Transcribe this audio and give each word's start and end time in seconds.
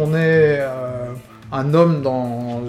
on 0.00 0.14
est 0.14 0.58
euh, 0.60 1.12
un 1.52 1.74
homme, 1.74 2.02
dans, 2.02 2.62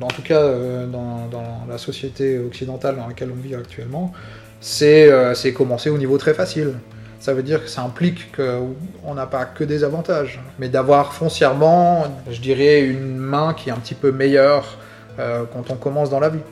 en 0.00 0.08
tout 0.08 0.22
cas 0.22 0.40
euh, 0.40 0.86
dans, 0.86 1.26
dans, 1.30 1.66
la 1.68 1.78
société 1.78 2.38
occidentale 2.38 2.96
dans 2.96 3.08
laquelle 3.08 3.30
on 3.32 3.40
vit 3.40 3.54
actuellement, 3.54 4.12
c'est 4.60 5.10
euh, 5.10 5.34
commencer 5.52 5.90
au 5.90 5.98
niveau 5.98 6.18
très 6.18 6.34
facile. 6.34 6.74
Ça 7.18 7.34
veut 7.34 7.42
dire 7.42 7.64
que 7.64 7.70
ça 7.70 7.82
implique 7.82 8.36
qu'on 8.36 9.14
n'a 9.14 9.26
pas 9.26 9.46
que 9.46 9.64
des 9.64 9.84
avantages, 9.84 10.38
mais 10.58 10.68
d'avoir 10.68 11.12
foncièrement, 11.12 12.04
je 12.30 12.40
dirais, 12.40 12.82
une 12.82 13.16
main 13.16 13.54
qui 13.54 13.70
est 13.70 13.72
un 13.72 13.78
petit 13.78 13.94
peu 13.94 14.12
meilleure 14.12 14.78
quand 15.16 15.70
on 15.70 15.76
commence 15.76 16.10
dans 16.10 16.20
la 16.20 16.28
vie. 16.28 16.42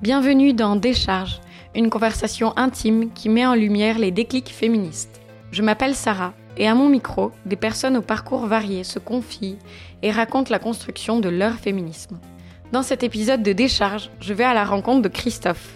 Bienvenue 0.00 0.54
dans 0.54 0.74
Décharge, 0.74 1.38
une 1.76 1.90
conversation 1.90 2.56
intime 2.56 3.10
qui 3.12 3.28
met 3.28 3.46
en 3.46 3.54
lumière 3.54 3.98
les 3.98 4.10
déclics 4.10 4.50
féministes. 4.50 5.20
Je 5.52 5.62
m'appelle 5.62 5.94
Sarah 5.94 6.32
et 6.56 6.68
à 6.68 6.74
mon 6.74 6.88
micro, 6.88 7.32
des 7.46 7.56
personnes 7.56 7.96
au 7.96 8.02
parcours 8.02 8.46
varié 8.46 8.84
se 8.84 8.98
confient 8.98 9.58
et 10.02 10.10
racontent 10.10 10.50
la 10.50 10.58
construction 10.58 11.20
de 11.20 11.28
leur 11.28 11.54
féminisme. 11.54 12.18
Dans 12.72 12.82
cet 12.82 13.02
épisode 13.02 13.42
de 13.42 13.52
Décharge, 13.52 14.10
je 14.20 14.34
vais 14.34 14.44
à 14.44 14.54
la 14.54 14.64
rencontre 14.64 15.02
de 15.02 15.08
Christophe. 15.08 15.74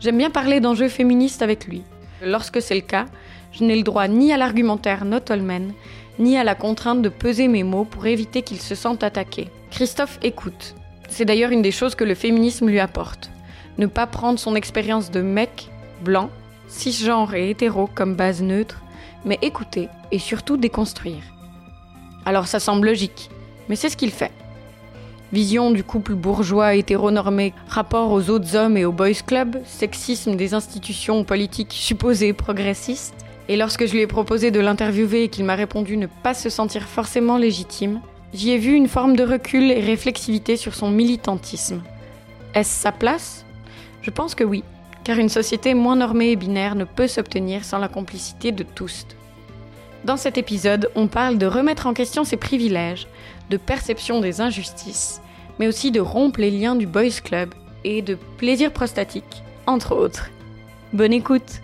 J'aime 0.00 0.18
bien 0.18 0.30
parler 0.30 0.60
d'enjeux 0.60 0.88
féministes 0.88 1.42
avec 1.42 1.66
lui. 1.66 1.82
Lorsque 2.22 2.62
c'est 2.62 2.74
le 2.74 2.80
cas, 2.80 3.06
je 3.52 3.64
n'ai 3.64 3.76
le 3.76 3.82
droit 3.82 4.08
ni 4.08 4.32
à 4.32 4.36
l'argumentaire 4.36 5.04
not 5.04 5.30
all 5.30 5.42
men, 5.42 5.72
ni 6.18 6.36
à 6.36 6.44
la 6.44 6.54
contrainte 6.54 7.02
de 7.02 7.08
peser 7.08 7.48
mes 7.48 7.62
mots 7.62 7.84
pour 7.84 8.06
éviter 8.06 8.42
qu'il 8.42 8.60
se 8.60 8.74
sente 8.74 9.02
attaqué. 9.02 9.48
Christophe 9.70 10.18
écoute. 10.22 10.74
C'est 11.08 11.24
d'ailleurs 11.24 11.50
une 11.50 11.62
des 11.62 11.70
choses 11.70 11.94
que 11.94 12.04
le 12.04 12.14
féminisme 12.14 12.68
lui 12.68 12.80
apporte. 12.80 13.30
Ne 13.78 13.86
pas 13.86 14.06
prendre 14.06 14.38
son 14.38 14.54
expérience 14.54 15.10
de 15.10 15.22
mec, 15.22 15.70
blanc, 16.02 16.30
cisgenre 16.66 17.34
et 17.34 17.50
hétéro 17.50 17.88
comme 17.94 18.14
base 18.14 18.42
neutre, 18.42 18.82
mais 19.28 19.38
écouter 19.42 19.88
et 20.10 20.18
surtout 20.18 20.56
déconstruire. 20.56 21.22
Alors 22.24 22.46
ça 22.46 22.58
semble 22.58 22.86
logique, 22.86 23.30
mais 23.68 23.76
c'est 23.76 23.90
ce 23.90 23.96
qu'il 23.96 24.10
fait. 24.10 24.32
Vision 25.30 25.70
du 25.70 25.84
couple 25.84 26.14
bourgeois 26.14 26.74
hétéronormé, 26.74 27.52
rapport 27.68 28.10
aux 28.10 28.30
autres 28.30 28.56
hommes 28.56 28.78
et 28.78 28.86
aux 28.86 28.92
boys 28.92 29.12
clubs, 29.26 29.60
sexisme 29.66 30.36
des 30.36 30.54
institutions 30.54 31.22
politiques 31.22 31.74
supposées 31.74 32.32
progressistes. 32.32 33.14
Et 33.50 33.56
lorsque 33.56 33.86
je 33.86 33.92
lui 33.92 34.00
ai 34.00 34.06
proposé 34.06 34.50
de 34.50 34.60
l'interviewer 34.60 35.24
et 35.24 35.28
qu'il 35.28 35.44
m'a 35.44 35.54
répondu 35.54 35.98
ne 35.98 36.06
pas 36.06 36.32
se 36.32 36.48
sentir 36.48 36.84
forcément 36.84 37.36
légitime, 37.36 38.00
j'y 38.32 38.50
ai 38.50 38.58
vu 38.58 38.72
une 38.72 38.88
forme 38.88 39.16
de 39.16 39.24
recul 39.24 39.70
et 39.70 39.80
réflexivité 39.80 40.56
sur 40.56 40.74
son 40.74 40.90
militantisme. 40.90 41.82
Est-ce 42.54 42.70
sa 42.70 42.92
place? 42.92 43.44
Je 44.00 44.10
pense 44.10 44.34
que 44.34 44.44
oui, 44.44 44.64
car 45.04 45.18
une 45.18 45.28
société 45.28 45.74
moins 45.74 45.96
normée 45.96 46.30
et 46.30 46.36
binaire 46.36 46.74
ne 46.74 46.84
peut 46.84 47.06
s'obtenir 47.06 47.64
sans 47.64 47.78
la 47.78 47.88
complicité 47.88 48.52
de 48.52 48.62
tous. 48.62 49.06
Dans 50.04 50.16
cet 50.16 50.38
épisode, 50.38 50.90
on 50.94 51.08
parle 51.08 51.38
de 51.38 51.46
remettre 51.46 51.86
en 51.86 51.94
question 51.94 52.24
ses 52.24 52.36
privilèges, 52.36 53.08
de 53.50 53.56
perception 53.56 54.20
des 54.20 54.40
injustices, 54.40 55.20
mais 55.58 55.66
aussi 55.66 55.90
de 55.90 56.00
rompre 56.00 56.40
les 56.40 56.50
liens 56.50 56.76
du 56.76 56.86
boys 56.86 57.20
club 57.22 57.52
et 57.84 58.00
de 58.02 58.16
plaisir 58.36 58.72
prostatique, 58.72 59.42
entre 59.66 59.94
autres. 59.94 60.30
Bonne 60.92 61.12
écoute 61.12 61.60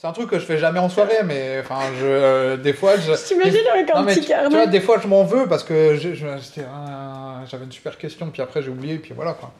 C'est 0.00 0.06
un 0.06 0.12
truc 0.12 0.30
que 0.30 0.38
je 0.38 0.44
fais 0.44 0.58
jamais 0.58 0.78
en 0.78 0.88
soirée, 0.88 1.24
mais 1.24 1.58
enfin, 1.60 1.80
je, 1.98 2.06
euh, 2.06 2.56
des 2.56 2.72
fois, 2.72 2.96
je. 2.96 3.12
T'imagines 3.14 3.66
avec 3.72 3.90
un 3.92 4.04
petit 4.04 4.24
carnet. 4.24 4.48
Tu 4.48 4.54
vois, 4.54 4.66
des 4.68 4.80
fois, 4.80 5.00
je 5.02 5.08
m'en 5.08 5.24
veux 5.24 5.48
parce 5.48 5.64
que 5.64 5.96
j'avais 5.96 7.64
une 7.64 7.72
super 7.72 7.98
question, 7.98 8.30
puis 8.30 8.40
après 8.40 8.62
j'ai 8.62 8.68
oublié, 8.68 8.98
puis 8.98 9.12
voilà 9.12 9.32
quoi. 9.32 9.52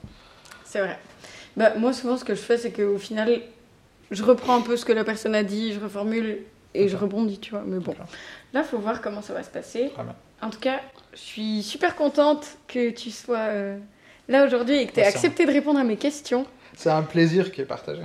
C'est 0.64 0.78
vrai. 0.78 0.97
Bah, 1.56 1.73
moi, 1.77 1.92
souvent, 1.92 2.17
ce 2.17 2.25
que 2.25 2.36
je 2.36 2.41
fais, 2.41 2.56
c'est 2.56 2.70
qu'au 2.70 2.98
final, 2.98 3.41
je 4.11 4.23
reprends 4.23 4.57
un 4.57 4.61
peu 4.61 4.77
ce 4.77 4.85
que 4.85 4.92
la 4.92 5.05
personne 5.05 5.35
a 5.35 5.42
dit, 5.42 5.73
je 5.73 5.80
reformule 5.80 6.39
et 6.74 6.89
je 6.89 6.96
rebondis, 6.96 7.39
tu 7.39 7.51
vois. 7.51 7.63
Mais 7.67 7.79
bon, 7.79 7.95
là, 8.52 8.63
faut 8.63 8.79
voir 8.79 9.01
comment 9.01 9.23
ça 9.23 9.35
va 9.35 9.42
se 9.42 9.51
passer. 9.51 9.91
En 10.41 10.51
tout 10.51 10.61
cas, 10.61 10.80
je 11.13 11.19
suis 11.19 11.63
super 11.63 11.96
contente 11.96 12.47
que 12.68 12.91
tu 12.91 13.11
sois 13.11 13.39
euh, 13.39 13.79
là 14.29 14.47
aujourd'hui 14.47 14.77
et 14.77 14.86
que 14.86 14.92
tu 14.92 15.01
aies 15.01 15.07
accepté 15.07 15.47
de 15.47 15.52
répondre 15.52 15.79
à 15.79 15.85
mes 15.85 15.97
questions. 15.97 16.47
C'est 16.77 16.91
un 16.91 17.02
plaisir 17.02 17.51
qui 17.51 17.61
est 17.61 17.67
partagé. 17.67 18.02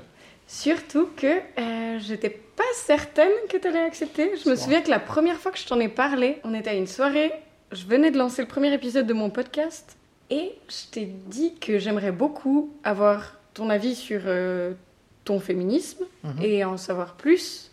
Surtout 0.48 1.10
que 1.16 1.28
euh, 1.28 2.00
j'étais 2.00 2.30
pas 2.30 2.64
certaine 2.76 3.32
que 3.50 3.58
tu 3.58 3.68
allais 3.68 3.80
accepter. 3.80 4.32
Je 4.44 4.50
me 4.50 4.56
souviens 4.56 4.82
que 4.82 4.90
la 4.90 5.00
première 5.00 5.38
fois 5.38 5.52
que 5.52 5.58
je 5.58 5.66
t'en 5.66 5.80
ai 5.80 5.88
parlé, 5.88 6.40
on 6.44 6.54
était 6.54 6.72
à 6.72 6.74
une 6.74 6.88
soirée, 6.88 7.32
je 7.72 7.86
venais 7.86 8.12
de 8.12 8.18
lancer 8.18 8.42
le 8.42 8.48
premier 8.48 8.74
épisode 8.74 9.08
de 9.08 9.14
mon 9.14 9.30
podcast 9.30 9.98
et 10.30 10.54
je 10.70 10.92
t'ai 10.92 11.06
dit 11.06 11.56
que 11.56 11.80
j'aimerais 11.80 12.12
beaucoup 12.12 12.74
avoir 12.84 13.38
ton 13.54 13.70
avis 13.70 13.96
sur 13.96 14.22
euh, 14.26 14.74
ton 15.24 15.40
féminisme 15.40 16.04
mhm. 16.24 16.42
et 16.42 16.64
en 16.64 16.78
savoir 16.78 17.16
plus. 17.16 17.72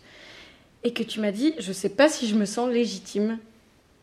Et 0.83 0.93
que 0.93 1.03
tu 1.03 1.19
m'as 1.19 1.31
dit, 1.31 1.53
je 1.59 1.71
sais 1.71 1.89
pas 1.89 2.09
si 2.09 2.27
je 2.27 2.35
me 2.35 2.45
sens 2.45 2.69
légitime. 2.69 3.37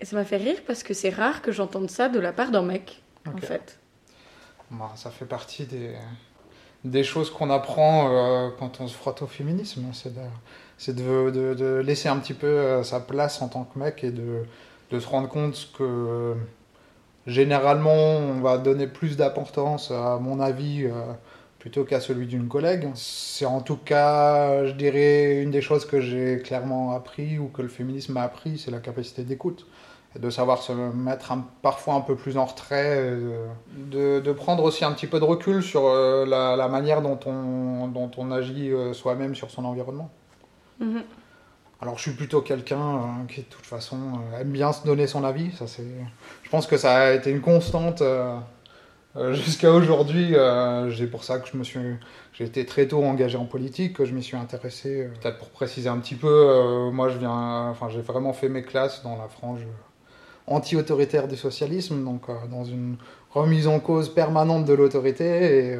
Et 0.00 0.04
ça 0.04 0.14
m'a 0.14 0.25
fait 0.25 0.36
rire 0.36 0.59
parce 0.66 0.82
que 0.82 0.94
c'est 0.94 1.10
rare 1.10 1.42
que 1.42 1.50
j'entende 1.50 1.91
ça 1.91 2.08
de 2.08 2.20
la 2.20 2.32
part 2.32 2.50
d'un 2.50 2.62
mec, 2.62 3.03
en 3.26 3.37
fait. 3.38 3.78
Bah, 4.70 4.92
ça 4.94 5.10
fait 5.10 5.25
partie 5.25 5.64
des, 5.64 5.94
des 6.84 7.03
choses 7.03 7.31
qu'on 7.31 7.50
apprend 7.50 8.10
euh, 8.10 8.50
quand 8.58 8.81
on 8.81 8.87
se 8.87 8.94
frotte 8.94 9.22
au 9.22 9.26
féminisme. 9.26 9.84
C'est 9.92 10.94
de, 10.94 11.31
de, 11.31 11.54
de, 11.54 11.82
laisser 11.84 12.08
un 12.08 12.19
petit 12.19 12.34
peu 12.34 12.47
euh, 12.47 12.82
sa 12.84 13.00
place 13.00 13.42
en 13.42 13.48
tant 13.48 13.64
que 13.64 13.78
mec 13.78 14.04
et 14.04 14.10
de, 14.10 14.44
de 14.91 15.00
se 15.00 15.08
rendre 15.08 15.28
compte 15.28 15.70
que 15.76 16.37
généralement 17.26 18.16
on 18.16 18.41
va 18.41 18.58
donner 18.58 18.87
plus 18.87 19.16
d'importance 19.16 19.91
à 19.91 20.19
mon 20.19 20.41
avis 20.41 20.84
euh, 20.84 20.92
plutôt 21.69 21.84
qu'à 21.84 22.01
celui 22.01 22.27
d'une 22.27 22.49
collègue. 22.49 22.89
C'est 22.95 23.45
en 23.45 23.61
tout 23.61 23.77
cas, 23.77 24.65
je 24.65 24.73
dirais, 24.73 25.43
une 25.43 25.51
des 25.51 25.61
choses 25.61 25.84
que 25.84 26.01
j'ai 26.01 26.39
clairement 26.39 26.93
appris 26.93 27.39
ou 27.39 27.49
que 27.49 27.61
le 27.61 27.69
féminisme 27.69 28.15
m'a 28.15 28.23
appris, 28.23 28.56
c'est 28.56 28.71
la 28.71 28.79
capacité 28.79 29.23
d'écoute. 29.23 29.67
De 30.19 30.31
savoir 30.31 30.62
se 30.62 30.73
mettre 30.73 31.34
parfois 31.61 31.93
un 31.93 32.01
peu 32.01 32.17
plus 32.17 32.39
en 32.39 32.47
retrait, 32.47 32.97
euh, 32.97 33.47
de, 33.77 34.21
de, 34.21 34.33
prendre 34.33 34.65
aussi 34.65 34.83
un 34.83 34.93
petit 34.93 35.06
peu 35.06 35.21
de 35.21 35.25
recul 35.25 35.62
sur 35.62 35.84
euh, 35.84 36.25
la, 36.25 36.56
la, 36.56 36.69
manière 36.69 37.03
dont 37.03 37.21
on, 37.27 37.87
dont 37.89 38.11
on 38.17 38.31
agit 38.33 38.73
euh, 38.73 38.95
soi-même 38.95 39.35
sur 39.35 39.50
son 39.50 39.67
environnement. 39.67 40.11
Mm-hmm. 40.81 41.03
Alors 41.83 41.99
je 41.99 42.03
suis 42.03 42.12
plutôt 42.12 42.41
quelqu'un 42.41 43.27
qui 43.29 43.43
de 43.43 43.47
toute 43.47 43.67
façon 43.67 43.99
aime 44.41 44.50
bien 44.50 44.73
se 44.73 44.87
donner 44.87 45.06
son 45.06 45.23
avis. 45.23 45.53
Ça, 45.53 45.67
c'est... 45.67 45.85
Je 46.43 46.49
pense 46.49 46.67
que 46.67 46.79
ça 46.79 46.97
a 46.97 47.12
été 47.12 47.31
une 47.31 47.43
constante 47.43 48.03
euh, 49.16 49.32
jusqu'à 49.32 49.72
aujourd'hui, 49.72 50.34
euh, 50.34 50.94
c'est 50.94 51.06
pour 51.06 51.24
ça 51.24 51.38
que 51.38 51.48
je 51.48 51.56
me 51.56 51.64
suis, 51.64 51.80
j'ai 52.34 52.44
été 52.44 52.66
très 52.66 52.86
tôt 52.86 53.02
engagé 53.02 53.38
en 53.38 53.46
politique, 53.46 53.94
que 53.94 54.04
je 54.04 54.12
m'y 54.12 54.22
suis 54.22 54.36
intéressé. 54.36 55.02
Euh, 55.02 55.08
peut-être 55.20 55.38
pour 55.38 55.48
préciser 55.48 55.88
un 55.88 55.98
petit 55.98 56.14
peu, 56.14 56.91
moi 56.92 57.08
je 57.08 57.19
viens, 57.19 57.69
enfin 57.70 57.88
j'ai 57.88 58.02
vraiment 58.02 58.32
fait 58.32 58.48
mes 58.48 58.62
classes 58.62 59.02
dans 59.02 59.16
la 59.16 59.28
frange 59.28 59.60
anti-autoritaire 60.46 61.26
du 61.26 61.36
socialisme, 61.36 62.04
donc 62.04 62.22
dans 62.50 62.64
une 62.64 62.96
remise 63.30 63.66
en 63.66 63.80
cause 63.80 64.12
permanente 64.12 64.64
de 64.64 64.72
l'autorité 64.72 65.78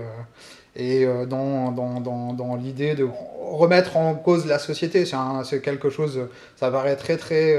et, 0.77 1.07
dans, 1.27 1.73
dans, 1.73 2.01
dans, 2.01 2.33
dans 2.33 2.57
l'idée 2.57 2.95
de 2.95 3.09
remettre 3.41 3.97
en 3.97 4.15
cause 4.15 4.47
la 4.47 4.59
société. 4.59 5.05
C'est 5.45 5.63
quelque 5.63 5.89
chose, 5.89 6.29
ça 6.57 6.71
paraît 6.71 6.97
très 6.97 7.17
très 7.17 7.59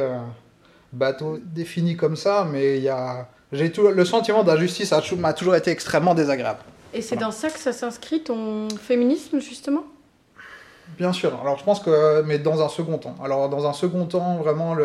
bateau 0.93 1.39
défini 1.43 1.95
comme 1.95 2.15
ça, 2.15 2.47
mais 2.49 2.77
il 2.77 2.83
y 2.83 2.89
a 2.89 3.27
j'ai 3.51 3.71
tout 3.71 3.87
le 3.87 4.05
sentiment 4.05 4.43
d'injustice 4.43 4.93
m'a 5.17 5.33
toujours 5.33 5.55
été 5.55 5.71
extrêmement 5.71 6.13
désagréable. 6.13 6.59
Et 6.93 7.01
c'est 7.01 7.15
dans 7.15 7.31
ça 7.31 7.49
que 7.49 7.59
ça 7.59 7.73
s'inscrit 7.73 8.23
ton 8.23 8.67
féminisme 8.69 9.39
justement? 9.39 9.83
Bien 10.97 11.13
sûr. 11.13 11.39
Alors 11.41 11.57
je 11.57 11.63
pense 11.63 11.79
que, 11.79 12.21
mais 12.23 12.39
dans 12.39 12.63
un 12.63 12.69
second 12.69 12.97
temps. 12.97 13.15
Alors 13.23 13.47
dans 13.49 13.67
un 13.67 13.73
second 13.73 14.05
temps, 14.05 14.37
vraiment, 14.37 14.75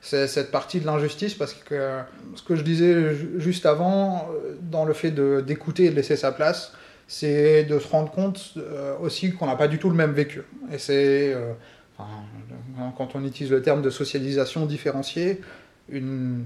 c'est 0.00 0.26
cette 0.26 0.50
partie 0.50 0.80
de 0.80 0.86
l'injustice 0.86 1.34
parce 1.34 1.52
que 1.52 1.98
ce 2.34 2.42
que 2.42 2.56
je 2.56 2.62
disais 2.62 3.14
juste 3.38 3.66
avant, 3.66 4.28
dans 4.62 4.84
le 4.84 4.94
fait 4.94 5.10
d'écouter 5.10 5.84
et 5.84 5.90
de 5.90 5.96
laisser 5.96 6.16
sa 6.16 6.32
place, 6.32 6.72
c'est 7.12 7.64
de 7.64 7.78
se 7.78 7.88
rendre 7.88 8.10
compte 8.10 8.54
euh, 8.56 8.96
aussi 9.02 9.32
qu'on 9.32 9.46
n'a 9.46 9.56
pas 9.56 9.68
du 9.68 9.78
tout 9.78 9.90
le 9.90 9.94
même 9.94 10.12
vécu. 10.12 10.42
Et 10.72 10.78
c'est, 10.78 11.34
euh, 11.34 11.52
quand 12.96 13.14
on 13.14 13.24
utilise 13.24 13.52
le 13.52 13.60
terme 13.60 13.82
de 13.82 13.90
socialisation 13.90 14.64
différenciée, 14.64 15.42
une 15.90 16.44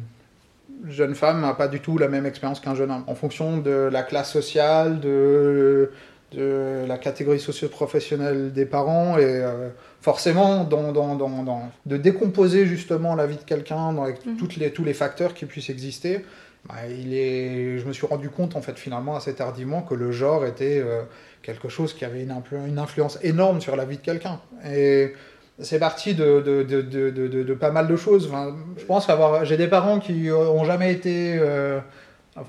jeune 0.88 1.14
femme 1.14 1.40
n'a 1.40 1.54
pas 1.54 1.68
du 1.68 1.80
tout 1.80 1.98
la 1.98 2.08
même 2.08 2.26
expérience 2.26 2.60
qu'un 2.60 2.74
jeune 2.74 2.90
homme. 2.90 3.04
En 3.06 3.14
fonction 3.14 3.58
de 3.58 3.88
la 3.90 4.02
classe 4.02 4.30
sociale, 4.32 5.00
de, 5.00 5.90
de 6.32 6.84
la 6.86 6.98
catégorie 6.98 7.40
socio-professionnelle 7.40 8.52
des 8.52 8.66
parents, 8.66 9.18
et 9.18 9.24
euh, 9.24 9.68
forcément 10.00 10.64
dans, 10.64 10.92
dans, 10.92 11.14
dans, 11.14 11.70
de 11.86 11.96
décomposer 11.96 12.66
justement 12.66 13.14
la 13.14 13.26
vie 13.26 13.36
de 13.36 13.42
quelqu'un 13.42 13.96
avec 14.02 14.24
mhm. 14.24 14.36
toutes 14.36 14.56
les, 14.56 14.70
tous 14.70 14.84
les 14.84 14.94
facteurs 14.94 15.34
qui 15.34 15.46
puissent 15.46 15.70
exister. 15.70 16.24
Bah, 16.68 16.74
il 16.88 17.14
est, 17.14 17.78
je 17.78 17.86
me 17.86 17.92
suis 17.92 18.06
rendu 18.06 18.28
compte 18.28 18.56
en 18.56 18.60
fait 18.60 18.76
finalement 18.76 19.14
assez 19.14 19.34
tardivement 19.34 19.82
que 19.82 19.94
le 19.94 20.10
genre 20.10 20.44
était 20.44 20.82
euh, 20.84 21.02
quelque 21.42 21.68
chose 21.68 21.94
qui 21.94 22.04
avait 22.04 22.22
une, 22.22 22.34
une 22.66 22.78
influence 22.78 23.18
énorme 23.22 23.60
sur 23.60 23.76
la 23.76 23.84
vie 23.84 23.98
de 23.98 24.02
quelqu'un. 24.02 24.40
Et 24.68 25.12
c'est 25.60 25.78
parti 25.78 26.14
de, 26.14 26.40
de, 26.40 26.62
de, 26.62 27.10
de, 27.10 27.54
pas 27.54 27.70
mal 27.70 27.88
de 27.88 27.96
choses. 27.96 28.30
je 28.76 28.84
pense 28.84 29.08
avoir, 29.08 29.44
j'ai 29.44 29.56
des 29.56 29.68
parents 29.68 29.98
qui 29.98 30.30
ont 30.30 30.64
jamais 30.64 30.92
été. 30.92 31.36
Euh, 31.38 31.80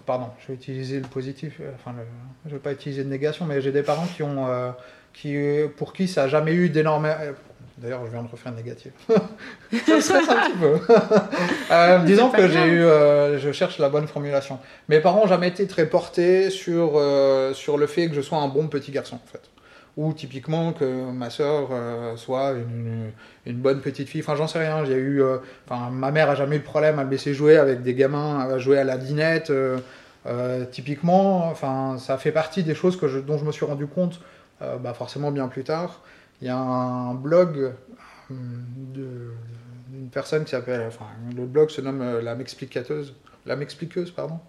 pardon, 0.06 0.28
je 0.40 0.48
vais 0.48 0.54
utiliser 0.56 1.00
le 1.00 1.08
positif. 1.08 1.58
Euh, 1.62 1.72
enfin, 1.76 1.96
je 2.46 2.52
vais 2.52 2.60
pas 2.60 2.74
utiliser 2.74 3.04
de 3.04 3.10
négation, 3.10 3.46
mais 3.46 3.62
j'ai 3.62 3.72
des 3.72 3.84
parents 3.84 4.08
qui 4.16 4.24
ont, 4.24 4.48
euh, 4.48 4.72
qui, 5.14 5.38
pour 5.78 5.94
qui 5.94 6.08
ça 6.08 6.24
a 6.24 6.28
jamais 6.28 6.54
eu 6.54 6.70
d'énormes. 6.70 7.08
D'ailleurs, 7.78 8.04
je 8.08 8.12
viens 8.12 8.24
de 8.24 8.28
refaire 8.28 8.52
négatif. 8.54 8.92
ça 9.08 10.02
stresse 10.02 10.30
un 10.30 10.50
petit 10.50 10.58
peu. 10.58 10.80
euh, 11.72 12.00
disons 12.00 12.32
que 12.32 12.48
j'ai 12.48 12.66
eu, 12.66 12.82
euh, 12.82 13.38
je 13.38 13.52
cherche 13.52 13.78
la 13.78 13.90
bonne 13.90 14.08
formulation. 14.08 14.58
Mes 14.90 15.00
parents 15.00 15.22
n'ont 15.22 15.28
jamais 15.28 15.50
été 15.50 15.68
très 15.68 15.86
portés 15.86 16.50
sur, 16.50 16.94
euh, 16.96 17.54
sur 17.54 17.78
le 17.78 17.86
fait 17.86 18.10
que 18.10 18.16
je 18.16 18.22
sois 18.22 18.40
un 18.40 18.48
bon 18.48 18.68
petit 18.68 18.92
garçon, 18.92 19.20
en 19.24 19.32
fait. 19.32 19.42
Ou 19.98 20.14
typiquement 20.14 20.74
que 20.74 21.12
ma 21.12 21.32
sœur 21.32 21.70
euh, 21.72 22.16
soit 22.18 22.54
une, 23.48 23.58
bonne 23.58 23.82
petite 23.82 24.08
fille. 24.08 24.22
Enfin, 24.22 24.36
j'en 24.36 24.48
sais 24.48 24.60
rien. 24.60 24.86
J'ai 24.86 24.94
eu, 24.94 25.24
euh, 25.24 25.38
enfin, 25.68 25.90
ma 25.90 26.12
mère 26.12 26.30
a 26.30 26.36
jamais 26.36 26.58
eu 26.58 26.60
de 26.60 26.64
problème 26.64 27.00
à 27.00 27.04
me 27.04 27.10
laisser 27.10 27.34
jouer 27.34 27.58
avec 27.58 27.82
des 27.82 27.96
gamins, 27.96 28.40
à 28.40 28.60
jouer 28.60 28.78
à 28.78 28.84
la 28.84 28.98
dinette. 28.98 29.50
Euh, 29.50 30.66
typiquement, 30.72 31.50
enfin, 31.50 31.98
ça 31.98 32.20
fait 32.20 32.32
partie 32.32 32.64
des 32.64 32.76
choses 32.76 32.96
que 32.96 33.22
dont 33.22 33.40
je 33.40 33.46
me 33.46 33.52
suis 33.52 33.66
rendu 33.66 33.88
compte, 33.88 34.22
bah, 34.62 34.94
forcément 34.94 35.32
bien 35.32 35.48
plus 35.48 35.64
tard. 35.64 36.04
Il 36.42 36.48
y 36.48 36.52
a 36.52 36.58
un 36.58 37.16
blog 37.16 37.74
d'une 38.30 40.10
personne 40.12 40.44
qui 40.44 40.52
s'appelle, 40.52 40.84
enfin, 40.88 41.06
le 41.36 41.46
blog 41.46 41.70
se 41.70 41.82
nomme 41.82 42.20
La 42.20 42.36
M'explicateuse, 42.36 43.16
La 43.48 43.56
M'expliqueuse, 43.56 44.12
pardon. 44.12 44.40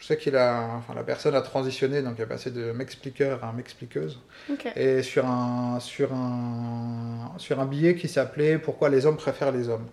Je 0.00 0.06
sais 0.06 0.16
qu'il 0.16 0.34
a, 0.34 0.66
enfin, 0.78 0.94
la 0.94 1.04
personne 1.04 1.34
a 1.34 1.42
transitionné, 1.42 2.00
donc 2.00 2.14
il 2.18 2.22
est 2.22 2.26
passé 2.26 2.50
de 2.50 2.72
m'expliqueur 2.72 3.44
à 3.44 3.52
m'expliqueuse. 3.52 4.18
Okay. 4.50 4.70
Et 4.74 5.02
sur 5.02 5.26
un, 5.26 5.78
sur 5.78 6.14
un, 6.14 7.34
sur 7.36 7.60
un 7.60 7.66
billet 7.66 7.94
qui 7.94 8.08
s'appelait 8.08 8.58
Pourquoi 8.58 8.88
les 8.88 9.04
hommes 9.04 9.18
préfèrent 9.18 9.52
les 9.52 9.68
hommes? 9.68 9.86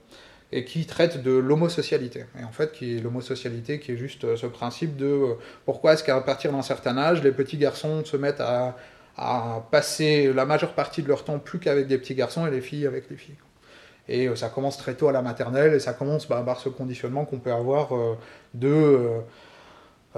et 0.52 0.64
qui 0.64 0.86
traite 0.86 1.22
de 1.22 1.32
l'homosocialité. 1.32 2.26
Et 2.40 2.44
en 2.44 2.52
fait, 2.52 2.72
qui 2.72 2.96
est 2.96 3.02
l'homosocialité 3.02 3.80
qui 3.80 3.92
est 3.92 3.98
juste 3.98 4.24
euh, 4.24 4.38
ce 4.38 4.46
principe 4.46 4.96
de 4.96 5.06
euh, 5.06 5.34
pourquoi 5.66 5.94
est-ce 5.94 6.06
qu'à 6.06 6.20
partir 6.22 6.52
d'un 6.54 6.62
certain 6.62 6.98
âge, 6.98 7.22
les 7.22 7.32
petits 7.34 7.58
garçons 7.58 8.04
se 8.06 8.18
mettent 8.18 8.42
à 8.42 8.78
à 9.20 9.66
passer 9.72 10.32
la 10.32 10.46
majeure 10.46 10.74
partie 10.74 11.02
de 11.02 11.08
leur 11.08 11.24
temps 11.24 11.40
plus 11.40 11.58
qu'avec 11.58 11.88
des 11.88 11.98
petits 11.98 12.14
garçons 12.14 12.46
et 12.46 12.52
les 12.52 12.62
filles 12.62 12.86
avec 12.86 13.10
les 13.10 13.18
filles. 13.18 13.36
Et 14.08 14.28
euh, 14.28 14.36
ça 14.36 14.48
commence 14.48 14.78
très 14.78 14.94
tôt 14.94 15.08
à 15.08 15.12
la 15.12 15.24
maternelle 15.24 15.74
et 15.74 15.80
ça 15.80 15.94
commence 15.94 16.28
bah, 16.28 16.44
par 16.46 16.60
ce 16.60 16.70
conditionnement 16.70 17.26
qu'on 17.26 17.40
peut 17.40 17.52
avoir 17.52 17.90
de 18.54 19.10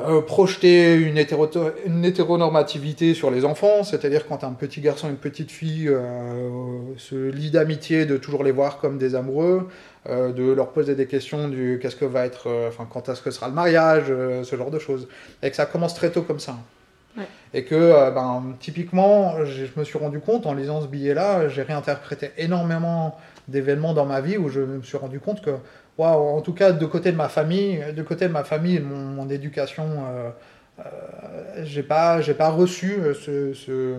euh, 0.07 0.21
projeter 0.21 0.95
une, 0.95 1.17
hétéro 1.17 1.49
une, 1.85 2.05
hétéronormativité 2.05 3.13
sur 3.13 3.31
les 3.31 3.45
enfants, 3.45 3.83
c'est-à-dire 3.83 4.27
quand 4.27 4.43
un 4.43 4.53
petit 4.53 4.81
garçon 4.81 5.07
et 5.07 5.11
une 5.11 5.17
petite 5.17 5.51
fille 5.51 5.87
euh, 5.87 6.79
se 6.97 7.29
lient 7.29 7.51
d'amitié, 7.51 8.05
de 8.05 8.17
toujours 8.17 8.43
les 8.43 8.51
voir 8.51 8.79
comme 8.79 8.97
des 8.97 9.15
amoureux, 9.15 9.67
euh, 10.07 10.31
de 10.31 10.51
leur 10.51 10.69
poser 10.69 10.95
des 10.95 11.05
questions 11.05 11.47
du 11.47 11.79
qu'est-ce 11.81 11.95
que 11.95 12.05
va 12.05 12.25
être, 12.25 12.49
enfin 12.67 12.87
quand 12.89 13.09
est-ce 13.09 13.21
que 13.21 13.31
sera 13.31 13.47
le 13.47 13.53
mariage, 13.53 14.05
ce 14.07 14.55
genre 14.55 14.71
de 14.71 14.79
choses. 14.79 15.07
Et 15.43 15.49
que 15.49 15.55
ça 15.55 15.65
commence 15.65 15.93
très 15.93 16.11
tôt 16.11 16.21
comme 16.21 16.39
ça. 16.39 16.57
Ouais. 17.17 17.25
Et 17.53 17.65
que, 17.65 18.13
ben, 18.13 18.55
typiquement, 18.59 19.43
je 19.43 19.65
me 19.75 19.83
suis 19.83 19.97
rendu 19.97 20.19
compte 20.19 20.45
en 20.45 20.53
lisant 20.53 20.81
ce 20.81 20.87
billet-là, 20.87 21.49
j'ai 21.49 21.63
réinterprété 21.63 22.31
énormément 22.37 23.17
d'événements 23.49 23.93
dans 23.93 24.05
ma 24.05 24.21
vie 24.21 24.37
où 24.37 24.49
je 24.49 24.61
me 24.61 24.81
suis 24.83 24.97
rendu 24.97 25.19
compte 25.19 25.41
que, 25.41 25.51
waouh, 25.99 26.37
en 26.37 26.41
tout 26.41 26.53
cas, 26.53 26.71
de 26.71 26.85
côté 26.85 27.11
de 27.11 27.17
ma 27.17 27.29
famille, 27.29 27.83
de 27.93 28.03
côté 28.03 28.27
de 28.27 28.33
ma 28.33 28.43
famille 28.43 28.77
et 28.77 28.79
de 28.79 28.85
mon, 28.85 28.95
mon 29.17 29.29
éducation, 29.29 29.85
euh, 29.85 30.29
euh, 30.79 30.83
j'ai 31.63 31.83
pas, 31.83 32.21
j'ai 32.21 32.33
pas 32.33 32.49
reçu 32.49 32.99
ce, 33.23 33.53
ce 33.53 33.95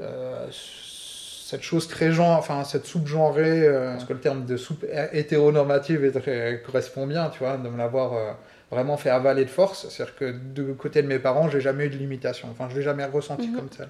euh, 0.00 0.46
cette 0.50 1.62
chose 1.62 1.86
très 1.86 2.10
genre, 2.10 2.38
enfin 2.38 2.64
cette 2.64 2.86
soupe 2.86 3.06
genrée, 3.06 3.62
euh, 3.68 3.92
parce 3.92 4.04
que 4.06 4.14
le 4.14 4.20
terme 4.20 4.44
de 4.46 4.56
soupe 4.56 4.84
hétéronormative 5.12 6.04
est 6.04 6.18
très, 6.18 6.62
correspond 6.64 7.06
bien, 7.06 7.28
tu 7.28 7.40
vois, 7.40 7.56
de 7.58 7.68
me 7.68 7.76
l'avoir 7.76 8.14
euh, 8.14 8.32
vraiment 8.70 8.96
fait 8.96 9.10
avaler 9.10 9.44
de 9.44 9.50
force. 9.50 9.86
C'est-à-dire 9.90 10.16
que 10.16 10.34
de 10.58 10.72
côté 10.72 11.02
de 11.02 11.06
mes 11.06 11.18
parents, 11.18 11.48
j'ai 11.50 11.60
jamais 11.60 11.84
eu 11.86 11.90
de 11.90 11.96
limitation. 11.98 12.48
Enfin, 12.50 12.68
je 12.70 12.76
l'ai 12.76 12.82
jamais 12.82 13.04
ressenti 13.04 13.48
Mhm. 13.48 13.56
comme 13.56 13.68
tel. 13.68 13.88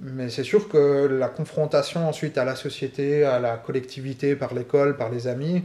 Mais 0.00 0.28
c'est 0.28 0.44
sûr 0.44 0.68
que 0.68 1.06
la 1.06 1.28
confrontation 1.28 2.06
ensuite 2.08 2.36
à 2.36 2.44
la 2.44 2.56
société, 2.56 3.24
à 3.24 3.38
la 3.38 3.56
collectivité, 3.56 4.34
par 4.36 4.52
l'école, 4.52 4.96
par 4.96 5.10
les 5.10 5.26
amis, 5.28 5.62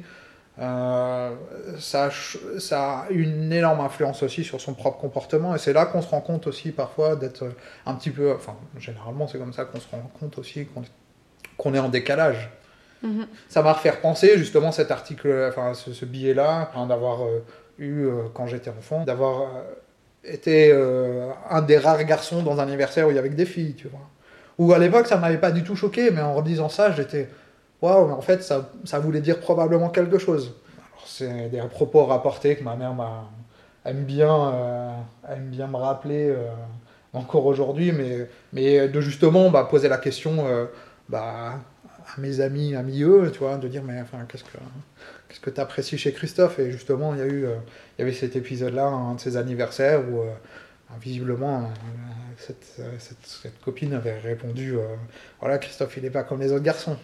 euh, 0.60 1.36
ça, 1.80 2.10
ça 2.58 3.00
a 3.02 3.10
une 3.12 3.52
énorme 3.54 3.80
influence 3.80 4.24
aussi 4.24 4.44
sur 4.44 4.60
son 4.60 4.74
propre 4.74 4.98
comportement. 4.98 5.56
Et 5.56 5.60
c'est 5.60 5.74
là 5.74 5.86
qu'on 5.86 6.02
se 6.02 6.10
rend 6.10 6.22
compte 6.22 6.48
aussi 6.48 6.72
parfois 6.72 7.16
d'être 7.16 7.46
un 7.86 7.94
petit 7.94 8.10
peu. 8.10 8.34
Enfin, 8.34 8.56
généralement, 8.78 9.28
c'est 9.28 9.38
comme 9.38 9.54
ça 9.54 9.66
qu'on 9.66 9.80
se 9.80 9.88
rend 9.90 10.10
compte 10.20 10.38
aussi 10.38 10.66
qu'on 10.66 10.84
qu'on 11.58 11.74
est 11.74 11.80
en 11.80 11.90
décalage. 11.90 12.50
Mhm. 13.02 13.28
Ça 13.50 13.62
m'a 13.62 13.74
refait 13.74 13.92
penser 14.02 14.38
justement 14.38 14.72
cet 14.72 14.92
article, 14.92 15.48
enfin 15.50 15.74
ce, 15.74 15.94
ce 15.94 16.06
billet-là, 16.06 16.72
hein, 16.76 16.86
d'avoir 16.88 17.24
euh, 17.24 17.44
eu 17.80 18.06
euh, 18.06 18.24
quand 18.34 18.48
j'étais 18.48 18.70
enfant, 18.70 19.04
d'avoir 19.06 19.52
été 20.24 20.74
un 21.50 21.62
des 21.62 21.78
rares 21.78 22.04
garçons 22.04 22.44
dans 22.44 22.60
un 22.60 22.64
anniversaire 22.64 23.08
où 23.08 23.12
il 23.12 23.16
y 23.16 23.20
avait 23.20 23.30
que 23.30 23.36
des 23.36 23.46
filles, 23.46 23.76
tu 23.76 23.88
vois. 23.88 24.02
Ou 24.58 24.74
à 24.74 24.80
l'époque 24.80 25.08
ça 25.08 25.18
m'avait 25.18 25.38
pas 25.38 25.52
du 25.52 25.64
tout 25.64 25.76
choqué, 25.76 26.12
mais 26.12 26.22
en 26.22 26.34
redisant 26.34 26.70
ça, 26.70 26.92
j'étais 26.92 27.30
waouh, 27.82 28.12
en 28.12 28.22
fait 28.22 28.44
ça, 28.44 28.72
ça 28.86 29.00
voulait 29.00 29.22
dire 29.22 29.40
probablement 29.40 29.90
quelque 29.90 30.18
chose. 30.18 30.56
C'est 31.06 31.50
des 31.50 31.62
propos 31.62 32.06
rapportés 32.06 32.56
que 32.56 32.64
ma 32.64 32.76
mère 32.76 32.96
aime 33.86 34.04
bien, 34.04 34.54
euh, 34.54 34.92
aime 35.30 35.50
bien 35.50 35.68
me 35.68 35.78
rappeler 35.78 36.30
euh, 36.30 36.48
encore 37.14 37.46
aujourd'hui, 37.46 37.92
mais, 37.92 38.28
mais 38.54 38.90
de 38.90 39.02
justement 39.02 39.50
bah, 39.50 39.68
poser 39.70 39.88
la 39.90 39.98
question 39.98 40.46
euh, 40.48 40.66
bah, 41.10 41.60
à 42.16 42.20
mes 42.20 42.42
amis, 42.42 42.76
amis 42.76 43.04
eux, 43.04 43.32
tu 43.32 43.40
vois, 43.40 43.58
de 43.58 43.68
dire 43.68 43.84
mais 43.84 44.02
enfin 44.02 44.20
qu'est-ce 44.28 44.44
que 44.44 44.58
qu'est-ce 45.28 45.40
que 45.40 45.50
tu 45.50 45.62
apprécies 45.62 45.98
chez 45.98 46.14
Christophe? 46.14 46.60
Et 46.60 46.72
justement, 46.72 47.14
il 47.14 47.20
y 47.20 47.24
eu 47.24 47.46
euh, 47.46 47.56
y 48.00 48.02
avait 48.02 48.14
cet 48.14 48.36
épisode-là, 48.36 48.88
un 48.88 49.16
de 49.16 49.20
ses 49.20 49.38
anniversaires 49.38 50.02
où 50.10 50.22
euh, 50.22 50.34
visiblement 51.02 51.64
euh, 51.64 51.66
cette, 52.38 52.76
euh, 52.80 52.96
cette, 53.00 53.60
copine 53.62 53.94
avait 53.94 54.18
répondu 54.20 54.78
euh, 54.78 54.96
voilà 55.40 55.58
Christophe, 55.58 55.98
il 55.98 56.04
n'est 56.04 56.10
pas 56.10 56.24
comme 56.24 56.40
les 56.40 56.52
autres 56.52 56.64
garçons. 56.64 56.98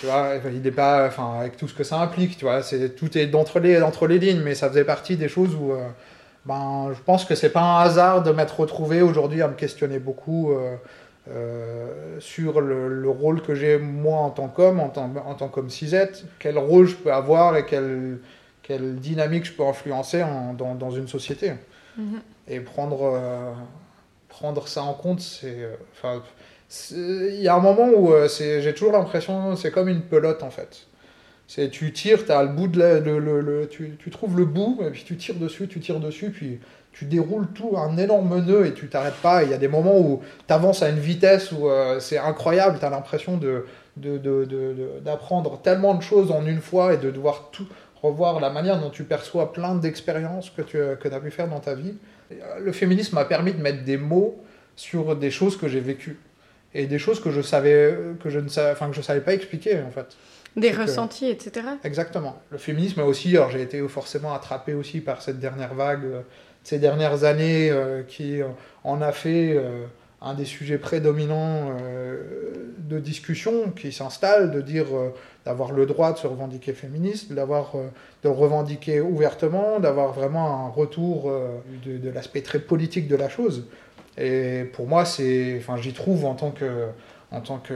Tu 0.00 0.06
vois, 0.06 0.34
il 0.46 0.62
n'est 0.62 0.70
pas, 0.70 1.06
enfin, 1.06 1.38
avec 1.40 1.56
tout 1.56 1.68
ce 1.68 1.74
que 1.74 1.84
ça 1.84 2.00
implique, 2.00 2.36
tu 2.36 2.44
vois, 2.44 2.62
c'est 2.62 2.90
tout 2.96 3.16
est 3.16 3.26
d'entre 3.26 3.60
les, 3.60 3.80
entre 3.82 4.06
les 4.06 4.18
lignes, 4.18 4.40
mais 4.40 4.54
ça 4.54 4.68
faisait 4.68 4.84
partie 4.84 5.16
des 5.16 5.28
choses 5.28 5.54
où, 5.54 5.72
euh, 5.72 5.88
ben, 6.44 6.90
je 6.92 7.00
pense 7.02 7.24
que 7.24 7.34
c'est 7.34 7.50
pas 7.50 7.62
un 7.62 7.80
hasard 7.80 8.22
de 8.22 8.30
m'être 8.32 8.58
retrouvé 8.60 9.00
aujourd'hui 9.00 9.42
à 9.42 9.48
me 9.48 9.54
questionner 9.54 9.98
beaucoup 9.98 10.52
euh, 10.52 10.76
euh, 11.30 12.18
sur 12.20 12.60
le, 12.60 12.88
le, 12.88 13.08
rôle 13.08 13.42
que 13.42 13.54
j'ai 13.54 13.78
moi 13.78 14.18
en 14.18 14.30
tant 14.30 14.48
qu'homme, 14.48 14.80
en 14.80 14.88
tant, 14.88 15.10
en 15.24 15.34
tant 15.34 15.48
qu'homme 15.48 15.70
cisette, 15.70 16.24
quel 16.38 16.58
rôle 16.58 16.86
je 16.86 16.96
peux 16.96 17.12
avoir 17.12 17.56
et 17.56 17.64
quelle, 17.64 18.18
quelle 18.62 18.96
dynamique 18.96 19.44
je 19.44 19.52
peux 19.52 19.64
influencer 19.64 20.22
en, 20.22 20.52
dans, 20.52 20.74
dans, 20.74 20.90
une 20.90 21.08
société. 21.08 21.52
Mhm. 21.96 22.20
Et 22.48 22.60
prendre, 22.60 23.18
prendre 24.28 24.68
ça 24.68 24.82
en 24.82 24.94
compte, 24.94 25.20
c'est, 25.20 25.68
enfin, 25.92 26.22
il 26.90 27.40
y 27.40 27.48
a 27.48 27.54
un 27.54 27.60
moment 27.60 27.88
où 27.88 28.12
euh, 28.12 28.28
j'ai 28.28 28.74
toujours 28.74 28.92
l'impression, 28.92 29.54
c'est 29.56 29.70
comme 29.70 29.88
une 29.88 30.02
pelote 30.02 30.42
en 30.42 30.50
fait. 30.50 30.86
C'est, 31.48 31.70
tu 31.70 31.92
tires, 31.92 32.28
as 32.28 32.42
le 32.42 32.48
bout 32.48 32.66
de 32.66 32.80
le, 32.80 33.18
le, 33.18 33.68
tu, 33.68 33.96
tu 34.00 34.10
trouves 34.10 34.36
le 34.36 34.44
bout, 34.44 34.80
et 34.84 34.90
puis 34.90 35.04
tu 35.04 35.16
tires 35.16 35.36
dessus, 35.36 35.68
tu 35.68 35.78
tires 35.78 36.00
dessus, 36.00 36.30
puis 36.30 36.58
tu 36.92 37.04
déroules 37.04 37.46
tout, 37.54 37.76
un 37.76 37.96
énorme 37.98 38.44
nœud, 38.44 38.66
et 38.66 38.74
tu 38.74 38.88
t'arrêtes 38.88 39.22
pas. 39.22 39.44
Il 39.44 39.50
y 39.50 39.54
a 39.54 39.58
des 39.58 39.68
moments 39.68 39.96
où 39.96 40.22
tu 40.48 40.52
avances 40.52 40.82
à 40.82 40.88
une 40.88 40.98
vitesse 40.98 41.52
où 41.52 41.68
euh, 41.68 42.00
c'est 42.00 42.18
incroyable, 42.18 42.78
tu 42.80 42.84
as 42.84 42.90
l'impression 42.90 43.36
de, 43.36 43.64
d'apprendre 45.04 45.60
tellement 45.62 45.94
de 45.94 46.02
choses 46.02 46.32
en 46.32 46.44
une 46.46 46.60
fois 46.60 46.94
et 46.94 46.96
de 46.96 47.12
devoir 47.12 47.50
tout 47.52 47.66
revoir 48.02 48.40
la 48.40 48.50
manière 48.50 48.80
dont 48.80 48.90
tu 48.90 49.04
perçois 49.04 49.52
plein 49.52 49.76
d'expériences 49.76 50.50
que 50.50 50.62
tu 50.62 50.78
que 51.00 51.08
as 51.08 51.20
pu 51.20 51.30
faire 51.30 51.48
dans 51.48 51.60
ta 51.60 51.74
vie. 51.74 51.94
Le 52.60 52.72
féminisme 52.72 53.14
m'a 53.14 53.24
permis 53.24 53.52
de 53.52 53.62
mettre 53.62 53.84
des 53.84 53.96
mots 53.96 54.42
sur 54.74 55.16
des 55.16 55.30
choses 55.30 55.56
que 55.56 55.68
j'ai 55.68 55.80
vécues 55.80 56.18
et 56.76 56.86
des 56.86 56.98
choses 56.98 57.20
que 57.20 57.30
je 57.30 57.40
savais 57.40 57.96
que 58.22 58.30
je 58.30 58.38
ne 58.38 58.48
savais, 58.48 58.72
enfin 58.72 58.88
que 58.90 58.96
je 58.96 59.02
savais 59.02 59.20
pas 59.20 59.34
expliquer 59.34 59.80
en 59.80 59.90
fait. 59.90 60.16
Des 60.56 60.70
ressentis, 60.70 61.36
que... 61.36 61.48
etc. 61.48 61.66
Exactement. 61.84 62.40
Le 62.50 62.58
féminisme 62.58 63.02
aussi, 63.02 63.36
alors 63.36 63.50
j'ai 63.50 63.62
été 63.62 63.86
forcément 63.88 64.32
attrapé 64.34 64.72
aussi 64.74 65.00
par 65.00 65.20
cette 65.20 65.38
dernière 65.38 65.74
vague, 65.74 66.04
euh, 66.04 66.20
ces 66.64 66.78
dernières 66.78 67.24
années 67.24 67.70
euh, 67.70 68.02
qui 68.02 68.40
en 68.82 69.02
a 69.02 69.12
fait 69.12 69.54
euh, 69.54 69.84
un 70.22 70.34
des 70.34 70.44
sujets 70.44 70.78
prédominants 70.78 71.76
euh, 71.80 72.72
de 72.78 72.98
discussion 72.98 73.70
qui 73.70 73.92
s'installe, 73.92 74.50
de 74.50 74.60
dire 74.60 74.86
euh, 74.94 75.10
d'avoir 75.44 75.72
le 75.72 75.86
droit 75.86 76.12
de 76.12 76.18
se 76.18 76.26
revendiquer 76.26 76.72
féministe, 76.72 77.32
d'avoir 77.32 77.76
euh, 77.76 77.88
de 78.22 78.28
le 78.28 78.34
revendiquer 78.34 79.00
ouvertement, 79.00 79.78
d'avoir 79.78 80.12
vraiment 80.12 80.66
un 80.66 80.68
retour 80.70 81.30
euh, 81.30 81.48
de, 81.84 81.98
de 81.98 82.10
l'aspect 82.10 82.40
très 82.40 82.58
politique 82.58 83.08
de 83.08 83.16
la 83.16 83.28
chose. 83.28 83.66
Et 84.18 84.64
pour 84.72 84.86
moi, 84.86 85.04
c'est, 85.04 85.56
enfin, 85.58 85.76
j'y 85.76 85.92
trouve 85.92 86.24
en 86.24 86.34
tant 86.34 86.50
que 86.50 86.88
en 87.32 87.40
tant 87.40 87.58
que 87.58 87.74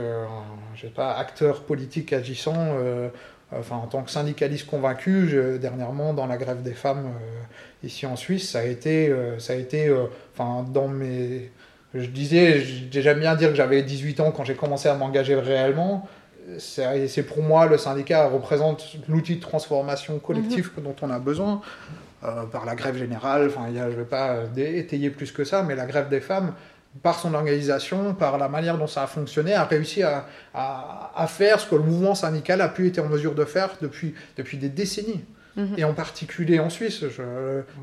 je 0.75 0.81
sais 0.81 0.87
pas, 0.87 1.13
acteur 1.13 1.63
politique 1.63 2.13
agissant, 2.13 2.55
euh, 2.57 3.09
enfin, 3.51 3.75
en 3.75 3.87
tant 3.87 4.01
que 4.01 4.11
syndicaliste 4.11 4.67
convaincu, 4.67 5.27
je, 5.27 5.57
dernièrement 5.57 6.13
dans 6.13 6.25
la 6.25 6.37
grève 6.37 6.61
des 6.61 6.73
femmes 6.73 7.05
euh, 7.05 7.87
ici 7.87 8.05
en 8.05 8.15
Suisse, 8.15 8.49
ça 8.51 8.59
a 8.59 8.63
été, 8.63 9.09
euh, 9.09 9.39
ça 9.39 9.53
a 9.53 9.55
été 9.57 9.93
enfin, 10.33 10.65
dans 10.71 10.87
mes. 10.87 11.51
Je 11.93 12.05
disais, 12.05 12.61
j'aime 12.89 13.19
bien 13.19 13.35
dire 13.35 13.49
que 13.49 13.55
j'avais 13.55 13.83
18 13.83 14.21
ans 14.21 14.31
quand 14.31 14.45
j'ai 14.45 14.55
commencé 14.55 14.87
à 14.87 14.95
m'engager 14.95 15.35
réellement. 15.35 16.07
C'est 16.57 17.23
pour 17.23 17.43
moi, 17.43 17.65
le 17.65 17.77
syndicat 17.77 18.27
représente 18.27 18.95
l'outil 19.09 19.35
de 19.35 19.41
transformation 19.41 20.17
collective 20.19 20.71
mmh. 20.77 20.81
dont 20.81 20.95
on 21.01 21.09
a 21.09 21.19
besoin. 21.19 21.61
Euh, 22.23 22.45
par 22.45 22.65
la 22.65 22.75
grève 22.75 22.95
générale, 22.97 23.47
enfin, 23.47 23.69
y 23.69 23.79
a, 23.79 23.89
je 23.89 23.95
ne 23.95 24.01
vais 24.01 24.07
pas 24.07 24.43
étayer 24.55 25.09
plus 25.09 25.31
que 25.31 25.43
ça, 25.43 25.63
mais 25.63 25.75
la 25.75 25.87
grève 25.87 26.07
des 26.07 26.21
femmes, 26.21 26.53
par 27.01 27.19
son 27.19 27.33
organisation, 27.33 28.13
par 28.13 28.37
la 28.37 28.47
manière 28.47 28.77
dont 28.77 28.85
ça 28.85 29.03
a 29.03 29.07
fonctionné, 29.07 29.55
a 29.55 29.63
réussi 29.63 30.03
à, 30.03 30.27
à, 30.53 31.25
faire 31.27 31.59
ce 31.59 31.67
que 31.67 31.73
le 31.75 31.81
mouvement 31.81 32.13
syndical 32.13 32.61
a 32.61 32.67
pu 32.67 32.87
être 32.87 32.99
en 32.99 33.07
mesure 33.07 33.33
de 33.33 33.43
faire 33.43 33.71
depuis, 33.81 34.13
depuis 34.37 34.57
des 34.57 34.69
décennies. 34.69 35.23
Mhm. 35.55 35.75
Et 35.77 35.83
en 35.83 35.93
particulier 35.93 36.59
en 36.59 36.69
Suisse. 36.69 37.03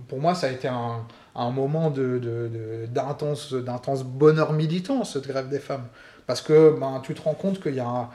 pour 0.07 0.21
moi, 0.21 0.35
ça 0.35 0.47
a 0.47 0.51
été 0.51 0.69
un, 0.69 1.05
un 1.35 1.51
moment 1.51 1.91
d'intense 1.91 3.53
de, 3.53 3.61
de, 3.61 4.03
bonheur 4.05 4.53
militant, 4.53 5.05
cette 5.05 5.27
grève 5.27 5.49
des 5.49 5.59
femmes. 5.59 5.87
Parce 6.27 6.43
que 6.43 6.77
ben, 6.79 7.01
tu 7.03 7.15
te 7.15 7.23
rends 7.23 7.35
compte 7.35 7.61
qu'il 7.63 7.75
y 7.75 7.81
a 7.81 8.09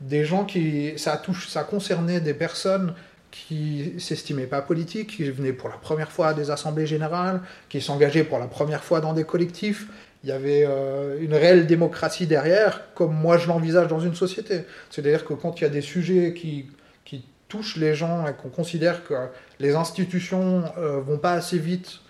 des 0.00 0.24
gens 0.24 0.44
qui. 0.44 0.94
Ça, 0.96 1.16
touche, 1.16 1.48
ça 1.48 1.64
concernait 1.64 2.20
des 2.20 2.34
personnes 2.34 2.94
qui 3.30 3.94
s'estimaient 3.98 4.46
pas 4.46 4.62
politiques, 4.62 5.16
qui 5.16 5.30
venaient 5.30 5.52
pour 5.52 5.68
la 5.68 5.76
première 5.76 6.10
fois 6.10 6.28
à 6.28 6.34
des 6.34 6.50
assemblées 6.50 6.86
générales, 6.86 7.40
qui 7.68 7.80
s'engageaient 7.80 8.24
pour 8.24 8.38
la 8.38 8.46
première 8.46 8.82
fois 8.82 9.00
dans 9.00 9.12
des 9.12 9.24
collectifs. 9.24 9.86
Il 10.24 10.30
y 10.30 10.32
avait 10.32 10.64
euh, 10.66 11.18
une 11.20 11.34
réelle 11.34 11.66
démocratie 11.66 12.26
derrière, 12.26 12.92
comme 12.94 13.14
moi 13.14 13.38
je 13.38 13.46
l'envisage 13.46 13.88
dans 13.88 14.00
une 14.00 14.14
société. 14.14 14.62
C'est-à-dire 14.90 15.24
que 15.24 15.34
quand 15.34 15.60
il 15.60 15.64
y 15.64 15.66
a 15.66 15.70
des 15.70 15.80
sujets 15.80 16.34
qui, 16.34 16.70
qui 17.04 17.24
touchent 17.48 17.76
les 17.76 17.94
gens 17.94 18.26
et 18.26 18.32
qu'on 18.32 18.48
considère 18.48 19.04
que 19.04 19.14
les 19.60 19.74
institutions 19.74 20.64
euh, 20.76 21.00
vont 21.00 21.18
pas 21.18 21.32
assez 21.32 21.58
vite, 21.58 22.00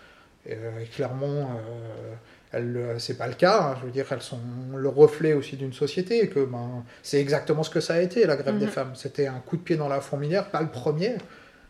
et, 0.47 0.55
euh, 0.55 0.85
clairement 0.95 1.51
elles, 1.51 1.59
c'est 2.99 3.19
pas 3.19 3.27
le 3.27 3.35
cas. 3.35 3.61
Hein. 3.61 3.77
je 3.81 3.87
veux 3.87 3.93
dire, 3.93 4.07
elles 4.11 4.23
sont 4.23 4.41
le 4.75 4.89
reflet 4.89 5.35
aussi 5.35 5.57
d'une 5.57 5.73
société 5.73 6.25
et 6.25 6.29
que 6.29 6.41
ben, 6.41 6.85
c'est 7.03 7.21
exactement 7.21 7.63
ce 7.63 7.71
que 7.71 7.81
ça 7.81 7.95
a 7.95 8.01
été 8.01 8.27
la 8.27 8.37
grève 8.37 8.59
des 8.59 8.67
mhm. 8.67 8.73
femmes. 8.73 8.91
C'était 8.95 9.27
un 9.27 9.41
coup 9.45 9.57
de 9.57 9.63
pied 9.63 9.77
dans 9.77 9.89
la 9.89 10.01
fourmilière, 10.01 10.47
pas 10.51 10.63
le 10.63 10.69
premier, 10.69 11.17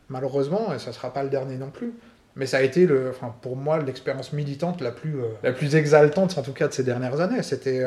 malheureusement, 0.08 0.72
et 0.74 0.78
ça 0.78 0.92
sera 0.92 1.12
pas 1.12 1.22
le 1.22 1.30
dernier 1.30 1.56
non 1.56 1.70
plus. 1.70 1.92
Mais 2.36 2.46
ça 2.46 2.58
a 2.58 2.62
été, 2.62 2.86
le, 2.86 3.10
enfin, 3.10 3.34
pour 3.42 3.56
moi, 3.56 3.82
l'expérience 3.82 4.32
militante 4.32 4.80
la 4.80 4.92
plus, 4.92 5.16
euh, 5.16 5.26
la 5.42 5.52
plus 5.52 5.74
exaltante, 5.74 6.38
en 6.38 6.42
tout 6.42 6.52
cas, 6.52 6.68
de 6.68 6.72
ces 6.72 6.84
dernières 6.84 7.20
années. 7.20 7.42
C'était 7.42 7.84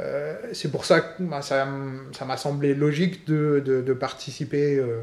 euh, 0.00 0.34
c'est 0.52 0.70
pour 0.70 0.84
ça 0.84 1.00
que 1.00 1.22
ben, 1.22 1.40
ça, 1.40 1.66
ça 2.12 2.24
m'a 2.26 2.36
semblé 2.36 2.74
logique 2.74 3.26
de, 3.26 3.60
de, 3.64 3.92
participer 3.94 4.76
euh, 4.76 5.00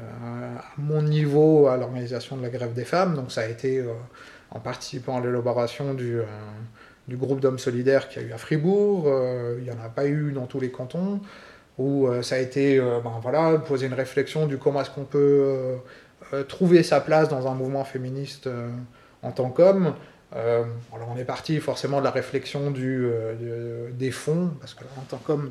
à 0.00 0.62
mon 0.78 1.02
niveau 1.02 1.68
à 1.68 1.76
l'organisation 1.76 2.36
de 2.36 2.42
la 2.42 2.48
grève 2.48 2.72
des 2.72 2.84
femmes. 2.84 3.14
Donc 3.14 3.30
ça 3.30 3.42
a 3.42 3.46
été 3.46 3.84
en 4.50 4.60
participant 4.60 5.18
à 5.18 5.20
l'élaboration 5.20 5.94
du, 5.94 6.18
euh, 6.18 6.24
du, 7.08 7.16
groupe 7.16 7.40
d'hommes 7.40 7.58
solidaires 7.58 8.08
qu'il 8.08 8.22
y 8.22 8.24
a 8.24 8.28
eu 8.28 8.32
à 8.32 8.38
Fribourg. 8.38 9.04
Euh, 9.06 9.56
il 9.58 9.64
n'y 9.64 9.70
en 9.70 9.84
a 9.84 9.88
pas 9.88 10.06
eu 10.06 10.32
dans 10.32 10.46
tous 10.46 10.60
les 10.60 10.70
cantons. 10.70 11.20
Où 11.76 12.06
euh, 12.06 12.22
ça 12.22 12.36
a 12.36 12.38
été, 12.38 12.78
ben, 12.78 13.18
voilà, 13.20 13.58
poser 13.58 13.86
une 13.86 13.94
réflexion 13.94 14.46
du 14.46 14.58
comment 14.58 14.80
est-ce 14.80 14.90
qu'on 14.90 15.04
peut 15.04 15.76
trouver 16.48 16.82
sa 16.82 17.00
place 17.00 17.28
dans 17.28 17.48
un 17.48 17.54
mouvement 17.54 17.84
féministe 17.84 18.48
en 19.22 19.30
tant 19.32 19.50
qu'homme. 19.50 19.92
alors 20.32 21.08
on 21.14 21.18
est 21.18 21.24
parti 21.24 21.58
forcément 21.58 21.98
de 21.98 22.04
la 22.04 22.10
réflexion 22.10 22.70
du, 22.70 23.08
des 23.92 24.10
fonds, 24.10 24.52
parce 24.60 24.74
qu'en 24.74 25.02
tant 25.08 25.18
qu'homme, 25.18 25.50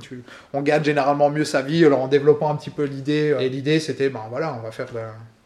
on 0.54 0.62
gagne 0.62 0.84
généralement 0.84 1.30
mieux 1.30 1.46
sa 1.46 1.62
vie 1.62 1.86
alors 1.86 2.02
en 2.02 2.08
développant 2.08 2.50
un 2.50 2.56
petit 2.56 2.70
peu 2.70 2.86
l'idée. 2.86 3.36
Et 3.40 3.50
l'idée 3.50 3.82
c'était, 3.82 4.10
ben 4.10 4.24
voilà, 4.30 4.56
on 4.58 4.62
va 4.62 4.72
faire, 4.72 4.88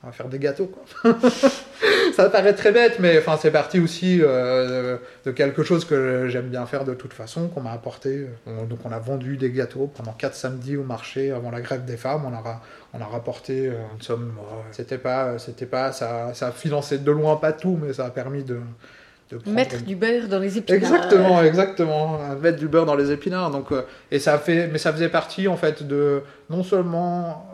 on 0.04 0.08
va 0.08 0.14
faire 0.14 0.30
des 0.30 0.40
gâteaux. 0.40 0.68
Quoi. 0.68 1.16
ça 2.14 2.30
paraît 2.30 2.54
très 2.54 2.72
bête, 2.72 2.98
mais 3.00 3.18
enfin, 3.20 3.38
c'est 3.42 3.52
parti 3.52 3.80
aussi 3.80 4.20
euh, 4.22 4.98
de 5.26 5.32
quelque 5.32 5.64
chose 5.64 5.86
que 5.86 6.28
j'aime 6.28 6.48
bien 6.48 6.66
faire 6.66 6.84
de 6.86 6.94
toute 6.94 7.14
façon, 7.14 7.48
qu'on 7.48 7.62
m'a 7.62 7.72
apporté. 7.72 8.28
Donc, 8.70 8.80
on 8.86 8.92
a 8.92 9.00
vendu 9.00 9.38
des 9.38 9.52
gâteaux 9.52 9.92
pendant 9.96 10.14
quatre 10.14 10.36
samedis 10.36 10.78
au 10.78 10.84
marché 10.84 11.32
avant 11.32 11.52
la 11.52 11.62
grève 11.62 11.86
des 11.86 11.98
femmes. 11.98 12.24
On 12.26 12.34
a, 12.34 12.62
on 12.94 13.02
a 13.02 13.06
rapporté 13.06 13.68
euh, 13.68 13.74
une 13.96 14.02
somme. 14.02 14.34
C'était 14.72 14.98
pas, 14.98 15.38
c'était 15.40 15.66
pas, 15.66 15.92
ça, 15.92 16.34
ça 16.34 16.48
a 16.48 16.52
financé 16.52 16.98
de 16.98 17.12
loin 17.12 17.36
pas 17.38 17.54
tout, 17.54 17.78
mais 17.82 17.94
ça 17.94 18.06
a 18.06 18.10
permis 18.10 18.44
de. 18.44 18.60
mettre 19.46 19.84
du 19.84 19.96
beurre 19.96 20.28
dans 20.28 20.40
les 20.40 20.58
épinards. 20.58 20.78
Exactement, 20.78 21.44
exactement. 21.44 22.20
Mettre 22.42 22.58
du 22.58 22.68
beurre 22.68 22.86
dans 22.86 22.96
les 22.96 23.12
épinards. 23.12 23.52
Donc, 23.52 23.72
euh, 23.72 23.84
et 24.12 24.20
ça 24.20 24.38
fait, 24.38 24.68
mais 24.68 24.78
ça 24.78 24.92
faisait 24.92 25.10
partie 25.10 25.48
en 25.48 25.58
fait 25.58 25.84
de 25.84 26.22
non 26.50 26.64
seulement 26.64 27.46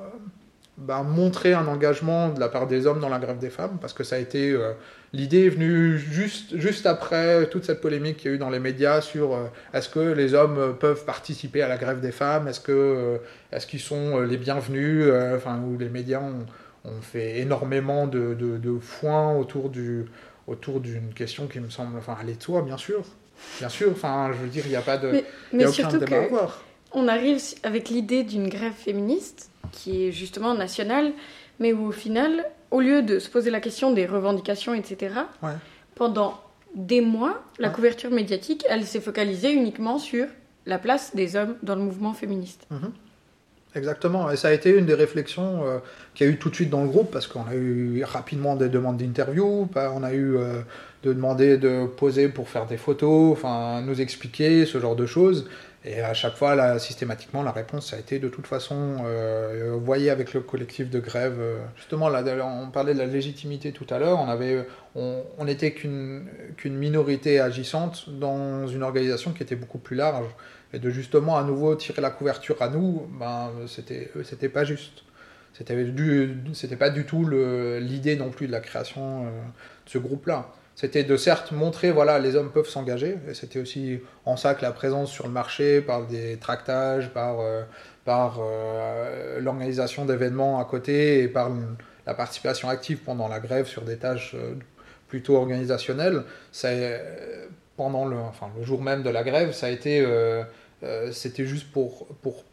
bah, 0.77 1.03
montrer 1.03 1.53
un 1.53 1.68
engagement 1.68 2.30
de 2.30 2.39
la 2.39 2.50
part 2.50 2.65
des 2.65 2.88
hommes 2.88 3.00
dans 3.00 3.10
la 3.10 3.20
grève 3.20 3.38
des 3.38 3.51
femmes, 3.51 3.77
parce 3.80 3.94
que 3.94 4.03
ça 4.03 4.15
a 4.15 4.20
été 4.20 4.50
euh, 4.50 4.72
l'idée 5.13 5.46
est 5.46 5.50
venue 5.50 6.00
juste 6.00 6.58
juste 6.58 6.88
après 6.88 7.48
toute 7.48 7.63
cette 7.63 7.80
polémique 7.80 8.18
qu'il 8.18 8.32
y 8.32 8.34
a 8.34 8.36
eu 8.36 8.39
dans 8.39 8.50
les 8.50 8.60
médias 8.60 9.00
sur 9.01 9.34
euh, 9.34 9.46
est-ce 9.75 9.88
que 9.88 10.00
les 10.00 10.34
hommes 10.34 10.75
peuvent 10.80 11.06
participer 11.06 11.62
à 11.62 11.68
la 11.68 11.77
grève 11.77 12.00
des 12.01 12.12
femmes, 12.12 12.48
est-ce 12.48 12.60
que 12.60 12.72
euh, 12.72 13.18
est-ce 13.51 13.68
qu'ils 13.68 13.82
sont 13.82 14.20
les 14.22 14.38
bienvenus, 14.38 15.12
enfin 15.36 15.62
où 15.63 15.77
les 15.77 15.89
médias 15.89 16.22
ont, 16.22 16.48
ont 16.89 17.01
fait 17.01 17.39
énormément 17.39 18.08
de, 18.08 18.34
de, 18.34 18.58
de, 18.58 18.80
foin 18.80 19.36
autour 19.38 19.70
du 19.70 20.06
autour 20.48 20.80
d'une 20.80 21.13
question 21.13 21.46
qui 21.46 21.60
me 21.60 21.70
semble, 21.70 22.00
enfin 22.00 22.18
aller 22.20 22.34
de 22.34 22.42
soi 22.42 22.63
bien 22.63 22.77
sûr, 22.77 23.03
bien 23.60 23.70
sûr, 23.70 23.92
enfin 23.92 24.32
je 24.34 24.39
veux 24.39 24.50
dire 24.50 24.63
il 24.65 24.72
n'y 24.72 24.75
a 24.75 24.82
pas 24.82 24.98
de, 24.98 25.12
mais, 25.12 25.25
mais 25.53 25.68
surtout 25.68 26.00
que 26.00 26.06
On 26.93 27.07
arrive 27.07 27.41
avec 27.63 27.89
l'idée 27.89 28.23
d'une 28.23 28.50
grève 28.50 28.73
féministe 28.73 29.51
qui 29.71 30.05
est 30.05 30.12
justement 30.12 30.53
national, 30.53 31.13
mais 31.59 31.73
où 31.73 31.88
au 31.88 31.91
final, 31.91 32.45
au 32.71 32.79
lieu 32.81 33.01
de 33.01 33.19
se 33.19 33.29
poser 33.29 33.50
la 33.50 33.59
question 33.59 33.91
des 33.91 34.05
revendications, 34.05 34.73
etc., 34.73 35.15
pendant 35.95 36.39
des 36.75 37.01
mois, 37.01 37.43
la 37.59 37.69
couverture 37.69 38.12
médiatique, 38.12 38.65
elle 38.69 38.85
s'est 38.85 39.01
focalisée 39.01 39.51
uniquement 39.53 39.97
sur 39.97 40.27
la 40.65 40.79
place 40.79 41.15
des 41.15 41.35
hommes 41.35 41.55
dans 41.62 41.75
le 41.75 41.81
mouvement 41.81 42.13
féministe. 42.13 42.65
Mhm. 42.71 42.91
Exactement, 43.75 44.30
et 44.30 44.36
ça 44.36 44.50
a 44.50 44.51
été 44.51 44.70
une 44.70 44.86
des 44.86 44.94
réflexions 44.94 45.65
euh, 45.65 45.80
qu'il 46.13 46.27
y 46.27 46.30
a 46.30 46.34
eu 46.34 46.38
tout 46.38 46.51
de 46.51 46.56
suite 46.56 46.70
dans 46.70 46.84
le 46.84 46.89
groupe, 46.89 47.10
parce 47.12 47.25
qu'on 47.25 47.48
a 47.48 47.56
eu 47.56 48.03
rapidement 48.03 48.56
des 48.56 48.70
demandes 48.70 48.98
d'interview, 48.98 49.68
on 49.75 50.03
a 50.03 50.13
eu 50.13 50.38
euh, 50.38 50.62
de 51.01 51.12
demander 51.12 51.58
de 51.58 51.88
poser 51.88 52.30
pour 52.30 52.50
faire 52.50 52.68
des 52.68 52.77
photos, 52.77 53.32
enfin 53.32 53.82
nous 53.82 54.00
expliquer 54.00 54.65
ce 54.68 54.80
genre 54.80 54.96
de 54.96 55.08
choses. 55.08 55.50
Et 55.86 56.00
à 56.00 56.13
chaque 56.13 56.36
fois, 56.36 56.80
systématiquement, 56.80 57.44
la 57.44 57.51
réponse 57.51 57.89
ça 57.89 57.98
a 57.98 58.00
été 58.00 58.18
de 58.20 58.30
toute 58.30 58.48
façon, 58.48 59.00
euh, 59.06 59.77
voyez 59.82 60.10
avec 60.12 60.34
le 60.34 60.39
collectif 60.39 60.89
de 60.89 61.00
grève, 61.00 61.36
euh, 61.39 61.58
justement, 61.75 62.08
là, 62.08 62.24
on 62.46 62.70
parlait 62.70 62.94
de 62.94 63.00
la 63.00 63.06
légitimité 63.06 63.74
tout 63.74 63.88
à 63.89 64.00
l'heure, 64.00 64.20
on 64.20 64.30
avait, 64.30 64.65
on, 64.96 65.24
qu'une 65.75 66.25
qu'une 66.56 66.75
minorité 66.75 67.42
agissante 67.42 68.10
dans 68.10 68.65
une 68.68 68.84
organisation 68.84 69.34
qui 69.34 69.44
était 69.44 69.58
beaucoup 69.58 69.77
plus 69.80 69.98
large. 69.98 70.27
Et 70.74 70.80
de 70.80 70.89
justement 70.89 71.38
à 71.38 71.44
nouveau 71.44 71.75
tirer 71.75 72.01
la 72.01 72.10
couverture 72.10 72.62
à 72.62 72.70
nous, 72.70 73.08
ben, 73.20 73.51
c'était, 73.68 74.12
c'était 74.24 74.50
pas 74.50 74.63
juste. 74.63 75.03
C'était, 75.53 75.84
du, 75.84 76.36
c'était 76.53 76.75
pas 76.75 76.89
du 76.89 77.06
tout 77.06 77.27
l'idée 77.30 78.15
non 78.15 78.32
plus 78.32 78.48
de 78.48 78.51
la 78.51 78.60
création 78.60 79.25
euh, 79.25 79.30
de 79.86 79.89
ce 79.89 80.00
groupe-là 80.00 80.51
c'était 80.75 81.03
de 81.03 81.18
certes 81.18 81.51
montrer, 81.51 81.92
voilà, 81.92 82.18
les 82.18 82.36
hommes 82.36 82.51
peuvent 82.51 82.68
s'engager, 82.68 83.18
et 83.30 83.34
c'était 83.34 83.60
aussi 83.60 84.00
en 84.25 84.38
ça 84.38 84.56
que 84.56 84.63
la 84.63 84.72
présence 84.72 85.12
sur 85.12 85.27
le 85.27 85.32
marché, 85.32 85.82
par 85.82 86.08
des 86.08 86.38
tractages, 86.38 87.10
par, 87.13 87.39
euh, 87.42 87.62
par 88.06 88.39
euh, 88.42 89.39
l'organisation 89.39 90.06
d'événements 90.06 90.60
à 90.60 90.65
côté, 90.65 91.22
et 91.22 91.27
par 91.27 91.51
la 92.08 92.13
participation 92.15 92.70
active 92.70 93.00
pendant 93.00 93.27
la 93.27 93.39
grève 93.39 93.68
sur 93.68 93.84
des 93.84 93.98
tâches 93.98 94.34
euh, 94.36 94.56
plutôt 95.08 95.36
organisationnelles, 95.36 96.24
pendant 97.77 98.06
le, 98.06 98.18
enfin, 98.18 98.50
le 98.58 98.63
jour 98.63 98.82
même 98.82 99.03
de 99.03 99.10
la 99.10 99.24
grève, 99.24 99.51
ça 99.51 99.68
a 99.68 99.70
été, 99.70 100.03
c'était 101.12 101.46
juste 101.46 101.72
pour, 101.72 102.08
pour 102.22 102.44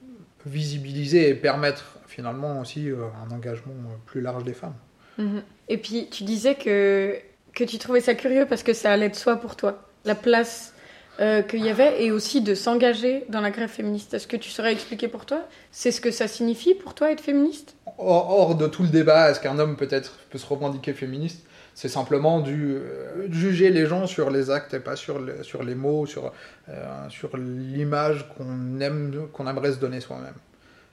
visibiliser 0.46 1.28
et 1.28 1.34
permettre 1.34 1.98
finalement 2.06 2.60
aussi 2.60 2.88
un 2.88 3.34
engagement 3.34 3.74
plus 4.06 4.20
large 4.20 4.44
des 4.44 4.54
femmes. 4.54 4.76
Mm-hmm. 5.18 5.42
Et 5.68 5.78
puis 5.78 6.08
tu 6.10 6.24
disais 6.24 6.54
que 6.54 7.16
que 7.54 7.64
tu 7.64 7.78
trouvais 7.78 8.00
ça 8.00 8.14
curieux 8.14 8.46
parce 8.46 8.62
que 8.62 8.72
ça 8.72 8.92
allait 8.92 9.08
de 9.08 9.16
soi 9.16 9.36
pour 9.36 9.56
toi, 9.56 9.82
la 10.04 10.14
place 10.14 10.72
euh, 11.20 11.42
qu'il 11.42 11.64
y 11.64 11.68
avait 11.68 12.02
et 12.02 12.10
aussi 12.10 12.40
de 12.40 12.54
s'engager 12.54 13.24
dans 13.28 13.40
la 13.40 13.50
grève 13.50 13.68
féministe. 13.68 14.14
Est-ce 14.14 14.26
que 14.26 14.36
tu 14.36 14.50
saurais 14.50 14.72
expliquer 14.72 15.08
pour 15.08 15.26
toi 15.26 15.40
C'est 15.70 15.92
ce 15.92 16.00
que 16.00 16.10
ça 16.10 16.28
signifie 16.28 16.74
pour 16.74 16.94
toi 16.94 17.12
être 17.12 17.20
féministe? 17.20 17.74
Hors, 17.98 18.54
de 18.54 18.66
tout 18.66 18.82
le 18.82 18.88
débat, 18.88 19.30
est-ce 19.30 19.40
qu'un 19.40 19.58
homme 19.58 19.76
peut-être 19.76 20.18
peut 20.30 20.38
se 20.38 20.46
revendiquer 20.46 20.94
féministe? 20.94 21.44
C'est 21.74 21.88
simplement 21.88 22.40
du, 22.40 22.74
euh, 22.74 23.30
juger 23.30 23.70
les 23.70 23.86
gens 23.86 24.06
sur 24.06 24.30
les 24.30 24.50
actes 24.50 24.74
et 24.74 24.80
pas 24.80 24.96
sur, 24.96 25.20
sur 25.42 25.62
les 25.62 25.74
mots, 25.74 26.06
sur, 26.06 26.32
euh, 26.68 27.08
sur 27.08 27.36
l'image 27.36 28.28
qu'on 28.36 28.80
aime, 28.80 29.28
qu'on 29.32 29.46
aimerait 29.46 29.72
se 29.72 29.78
donner 29.78 30.00
soi-même. 30.00 30.34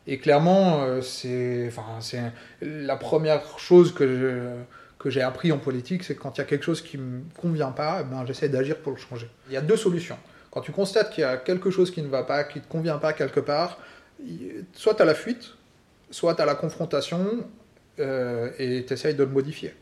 Et 0.06 0.20
clairement, 0.20 0.84
enfin, 0.98 2.00
c'est 2.00 2.32
la 2.62 2.96
première 2.96 3.60
chose 3.60 3.94
que 3.94 4.56
que 5.00 5.10
j'ai 5.10 5.22
appris 5.22 5.52
en 5.52 5.58
politique, 5.58 6.04
c'est 6.04 6.16
que 6.16 6.22
quand 6.22 6.38
il 6.38 6.42
y 6.42 6.42
a 6.42 6.46
quelque 6.46 6.66
chose 6.66 6.82
qui 6.82 6.98
ne 6.98 7.04
me 7.04 7.22
convient 7.40 7.72
pas, 7.72 8.04
ben, 8.04 8.26
j'essaie 8.26 8.50
d'agir 8.50 8.78
pour 8.78 8.94
le 8.94 8.98
changer. 8.98 9.30
Il 9.48 9.54
y 9.54 9.58
a 9.58 9.62
deux 9.62 9.78
solutions. 9.78 10.18
Quand 10.52 10.62
tu 10.62 10.72
constates 10.72 11.12
qu'il 11.12 11.22
y 11.22 11.26
a 11.26 11.38
quelque 11.38 11.70
chose 11.70 11.92
qui 11.92 12.02
ne 12.02 12.08
va 12.08 12.24
pas, 12.24 12.44
qui 12.44 12.60
ne 12.60 12.64
te 12.64 12.70
convient 12.70 12.98
pas 12.98 13.14
quelque 13.14 13.40
part, 13.40 13.78
soit 14.74 14.96
tu 14.96 15.02
as 15.02 15.06
la 15.06 15.14
fuite, 15.14 15.54
soit 16.10 16.36
tu 16.36 16.42
as 16.42 16.46
la 16.46 16.56
confrontation 16.56 17.46
euh, 18.00 18.50
et 18.58 18.86
tu 18.86 18.94
essayes 18.94 19.14
de 19.14 19.24
le 19.24 19.30
modifier. 19.30 19.76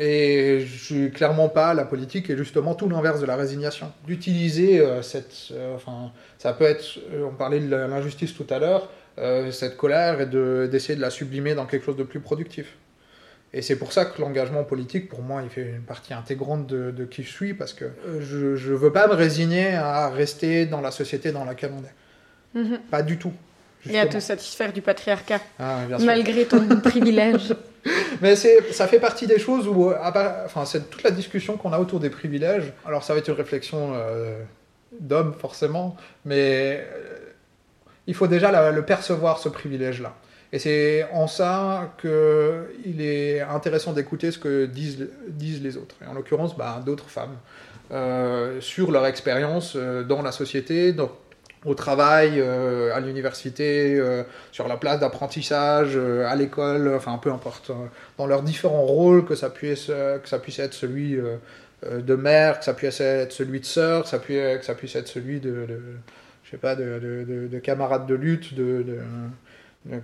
Et 0.00 0.60
je 0.60 0.84
suis 0.84 1.10
clairement 1.10 1.48
pas 1.48 1.74
la 1.74 1.84
politique 1.84 2.30
est 2.30 2.36
justement 2.36 2.74
tout 2.74 2.88
l'inverse 2.88 3.20
de 3.20 3.26
la 3.26 3.36
résignation. 3.36 3.92
D'utiliser 4.06 4.80
euh, 4.80 5.02
cette, 5.02 5.48
euh, 5.52 5.74
enfin, 5.74 6.12
ça 6.38 6.52
peut 6.52 6.64
être, 6.64 7.00
on 7.20 7.34
parlait 7.34 7.60
de 7.60 7.68
l'injustice 7.68 8.32
tout 8.34 8.46
à 8.48 8.58
l'heure, 8.58 8.88
cette 9.50 9.76
colère 9.76 10.20
et 10.20 10.26
d'essayer 10.68 10.94
de 10.94 11.00
la 11.00 11.10
sublimer 11.10 11.56
dans 11.56 11.66
quelque 11.66 11.84
chose 11.84 11.96
de 11.96 12.04
plus 12.04 12.20
productif. 12.20 12.76
Et 13.52 13.62
c'est 13.62 13.76
pour 13.76 13.92
ça 13.92 14.04
que 14.04 14.20
l'engagement 14.20 14.62
politique, 14.64 15.08
pour 15.08 15.22
moi, 15.22 15.42
il 15.42 15.48
fait 15.48 15.62
une 15.62 15.82
partie 15.82 16.12
intégrante 16.12 16.66
de, 16.66 17.04
qui 17.04 17.22
je 17.22 17.30
suis, 17.30 17.54
parce 17.54 17.72
que 17.72 17.86
euh, 17.86 18.20
je 18.20 18.70
ne 18.72 18.76
veux 18.76 18.92
pas 18.92 19.08
me 19.08 19.14
résigner 19.14 19.74
à 19.74 20.10
rester 20.10 20.66
dans 20.66 20.80
la 20.80 20.90
société 20.90 21.32
dans 21.32 21.44
laquelle 21.44 21.72
on 21.72 21.82
est. 21.82 22.62
Mhm. 22.62 22.78
Pas 22.90 23.02
du 23.02 23.18
tout. 23.18 23.32
Et 23.88 23.98
à 23.98 24.06
te 24.06 24.18
satisfaire 24.18 24.72
du 24.72 24.82
patriarcat, 24.82 25.40
ah, 25.58 25.80
malgré 26.00 26.44
ton 26.44 26.66
privilège. 26.82 27.54
Mais 28.20 28.36
ça 28.36 28.86
fait 28.86 28.98
partie 28.98 29.26
des 29.26 29.38
choses 29.38 29.66
où, 29.68 29.92
enfin, 29.92 30.64
c'est 30.64 30.90
toute 30.90 31.02
la 31.02 31.10
discussion 31.10 31.56
qu'on 31.56 31.72
a 31.72 31.78
autour 31.78 32.00
des 32.00 32.10
privilèges. 32.10 32.72
Alors 32.84 33.04
ça 33.04 33.12
va 33.12 33.20
être 33.20 33.28
une 33.28 33.34
réflexion 33.34 33.92
euh, 33.94 34.42
d'homme 35.00 35.34
forcément, 35.38 35.96
mais 36.24 36.84
euh, 36.92 37.16
il 38.06 38.14
faut 38.14 38.26
déjà 38.26 38.70
le 38.72 38.84
percevoir 38.84 39.38
ce 39.38 39.48
privilège-là. 39.48 40.14
Et 40.52 40.58
c'est 40.58 41.06
en 41.12 41.26
ça 41.26 41.94
qu'il 42.00 43.00
est 43.02 43.40
intéressant 43.40 43.92
d'écouter 43.92 44.30
ce 44.30 44.38
que 44.38 44.64
disent, 44.64 45.08
disent 45.28 45.62
les 45.62 45.76
autres. 45.76 45.94
Et 46.02 46.06
en 46.06 46.14
l'occurrence, 46.14 46.56
bah, 46.56 46.82
d'autres 46.84 47.10
femmes, 47.10 47.36
euh, 47.90 48.60
sur 48.60 48.90
leur 48.90 49.06
expérience 49.06 49.74
euh, 49.76 50.04
dans 50.04 50.22
la 50.22 50.32
société, 50.32 50.92
au 51.64 51.74
travail, 51.74 52.34
euh, 52.36 52.94
à 52.94 53.00
l'université, 53.00 54.00
sur 54.52 54.68
la 54.68 54.76
place 54.76 55.00
d'apprentissage, 55.00 55.96
à 55.96 56.34
l'école, 56.36 56.94
enfin 56.94 57.18
peu 57.18 57.32
importe, 57.32 57.70
dans 58.16 58.26
leurs 58.26 58.42
différents 58.42 58.84
rôles, 58.84 59.24
que 59.24 59.34
ça 59.34 59.50
puisse, 59.50 59.86
que 59.86 60.28
ça 60.28 60.38
puisse 60.38 60.58
être 60.58 60.74
celui 60.74 61.18
de 61.84 62.14
mère, 62.14 62.58
que 62.58 62.64
ça 62.64 62.74
puisse 62.74 63.00
être 63.00 63.32
celui 63.32 63.60
de 63.60 63.64
sœur, 63.64 64.02
que 64.02 64.08
ça 64.08 64.18
puisse, 64.18 64.96
être 64.96 65.08
celui 65.08 65.40
de, 65.40 65.66
je 66.44 66.50
sais 66.50 66.58
pas, 66.58 66.74
de, 66.74 67.48
de, 67.50 67.58
camarade 67.58 68.06
de 68.06 68.14
lutte, 68.14 68.54
de, 68.54 69.00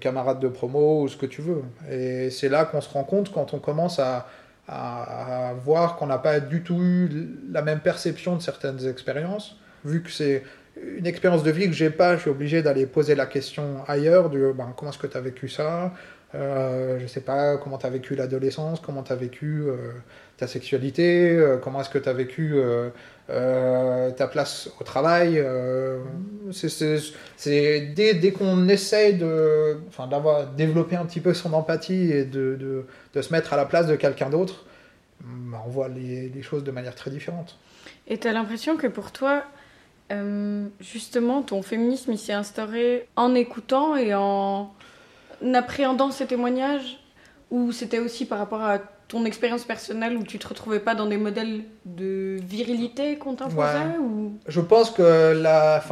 camarade 0.00 0.40
de 0.40 0.48
promo 0.48 1.02
ou 1.02 1.08
ce 1.08 1.16
que 1.16 1.26
tu 1.26 1.40
veux. 1.42 1.62
Et 1.90 2.30
c'est 2.30 2.48
là 2.48 2.64
qu'on 2.64 2.80
se 2.80 2.88
rend 2.88 3.04
compte 3.04 3.32
quand 3.32 3.54
on 3.54 3.58
commence 3.58 3.98
à, 3.98 4.26
à, 4.68 5.52
voir 5.64 5.96
qu'on 5.96 6.06
n'a 6.06 6.18
pas 6.18 6.40
du 6.40 6.62
tout 6.62 6.80
eu 6.80 7.28
la 7.50 7.62
même 7.62 7.80
perception 7.80 8.36
de 8.36 8.42
certaines 8.42 8.86
expériences, 8.86 9.56
vu 9.84 10.02
que 10.02 10.10
c'est 10.10 10.42
une 10.82 11.06
expérience 11.06 11.42
de 11.42 11.50
vie 11.50 11.66
que 11.66 11.72
j'ai 11.72 11.90
pas, 11.90 12.16
je 12.16 12.22
suis 12.22 12.30
obligé 12.30 12.62
d'aller 12.62 12.86
poser 12.86 13.14
la 13.14 13.26
question 13.26 13.84
ailleurs, 13.86 14.30
de 14.30 14.52
ben, 14.52 14.72
comment 14.76 14.90
est-ce 14.90 14.98
que 14.98 15.06
tu 15.06 15.16
as 15.16 15.20
vécu 15.20 15.48
ça, 15.48 15.92
euh, 16.34 16.98
je 16.98 17.06
sais 17.06 17.20
pas 17.20 17.56
comment 17.58 17.78
tu 17.78 17.86
as 17.86 17.90
vécu 17.90 18.16
l'adolescence, 18.16 18.80
comment 18.80 19.02
tu 19.04 19.12
as 19.12 19.16
vécu 19.16 19.64
euh, 19.66 19.92
ta 20.36 20.48
sexualité, 20.48 21.30
euh, 21.30 21.58
comment 21.58 21.80
est-ce 21.80 21.90
que 21.90 21.98
tu 21.98 22.08
as 22.08 22.12
vécu 22.12 22.54
euh, 22.56 24.10
ta 24.10 24.26
place 24.26 24.68
au 24.80 24.84
travail. 24.84 25.42
c'est 26.50 27.80
dès, 27.94 28.14
dès 28.14 28.32
qu'on 28.32 28.68
essaye 28.68 29.14
de, 29.14 29.78
enfin, 29.88 30.08
d'avoir 30.08 30.48
développé 30.48 30.96
un 30.96 31.04
petit 31.06 31.20
peu 31.20 31.34
son 31.34 31.52
empathie 31.52 32.10
et 32.10 32.24
de, 32.24 32.56
de, 32.56 32.86
de 33.14 33.22
se 33.22 33.32
mettre 33.32 33.52
à 33.52 33.56
la 33.56 33.64
place 33.64 33.86
de 33.86 33.94
quelqu'un 33.94 34.28
d'autre, 34.28 34.64
bah, 35.20 35.62
on 35.64 35.70
voit 35.70 35.88
les, 35.88 36.28
les, 36.28 36.42
choses 36.42 36.64
de 36.64 36.70
manière 36.72 36.96
très 36.96 37.10
différente. 37.10 37.58
Et 38.08 38.18
tu 38.18 38.26
as 38.26 38.32
l'impression 38.32 38.76
que 38.76 38.88
pour 38.88 39.12
toi, 39.12 39.44
justement, 40.80 41.42
ton 41.42 41.62
féminisme 41.62 42.12
il 42.12 42.18
s'est 42.18 42.32
instauré 42.32 43.08
en 43.16 43.34
écoutant 43.34 43.96
et 43.96 44.14
en 44.14 44.72
appréhendant 45.54 46.10
ces 46.10 46.26
témoignages? 46.26 46.98
Ou 47.50 47.72
c'était 47.72 47.98
aussi 47.98 48.26
par 48.26 48.38
rapport 48.38 48.62
à 48.62 48.78
ton 49.08 49.24
expérience 49.26 49.64
personnelle 49.64 50.16
où 50.16 50.22
tu 50.22 50.38
te 50.38 50.48
retrouvais 50.48 50.80
pas 50.80 50.94
dans 50.94 51.06
des 51.06 51.18
modèles 51.18 51.62
de 51.84 52.38
virilité 52.42 53.18
qu'on 53.18 53.34
t'imposait 53.34 53.98
ou... 54.00 54.38
Je 54.48 54.60
pense 54.60 54.90
que 54.90 55.32
la, 55.32 55.82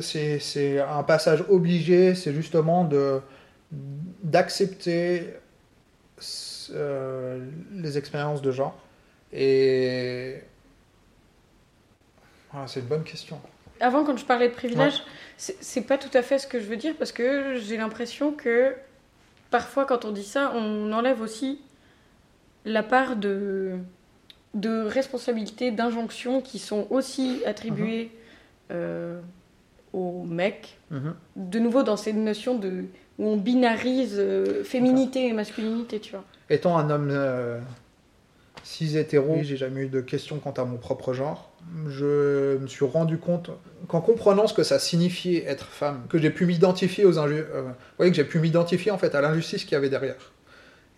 c'est 0.00 0.80
un 0.80 1.02
passage 1.02 1.44
obligé, 1.48 2.14
c'est 2.14 2.32
justement 2.32 2.84
de 2.84 3.20
d'accepter 4.22 5.34
euh, 6.70 7.44
les 7.72 7.98
expériences 7.98 8.42
de 8.42 8.52
genre. 8.52 8.78
Et 9.32 10.36
ah, 12.54 12.64
c'est 12.66 12.80
une 12.80 12.86
bonne 12.86 13.02
question. 13.02 13.40
Avant, 13.82 14.04
quand 14.04 14.16
je 14.16 14.24
parlais 14.24 14.48
de 14.48 14.54
privilège, 14.54 15.02
c'est 15.36 15.82
pas 15.82 15.98
tout 15.98 16.16
à 16.16 16.22
fait 16.22 16.38
ce 16.38 16.46
que 16.46 16.60
je 16.60 16.66
veux 16.66 16.76
dire 16.76 16.94
parce 16.98 17.12
que 17.12 17.56
j'ai 17.56 17.76
l'impression 17.76 18.32
que 18.32 18.74
parfois, 19.50 19.84
quand 19.84 20.04
on 20.04 20.12
dit 20.12 20.24
ça, 20.24 20.52
on 20.54 20.92
enlève 20.92 21.20
aussi 21.20 21.60
la 22.64 22.82
part 22.82 23.16
de, 23.16 23.72
de 24.54 24.82
responsabilités, 24.82 25.72
d'injonctions 25.72 26.40
qui 26.40 26.58
sont 26.58 26.86
aussi 26.90 27.42
attribuées 27.44 28.04
mhm. 28.04 28.10
euh, 28.70 29.20
aux 29.92 30.22
mecs. 30.22 30.78
Mhm. 30.90 31.14
De 31.36 31.58
nouveau, 31.58 31.82
dans 31.82 31.96
cette 31.96 32.16
notion 32.16 32.56
de, 32.56 32.84
où 33.18 33.26
on 33.26 33.36
binarise 33.36 34.16
euh, 34.18 34.62
féminité 34.64 35.26
et 35.26 35.32
masculinité, 35.32 36.00
tu 36.00 36.12
vois. 36.12 36.24
Étant 36.50 36.78
un 36.78 36.88
homme 36.90 37.10
euh, 37.10 37.58
cis 38.62 38.96
hétéro, 38.96 39.38
j'ai 39.42 39.56
jamais 39.56 39.82
eu 39.82 39.88
de 39.88 40.00
questions 40.00 40.38
quant 40.38 40.52
à 40.52 40.64
mon 40.64 40.76
propre 40.76 41.12
genre. 41.12 41.51
Je 41.88 42.58
me 42.58 42.66
suis 42.66 42.84
rendu 42.84 43.18
compte, 43.18 43.50
qu'en 43.88 44.00
comprenant 44.00 44.46
ce 44.46 44.54
que 44.54 44.62
ça 44.62 44.78
signifiait 44.78 45.44
être 45.46 45.66
femme, 45.66 46.06
que 46.08 46.18
j'ai 46.18 46.30
pu 46.30 46.44
m'identifier 46.44 47.04
aux 47.04 47.18
injustices, 47.18 47.48
voyez 47.96 48.10
que 48.10 48.16
j'ai 48.16 48.24
pu 48.24 48.40
m'identifier 48.40 48.90
en 48.90 48.98
fait 48.98 49.14
à 49.14 49.20
l'injustice 49.20 49.64
qu'il 49.64 49.72
y 49.72 49.76
avait 49.76 49.88
derrière. 49.88 50.32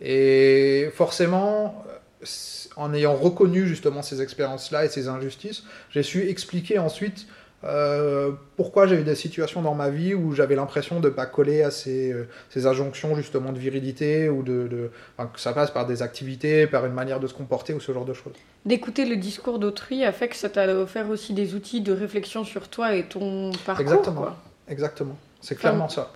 Et 0.00 0.90
forcément, 0.94 1.84
en 2.76 2.92
ayant 2.92 3.14
reconnu 3.14 3.66
justement 3.66 4.02
ces 4.02 4.20
expériences-là 4.22 4.84
et 4.84 4.88
ces 4.88 5.08
injustices, 5.08 5.62
j'ai 5.90 6.02
su 6.02 6.28
expliquer 6.28 6.78
ensuite 6.78 7.26
euh, 7.64 8.32
pourquoi 8.56 8.86
j'ai 8.86 9.00
eu 9.00 9.04
des 9.04 9.14
situations 9.14 9.62
dans 9.62 9.74
ma 9.74 9.88
vie 9.88 10.14
où 10.14 10.32
j'avais 10.32 10.54
l'impression 10.54 11.00
de 11.00 11.08
ne 11.08 11.14
pas 11.14 11.24
coller 11.24 11.62
à 11.62 11.70
ces, 11.70 12.12
euh, 12.12 12.28
ces, 12.50 12.66
injonctions 12.66 13.16
justement 13.16 13.52
de 13.52 13.58
virilité 13.58 14.28
ou 14.28 14.42
de, 14.42 14.68
de 14.68 14.90
que 15.32 15.40
ça 15.40 15.52
passe 15.52 15.70
par 15.70 15.86
des 15.86 16.02
activités, 16.02 16.66
par 16.66 16.84
une 16.84 16.92
manière 16.92 17.20
de 17.20 17.26
se 17.26 17.32
comporter 17.32 17.72
ou 17.72 17.80
ce 17.80 17.92
genre 17.92 18.04
de 18.04 18.12
choses? 18.12 18.34
D'écouter 18.66 19.06
le 19.06 19.16
discours 19.16 19.58
d'autrui 19.58 20.04
a 20.04 20.12
fait 20.12 20.28
que 20.28 20.36
ça 20.36 20.50
t'a 20.50 20.66
offert 20.74 21.08
aussi 21.08 21.32
des 21.32 21.54
outils 21.54 21.80
de 21.80 21.92
réflexion 21.92 22.44
sur 22.44 22.68
toi 22.68 22.94
et 22.94 23.04
ton 23.04 23.50
parcours. 23.64 23.82
Exactement, 23.82 24.36
exactement. 24.68 25.16
C'est 25.40 25.54
clairement 25.54 25.88
ça. 25.88 26.12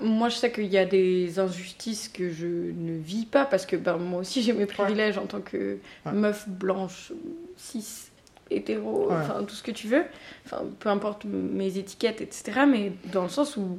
Moi, 0.00 0.28
je 0.28 0.36
sais 0.36 0.50
qu'il 0.50 0.66
y 0.66 0.78
a 0.78 0.84
des 0.84 1.38
injustices 1.38 2.08
que 2.08 2.30
je 2.30 2.46
ne 2.46 2.98
vis 2.98 3.26
pas 3.26 3.44
parce 3.44 3.64
que 3.64 3.76
ben, 3.76 3.96
moi 3.96 4.20
aussi 4.20 4.42
j'ai 4.42 4.52
mes 4.52 4.66
privilèges 4.66 5.18
en 5.18 5.26
tant 5.26 5.40
que 5.40 5.78
meuf 6.12 6.48
blanche, 6.48 7.12
cis, 7.56 8.07
hétéro, 8.50 9.08
enfin 9.10 9.44
tout 9.44 9.54
ce 9.54 9.62
que 9.62 9.70
tu 9.70 9.88
veux, 9.88 10.04
enfin 10.44 10.62
peu 10.78 10.88
importe 10.88 11.24
mes 11.24 11.78
étiquettes, 11.78 12.20
etc. 12.20 12.60
Mais 12.68 12.92
dans 13.12 13.22
le 13.22 13.28
sens 13.28 13.56
où, 13.56 13.78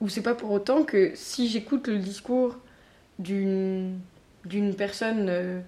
où 0.00 0.08
c'est 0.08 0.22
pas 0.22 0.34
pour 0.34 0.50
autant 0.50 0.84
que 0.84 1.12
si 1.14 1.48
j'écoute 1.48 1.88
le 1.88 1.98
discours 1.98 2.56
d'une 3.18 3.98
d'une 4.44 4.74
personne 4.74 5.26
euh, 5.28 5.60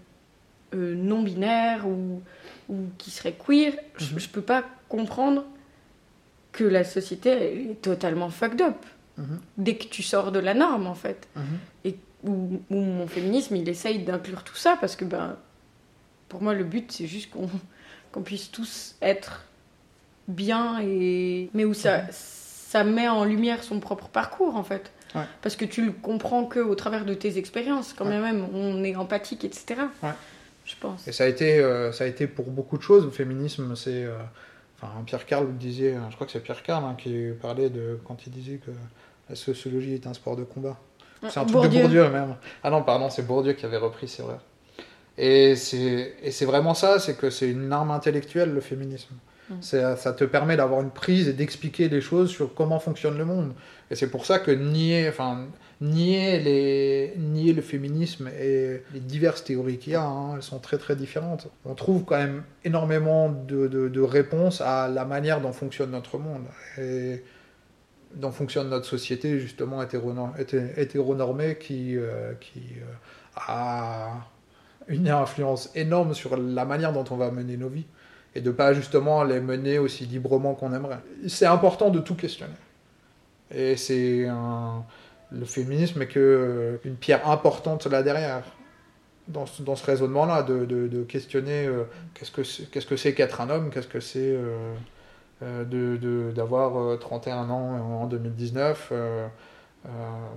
euh, 0.75 0.95
non 0.95 1.23
binaire 1.23 1.87
ou, 1.89 2.23
ou 2.69 2.77
qui 2.97 3.11
serait 3.11 3.35
queer, 3.35 3.73
je, 3.97 4.13
mhm. 4.13 4.21
je 4.21 4.29
peux 4.29 4.43
pas 4.43 4.65
comprendre 4.89 5.45
que 6.53 6.65
la 6.65 6.85
société 6.85 7.71
est 7.71 7.83
totalement 7.83 8.31
fucked 8.31 8.61
up. 8.61 8.77
Mhm. 9.19 9.41
dès 9.57 9.77
que 9.77 9.87
tu 9.87 10.03
sors 10.03 10.31
de 10.31 10.39
la 10.39 10.55
norme, 10.55 10.87
en 10.87 10.95
fait. 10.95 11.29
Mhm. 11.35 11.43
Et 11.85 11.97
où, 12.25 12.61
mon 12.71 13.07
féminisme, 13.07 13.57
il 13.57 13.69
essaye 13.69 13.99
d'inclure 14.01 14.45
tout 14.45 14.57
ça, 14.57 14.77
parce 14.81 14.97
que, 14.97 15.05
ben, 15.05 15.37
pour 16.29 16.43
moi, 16.43 16.55
le 16.55 16.65
but, 16.65 16.91
c'est 16.93 17.07
juste 17.07 17.31
qu'on 17.31 17.51
puisse 18.25 18.51
tous 18.51 18.97
être 19.03 19.45
bien, 20.27 20.81
et... 20.81 21.51
mais 21.55 21.65
où 21.65 21.75
ça, 21.75 22.03
ça 22.11 22.85
met 22.85 23.09
en 23.09 23.25
lumière 23.25 23.63
son 23.63 23.81
propre 23.81 24.09
parcours, 24.09 24.57
en 24.57 24.65
fait. 24.65 24.93
Parce 25.43 25.57
que 25.57 25.65
tu 25.65 25.85
le 25.85 25.93
comprends 25.93 26.45
que 26.45 26.61
au 26.61 26.75
travers 26.75 27.05
de 27.05 27.15
tes 27.15 27.39
expériences, 27.39 27.93
quand 27.93 28.05
même, 28.05 28.47
on 28.55 28.85
est 28.85 28.95
empathique, 28.95 29.45
etc. 29.45 29.83
Je 30.65 30.75
pense. 30.79 31.09
Et 31.09 31.13
ça 31.13 31.25
a, 31.25 31.27
été, 31.27 31.61
euh, 31.61 31.93
ça 31.93 32.05
a 32.05 32.07
été 32.07 32.27
pour 32.27 32.51
beaucoup 32.51 32.77
de 32.77 32.83
choses. 32.83 33.05
Le 33.05 33.11
féminisme, 33.11 33.75
c'est. 33.75 34.05
Euh, 34.05 34.19
enfin, 34.77 34.93
Pierre 35.07 35.25
Carl 35.25 35.47
disait, 35.57 35.97
je 36.11 36.15
crois 36.15 36.27
que 36.27 36.33
c'est 36.33 36.43
Pierre 36.43 36.63
Carl 36.63 36.85
hein, 36.85 36.95
qui 36.99 37.31
parlait 37.41 37.71
de. 37.71 37.99
quand 38.05 38.27
il 38.27 38.33
disait 38.33 38.59
que 38.59 38.71
la 39.31 39.35
sociologie 39.35 39.95
est 39.95 40.07
un 40.07 40.13
sport 40.13 40.37
de 40.37 40.45
combat. 40.45 40.79
C'est 41.23 41.39
un 41.39 41.45
truc 41.47 41.71
de 41.71 41.81
Bourdieu 41.81 42.09
même. 42.11 42.37
Ah 42.63 42.71
non, 42.71 42.83
pardon, 42.83 43.11
c'est 43.11 43.27
Bourdieu 43.27 43.55
qui 43.55 43.65
avait 43.65 43.79
repris, 43.79 44.09
c'est 44.09 44.23
vrai. 44.23 44.37
Et 45.19 45.57
c'est 45.57 46.45
vraiment 46.45 46.75
ça, 46.75 46.99
c'est 46.99 47.17
que 47.17 47.29
c'est 47.29 47.51
une 47.51 47.73
arme 47.73 47.91
intellectuelle, 47.91 48.55
le 48.55 48.61
féminisme. 48.61 49.15
Mm. 49.51 49.55
Ça 49.61 50.13
te 50.13 50.25
permet 50.25 50.57
d'avoir 50.57 50.81
une 50.81 50.91
prise 50.91 51.29
et 51.29 51.33
d'expliquer 51.33 51.89
les 51.89 52.01
choses 52.01 52.31
sur 52.31 52.55
comment 52.55 52.79
fonctionne 52.79 53.19
le 53.19 53.25
monde. 53.25 53.53
Et 53.91 53.97
c'est 53.97 54.11
pour 54.11 54.25
ça 54.27 54.39
que 54.39 54.53
nier, 54.53 55.09
enfin, 55.09 55.47
nier, 55.81 56.39
les, 56.39 57.15
nier 57.17 57.53
le 57.53 57.63
féminisme 57.63 58.29
et 58.29 58.83
les 58.93 59.01
diverses 59.01 59.43
théories 59.43 59.79
qu'il 59.79 59.95
y 59.95 59.97
a, 59.97 60.05
hein, 60.05 60.37
elles 60.37 60.43
sont 60.43 60.61
très 60.61 60.79
très 60.79 60.95
différentes. 60.95 61.49
On 61.65 61.75
trouve 61.75 62.05
quand 62.05 62.19
même 62.19 62.45
énormément 62.65 63.29
de, 63.31 63.67
de, 63.67 63.89
de 63.89 64.01
réponses 64.01 64.61
à 64.61 64.89
la 64.89 65.05
manière 65.05 65.41
dont 65.41 65.53
fonctionne 65.53 65.91
notre 65.91 66.19
monde. 66.19 66.45
Et 66.79 67.25
dont 68.15 68.31
fonctionne 68.31 68.71
notre 68.71 68.87
société 68.87 69.39
justement 69.39 69.83
hétéronormée 69.83 71.59
qui, 71.59 71.97
euh, 71.97 72.33
qui 72.41 72.63
euh, 72.81 72.95
a 73.37 74.27
une 74.89 75.09
influence 75.09 75.71
énorme 75.75 76.15
sur 76.15 76.37
la 76.37 76.65
manière 76.65 76.93
dont 76.93 77.05
on 77.11 77.17
va 77.17 77.31
mener 77.31 77.57
nos 77.57 77.69
vies 77.69 77.87
et 78.35 78.41
de 78.41 78.51
pas 78.51 78.73
justement 78.73 79.23
les 79.25 79.41
mener 79.41 79.79
aussi 79.79 80.07
librement 80.07 80.55
qu'on 80.55 80.73
aimerait. 80.73 81.01
C'est 81.29 81.47
important 81.47 81.91
de 81.91 82.01
tout 82.01 82.15
questionner. 82.15 82.53
Et 83.55 83.77
c'est 83.77 84.27
le 85.31 85.45
féminisme 85.45 86.03
est 86.03 86.07
que 86.07 86.81
une 86.85 86.97
pierre 86.97 87.29
importante 87.29 87.87
là 87.87 88.03
derrière. 88.03 88.45
dans, 89.29 89.45
ce, 89.47 89.63
dans 89.63 89.77
ce 89.77 89.85
raisonnement-là, 89.85 90.43
de, 90.43 90.65
de, 90.65 91.03
questionner 91.05 91.67
euh, 91.67 91.85
qu'est-ce 92.15 92.31
que 92.31 92.43
c'est 92.43 92.71
qu'est-ce 92.71 92.87
que 92.87 92.97
c'est 92.97 93.13
qu'être 93.13 93.43
un 93.43 93.51
homme, 93.51 93.71
qu'est-ce 93.71 93.89
que 93.89 94.01
c'est 94.01 94.39
d'avoir 96.35 96.99
31 96.99 97.51
ans 97.51 98.03
en 98.03 98.07
2019, 98.07 98.93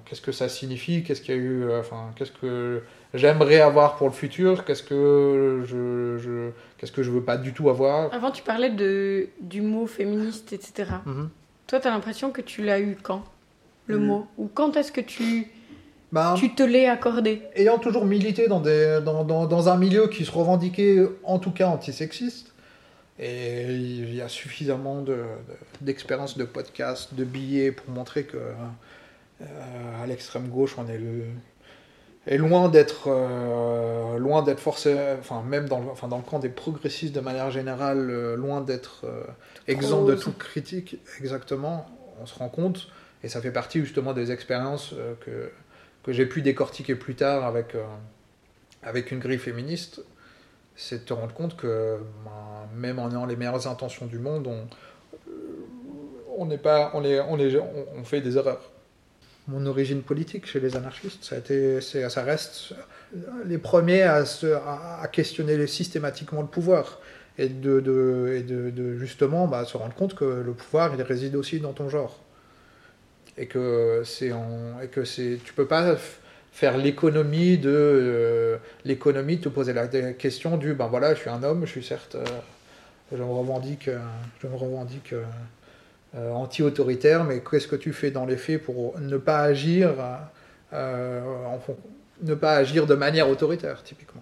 qu'est-ce 0.06 0.22
que 0.22 0.32
ça 0.32 0.50
signifie, 0.50 1.04
qu'est-ce 1.04 1.22
qu'il 1.22 1.36
y 1.36 1.38
a 1.38 1.42
eu, 1.42 1.74
enfin, 1.74 2.12
qu'est-ce 2.16 2.32
que 2.32 2.84
j'aimerais 3.14 3.60
avoir 3.60 3.98
pour 3.98 4.08
le 4.08 4.14
futur, 4.14 4.66
qu'est-ce 4.66 4.84
que 4.84 5.64
je, 5.66 6.18
je 6.18 6.50
qu'est-ce 6.78 6.92
que 6.92 7.04
je 7.04 7.12
veux 7.12 7.24
pas 7.24 7.38
du 7.38 7.54
tout 7.54 7.70
avoir? 7.70 8.14
Avant, 8.14 8.32
tu 8.32 8.44
parlais 8.44 8.70
de, 8.70 9.28
du 9.42 9.62
mot 9.62 9.88
féministe, 9.88 10.54
etc. 10.54 10.92
Mm-hmm. 11.06 11.28
Toi, 11.68 11.80
tu 11.80 11.88
as 11.88 11.92
l'impression 11.92 12.32
que 12.32 12.42
tu 12.42 12.64
l'as 12.64 12.80
eu 12.80 12.98
quand 13.02 13.24
le 13.88 14.00
mm. 14.00 14.06
mot? 14.06 14.28
Ou 14.38 14.50
quand 14.54 14.76
est-ce 14.78 14.92
que 14.92 15.02
tu, 15.02 15.48
ben, 16.12 16.34
tu 16.36 16.54
te 16.54 16.64
l'es 16.64 16.88
accordé? 16.88 17.42
Ayant 17.56 17.78
toujours 17.78 18.06
milité 18.06 18.48
dans, 18.48 18.60
des, 18.60 19.00
dans, 19.04 19.24
dans, 19.24 19.46
dans, 19.46 19.70
un 19.70 19.78
milieu 19.78 20.08
qui 20.08 20.26
se 20.26 20.32
revendiquait 20.32 21.00
en 21.24 21.40
tout 21.40 21.52
cas 21.52 21.68
antisexiste, 21.68 22.54
et 23.20 23.74
il 23.74 24.16
y 24.16 24.22
a 24.22 24.30
suffisamment 24.30 25.04
d'expériences 25.82 26.38
de, 26.38 26.44
de, 26.44 26.48
podcasts, 26.48 27.14
de 27.14 27.24
billets 27.24 27.72
pour 27.72 27.90
montrer 27.94 28.24
que 28.24 28.38
euh, 28.38 28.54
à 30.02 30.06
l'extrême 30.08 30.48
gauche, 30.48 30.76
on 30.78 30.88
est 30.88 30.98
le, 30.98 31.26
est 32.28 32.38
loin 32.38 32.70
d'être 32.70 33.08
euh, 33.08 34.18
loin 34.18 34.44
d'être 34.44 34.60
forcé 34.60 34.96
enfin 35.20 35.42
même 35.42 35.68
dans 35.68 35.80
le, 35.80 35.90
enfin 35.90 36.08
dans 36.08 36.18
le 36.18 36.24
camp 36.24 36.40
des 36.40 36.50
progressistes 36.50 37.16
de 37.16 37.20
manière 37.20 37.50
générale 37.50 38.10
euh, 38.10 38.36
loin 38.36 38.62
d'être 38.62 39.06
euh, 39.06 39.24
exempt 39.68 40.06
de 40.06 40.16
toute 40.16 40.38
critique 40.38 40.98
exactement. 41.20 41.88
On 42.22 42.26
se 42.28 42.38
rend 42.38 42.50
compte 42.50 42.90
et 43.24 43.30
ça 43.30 43.42
fait 43.42 43.52
partie 43.52 43.80
justement 43.80 44.14
des 44.14 44.32
expériences 44.32 44.94
que 45.22 45.52
que 46.04 46.12
j'ai 46.12 46.28
pu 46.28 46.42
décortiquer 46.44 46.94
plus 46.94 47.16
tard 47.16 47.46
avec 47.46 47.76
avec 48.84 49.12
une 49.12 49.18
grille 49.18 49.40
féministe 49.40 50.04
c'est 50.76 51.00
de 51.00 51.06
te 51.06 51.14
rendre 51.14 51.34
compte 51.34 51.58
que 51.58 51.98
ben, 52.24 52.70
même 52.76 53.00
en 53.00 53.10
ayant 53.10 53.26
les 53.26 53.36
meilleures 53.36 53.66
intentions 53.68 54.06
du 54.06 54.20
monde 54.20 54.46
on 54.46 54.68
on 56.38 56.46
n'est 56.46 56.60
pas 56.60 56.92
on 56.94 57.04
est 57.04 57.20
on, 57.22 57.40
est, 57.40 57.58
on 57.58 58.04
fait 58.04 58.22
des 58.22 58.38
erreurs 58.38 58.72
mon 59.48 59.66
origine 59.66 60.02
politique 60.02 60.46
chez 60.46 60.60
les 60.60 60.76
anarchistes. 60.76 61.24
Ça, 61.24 61.36
a 61.36 61.40
été, 61.40 61.82
ça 61.82 62.24
reste 62.24 62.74
les 63.46 63.58
premiers 63.58 64.04
à, 64.04 64.24
questionner 65.12 65.68
systématiquement 65.68 66.42
le 66.42 66.48
pouvoir 66.48 67.00
et 67.38 67.50
de, 67.50 68.98
justement 68.98 69.48
bah, 69.48 69.66
se 69.66 69.78
rendre 69.78 69.94
compte 69.94 70.16
que 70.16 70.26
le 70.26 70.54
pouvoir 70.54 70.94
il 70.94 71.02
réside 71.02 71.36
aussi 71.36 71.60
dans 71.60 71.74
ton 71.74 71.90
genre 71.90 72.20
et 73.38 73.48
que 73.48 74.04
c'est 74.06 74.30
tu 75.44 75.54
peux 75.54 75.66
pas 75.66 75.96
faire 76.52 76.78
l'économie 76.78 77.58
de 77.58 77.70
euh, 77.72 78.58
l'économie 78.84 79.40
te 79.40 79.50
poser 79.50 79.74
la 79.74 79.88
question 79.88 80.58
du 80.58 80.74
ben 80.74 80.88
voilà 80.88 81.14
je 81.16 81.22
suis 81.22 81.30
un 81.30 81.42
homme 81.44 81.66
je 81.66 81.72
suis 81.72 81.84
certes 81.84 82.16
euh, 82.16 82.26
je 83.12 83.18
me 83.18 83.32
revendique 83.32 83.90
je 84.42 84.48
me 84.48 84.56
revendique 84.56 85.14
euh, 85.14 85.24
euh, 85.24 85.61
anti-autoritaire, 86.16 87.24
mais 87.24 87.42
qu'est-ce 87.42 87.68
que 87.68 87.76
tu 87.76 87.94
fais 87.94 88.12
dans 88.12 88.26
les 88.26 88.38
faits 88.38 88.64
pour 88.64 89.00
ne 89.00 89.18
pas 89.18 89.40
agir, 89.40 89.94
euh, 90.74 91.22
ne 92.22 92.34
pas 92.36 92.56
agir 92.56 92.86
de 92.86 92.96
manière 92.96 93.30
autoritaire, 93.30 93.84
typiquement? 93.84 94.22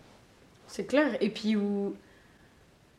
C'est 0.68 0.86
clair. 0.86 1.18
Et 1.20 1.30
puis 1.30 1.56
où 1.56 1.96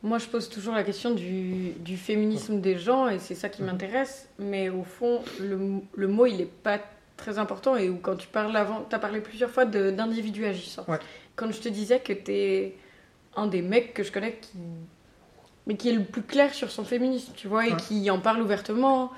moi, 0.03 0.19
je 0.19 0.27
pose 0.27 0.49
toujours 0.49 0.75
la 0.75 0.83
question 0.83 1.11
du, 1.11 1.73
du 1.73 1.97
féminisme 1.97 2.61
des 2.61 2.79
gens, 2.79 3.09
et 3.09 3.19
c'est 3.19 3.35
ça 3.35 3.49
qui 3.49 3.63
mhm. 3.63 3.71
m'intéresse. 3.71 4.29
Mais 4.39 4.71
au 4.71 4.83
fond, 4.83 5.21
le, 5.39 5.81
le 5.95 6.09
mot, 6.09 6.27
il 6.27 6.39
n'est 6.39 6.47
pas 6.47 6.81
très 7.17 7.39
important. 7.39 7.77
Et 7.77 7.91
où, 7.91 7.97
quand 7.97 8.17
tu 8.17 8.27
parles 8.27 8.57
avant, 8.57 8.87
tu 8.89 8.95
as 8.95 8.99
parlé 8.99 9.21
plusieurs 9.21 9.51
fois 9.51 9.67
d'individus 9.67 10.47
agissants. 10.47 10.87
Quand 11.37 11.53
je 11.53 11.61
te 11.61 11.69
disais 11.69 12.01
que 12.01 12.13
tu 12.13 12.33
es 12.33 12.77
un 13.37 13.47
des 13.47 13.63
mecs 13.63 13.95
que 13.95 14.03
je 14.03 14.11
connais 14.11 14.39
qui 14.41 14.59
mais 15.71 15.77
qui 15.77 15.89
est 15.89 15.93
le 15.93 16.03
plus 16.03 16.23
clair 16.23 16.53
sur 16.53 16.69
son 16.73 16.83
féminisme, 16.85 17.33
tu 17.37 17.47
vois, 17.47 17.69
et 17.69 17.77
qui 17.77 18.11
en 18.11 18.19
parle 18.19 18.43
ouvertement, 18.43 19.13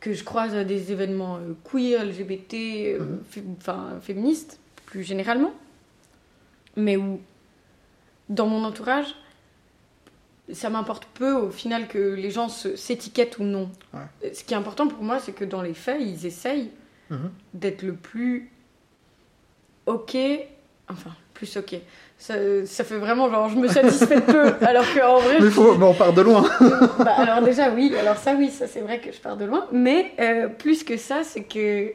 que 0.00 0.14
je 0.14 0.24
croise 0.24 0.54
à 0.54 0.64
des 0.64 0.90
événements 0.90 1.36
euh, 1.36 1.52
queer, 1.70 2.02
LGBT, 2.02 2.54
euh, 2.54 3.18
mhm. 3.36 3.56
enfin 3.58 3.98
féministes, 4.00 4.58
plus 4.86 5.02
généralement, 5.02 5.52
mais 6.76 6.96
où, 6.96 7.20
dans 8.30 8.46
mon 8.46 8.64
entourage, 8.64 9.14
ça 10.50 10.70
m'importe 10.70 11.04
peu 11.12 11.34
au 11.34 11.50
final 11.50 11.88
que 11.88 11.98
les 11.98 12.30
gens 12.30 12.48
s'étiquettent 12.48 13.38
ou 13.38 13.44
non. 13.44 13.70
Ce 14.22 14.44
qui 14.44 14.54
est 14.54 14.56
important 14.56 14.88
pour 14.88 15.02
moi, 15.02 15.20
c'est 15.20 15.32
que 15.32 15.44
dans 15.44 15.60
les 15.60 15.74
faits, 15.74 16.00
ils 16.00 16.24
essayent 16.24 16.70
mhm. 17.10 17.30
d'être 17.52 17.82
le 17.82 17.92
plus 17.92 18.50
ok, 19.84 20.16
enfin, 20.88 21.14
plus 21.34 21.58
ok, 21.58 21.76
ça, 22.18 22.34
ça, 22.66 22.82
fait 22.82 22.96
vraiment 22.96 23.30
genre 23.30 23.48
je 23.48 23.56
me 23.56 23.68
satisfais 23.68 24.20
peu 24.20 24.52
alors 24.66 24.84
qu'en 24.92 25.18
vrai 25.20 25.38
mais, 25.40 25.50
faut, 25.50 25.76
mais 25.76 25.84
on 25.84 25.94
part 25.94 26.12
de 26.12 26.22
loin. 26.22 26.44
Bah, 26.98 27.14
alors 27.16 27.42
déjà 27.42 27.70
oui 27.70 27.94
alors 27.98 28.16
ça 28.16 28.34
oui 28.36 28.50
ça 28.50 28.66
c'est 28.66 28.80
vrai 28.80 28.98
que 28.98 29.12
je 29.12 29.18
pars 29.18 29.36
de 29.36 29.44
loin 29.44 29.66
mais 29.70 30.12
euh, 30.18 30.48
plus 30.48 30.82
que 30.82 30.96
ça 30.96 31.22
c'est 31.22 31.42
que 31.42 31.92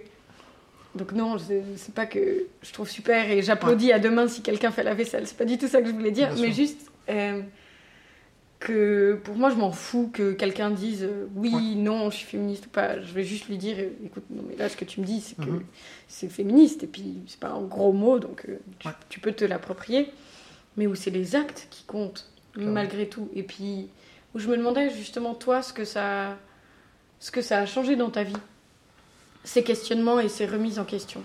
donc 0.95 1.11
non 1.11 1.35
c'est 1.37 1.93
pas 1.93 2.05
que 2.05 2.45
je 2.61 2.71
trouve 2.71 2.89
super 2.89 3.29
et 3.29 3.41
j'applaudis 3.41 3.91
à 3.91 3.99
demain 3.99 4.27
si 4.27 4.41
quelqu'un 4.41 4.71
fait 4.71 4.83
la 4.83 4.93
vaisselle 4.93 5.27
c'est 5.27 5.37
pas 5.37 5.45
du 5.45 5.57
tout 5.57 5.67
ça 5.67 5.81
que 5.81 5.87
je 5.87 5.93
voulais 5.93 6.11
dire 6.11 6.29
mais 6.39 6.51
juste 6.51 6.79
euh, 7.09 7.41
que 8.63 9.19
pour 9.25 9.35
moi, 9.35 9.49
je 9.49 9.55
m'en 9.55 9.73
fous 9.73 10.09
que 10.13 10.31
quelqu'un 10.31 10.71
dise 10.71 11.03
euh, 11.03 11.27
oui, 11.35 11.75
non, 11.75 12.09
je 12.09 12.15
suis 12.15 12.25
féministe 12.25 12.67
ou 12.67 12.69
pas. 12.69 13.01
Je 13.01 13.11
vais 13.13 13.25
juste 13.25 13.49
lui 13.49 13.57
dire 13.57 13.75
euh, 13.77 13.89
écoute, 14.05 14.23
non, 14.29 14.41
mais 14.47 14.55
là, 14.55 14.69
ce 14.69 14.77
que 14.77 14.85
tu 14.85 15.01
me 15.01 15.05
dis, 15.05 15.19
c'est 15.19 15.35
que 15.35 15.49
mhm. 15.49 15.63
c'est 16.07 16.29
féministe, 16.29 16.81
et 16.81 16.87
puis 16.87 17.17
c'est 17.27 17.41
pas 17.41 17.49
un 17.49 17.61
gros 17.61 17.91
mot, 17.91 18.19
donc 18.19 18.45
euh, 18.47 18.57
tu, 19.09 19.19
peux 19.19 19.33
te 19.33 19.43
l'approprier, 19.43 20.09
mais 20.77 20.87
où 20.87 20.95
c'est 20.95 21.09
les 21.09 21.35
actes 21.35 21.67
qui 21.71 21.83
comptent, 21.83 22.31
malgré 22.55 23.09
tout. 23.09 23.29
Et 23.35 23.43
puis, 23.43 23.89
où 24.33 24.39
je 24.39 24.47
me 24.47 24.55
demandais 24.55 24.89
justement, 24.91 25.33
toi, 25.33 25.61
ce 25.61 25.73
que 25.73 25.83
ça, 25.83 26.37
ce 27.19 27.31
que 27.31 27.41
ça 27.41 27.57
a 27.59 27.65
changé 27.65 27.97
dans 27.97 28.11
ta 28.11 28.23
vie, 28.23 28.33
ces 29.43 29.63
questionnements 29.63 30.21
et 30.21 30.29
ces 30.29 30.45
remises 30.45 30.79
en 30.79 30.85
question. 30.85 31.21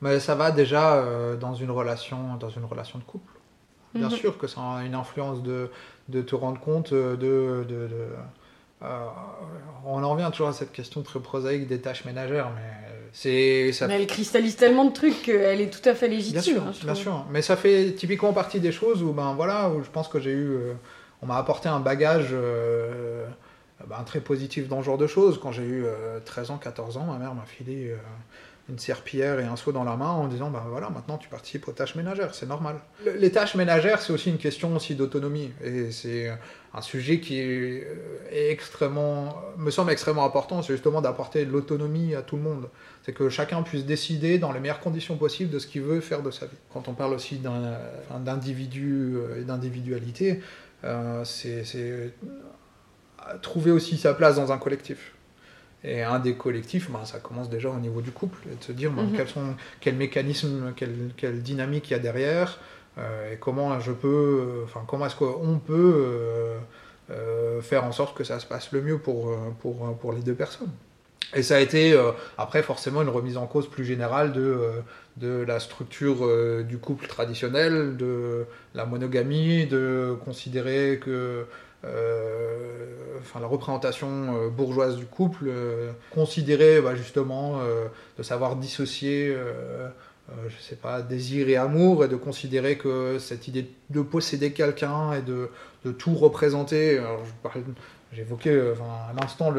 Mais 0.00 0.18
ça 0.18 0.34
va 0.34 0.50
déjà 0.50 1.36
dans, 1.40 1.54
une 1.54 1.70
relation, 1.70 2.34
dans 2.34 2.50
une 2.50 2.64
relation 2.64 2.98
de 2.98 3.04
couple. 3.04 3.33
Bien 3.94 4.08
mhm. 4.08 4.16
sûr 4.16 4.38
que 4.38 4.46
ça 4.46 4.60
a 4.60 4.84
une 4.84 4.94
influence 4.94 5.42
de, 5.42 5.70
de 6.08 6.22
te 6.22 6.34
rendre 6.34 6.60
compte 6.60 6.92
de. 6.92 7.16
de, 7.16 7.64
de 7.64 7.88
euh, 8.82 9.06
on 9.86 10.02
en 10.02 10.10
revient 10.10 10.28
toujours 10.30 10.48
à 10.48 10.52
cette 10.52 10.72
question 10.72 11.02
très 11.02 11.20
prosaïque 11.20 11.66
des 11.66 11.80
tâches 11.80 12.04
ménagères, 12.04 12.50
mais 12.54 12.98
c'est. 13.12 13.72
Ça... 13.72 13.86
Mais 13.86 14.00
elle 14.00 14.06
cristallise 14.06 14.56
tellement 14.56 14.84
de 14.84 14.92
trucs 14.92 15.22
qu'elle 15.22 15.60
est 15.60 15.70
tout 15.70 15.88
à 15.88 15.94
fait 15.94 16.08
légitime. 16.08 16.32
Bien 16.32 16.42
sûr, 16.42 16.62
hein, 16.62 16.72
bien 16.84 16.94
sûr. 16.94 17.26
Mais 17.30 17.40
ça 17.40 17.56
fait 17.56 17.92
typiquement 17.92 18.32
partie 18.32 18.60
des 18.60 18.72
choses 18.72 19.02
où, 19.02 19.12
ben 19.12 19.34
voilà, 19.34 19.70
où 19.70 19.82
je 19.82 19.90
pense 19.90 20.08
que 20.08 20.18
j'ai 20.18 20.32
eu. 20.32 20.50
Euh, 20.54 20.74
on 21.22 21.26
m'a 21.26 21.36
apporté 21.36 21.68
un 21.68 21.80
bagage. 21.80 22.28
Euh, 22.32 23.26
ben, 23.86 24.02
très 24.04 24.20
positif 24.20 24.68
dans 24.68 24.80
ce 24.80 24.86
genre 24.86 24.98
de 24.98 25.06
choses. 25.06 25.38
Quand 25.42 25.52
j'ai 25.52 25.64
eu 25.64 25.84
13 26.24 26.52
ans, 26.52 26.58
14 26.58 26.96
ans, 26.96 27.04
ma 27.04 27.18
mère 27.18 27.34
m'a 27.34 27.44
filé 27.44 27.94
une 28.68 28.78
serpillière 28.78 29.40
et 29.40 29.44
un 29.44 29.56
seau 29.56 29.72
dans 29.72 29.84
la 29.84 29.96
main 29.96 30.08
en 30.08 30.26
disant 30.26 30.50
ben 30.50 30.64
voilà 30.70 30.88
maintenant 30.88 31.18
tu 31.18 31.28
participes 31.28 31.68
aux 31.68 31.72
tâches 31.72 31.96
ménagères 31.96 32.34
c'est 32.34 32.48
normal. 32.48 32.76
Les 33.18 33.30
tâches 33.30 33.54
ménagères 33.56 34.00
c'est 34.00 34.12
aussi 34.12 34.30
une 34.30 34.38
question 34.38 34.74
aussi 34.74 34.94
d'autonomie. 34.94 35.52
Et 35.62 35.90
c'est 35.90 36.32
un 36.72 36.80
sujet 36.80 37.20
qui 37.20 37.38
est, 37.38 37.86
extrêmement 38.32 39.36
me 39.58 39.70
semble 39.70 39.92
extrêmement 39.92 40.24
important 40.24 40.62
c'est 40.62 40.72
justement 40.72 41.02
d'apporter 41.02 41.44
l'autonomie 41.44 42.14
à 42.14 42.22
tout 42.22 42.36
le 42.36 42.42
monde. 42.42 42.68
C'est 43.04 43.12
que 43.12 43.28
chacun 43.28 43.62
puisse 43.62 43.84
décider 43.84 44.38
dans 44.38 44.52
les 44.52 44.60
meilleures 44.60 44.80
conditions 44.80 45.16
possibles 45.16 45.50
de 45.50 45.58
ce 45.58 45.66
qu'il 45.66 45.82
veut 45.82 46.00
faire 46.00 46.22
de 46.22 46.30
sa 46.30 46.46
vie. 46.46 46.56
Quand 46.72 46.88
on 46.88 46.94
parle 46.94 47.12
aussi 47.12 47.40
d'individu 48.20 49.16
euh, 49.16 49.42
et 49.42 49.44
d'individualité 49.44 50.40
euh, 50.84 51.22
c'est 51.24 52.14
trouver 53.42 53.70
aussi 53.70 53.96
sa 53.96 54.14
place 54.14 54.36
dans 54.36 54.52
un 54.52 54.58
collectif 54.58 55.14
et 55.84 56.02
un 56.02 56.18
des 56.18 56.34
collectifs, 56.34 56.90
ben, 56.90 57.04
ça 57.04 57.18
commence 57.18 57.50
déjà 57.50 57.68
au 57.68 57.78
niveau 57.78 58.00
du 58.00 58.10
couple, 58.10 58.38
et 58.50 58.56
de 58.56 58.64
se 58.64 58.72
dire 58.72 58.90
ben, 58.90 59.04
mhm. 59.04 59.16
quels 59.16 59.28
sont, 59.28 59.54
quel 59.80 59.94
mécanisme, 59.96 60.72
quelle, 60.74 61.10
quelle 61.16 61.42
dynamique 61.42 61.90
il 61.90 61.92
y 61.92 61.96
a 61.96 61.98
derrière, 61.98 62.58
euh, 62.98 63.32
et 63.32 63.36
comment 63.36 63.78
je 63.80 63.92
peux, 63.92 64.62
enfin 64.64 64.84
comment 64.86 65.06
est-ce 65.06 65.16
qu'on 65.16 65.58
peut 65.58 65.94
euh, 65.96 66.58
euh, 67.10 67.60
faire 67.60 67.84
en 67.84 67.92
sorte 67.92 68.16
que 68.16 68.24
ça 68.24 68.38
se 68.38 68.46
passe 68.46 68.72
le 68.72 68.82
mieux 68.82 68.98
pour, 68.98 69.36
pour, 69.60 69.96
pour 69.98 70.12
les 70.12 70.20
deux 70.20 70.34
personnes. 70.34 70.70
Et 71.34 71.42
ça 71.42 71.56
a 71.56 71.60
été 71.60 71.98
après 72.38 72.62
forcément 72.62 73.02
une 73.02 73.08
remise 73.08 73.36
en 73.36 73.46
cause 73.46 73.68
plus 73.68 73.84
générale 73.84 74.32
de, 74.32 74.56
de 75.16 75.42
la 75.42 75.58
structure 75.58 76.28
du 76.64 76.78
couple 76.78 77.08
traditionnel, 77.08 77.96
de 77.96 78.44
la 78.74 78.84
monogamie, 78.84 79.66
de 79.66 80.16
considérer 80.24 81.00
que 81.02 81.46
euh, 81.84 83.18
enfin 83.20 83.40
la 83.40 83.46
représentation 83.46 84.08
euh, 84.08 84.48
bourgeoise 84.48 84.96
du 84.96 85.06
couple, 85.06 85.46
euh, 85.48 85.92
considérer 86.10 86.80
bah, 86.80 86.94
justement 86.94 87.60
de 88.18 88.22
savoir 88.22 88.56
dissocier 88.56 89.36
je 90.48 90.56
sais 90.58 90.76
pas, 90.76 91.02
désir 91.02 91.50
et 91.50 91.56
amour, 91.56 92.04
et 92.04 92.08
de 92.08 92.16
considérer 92.16 92.78
que 92.78 93.18
cette 93.18 93.46
idée 93.46 93.70
de 93.90 94.00
posséder 94.00 94.52
quelqu'un 94.52 95.12
et 95.12 95.20
de, 95.20 95.50
de, 95.84 95.92
tout 95.92 96.14
représenter, 96.14 96.96
alors 96.98 97.22
je, 97.54 97.60
J'évoquais 98.10 98.58
à 98.58 99.12
l'instant 99.20 99.52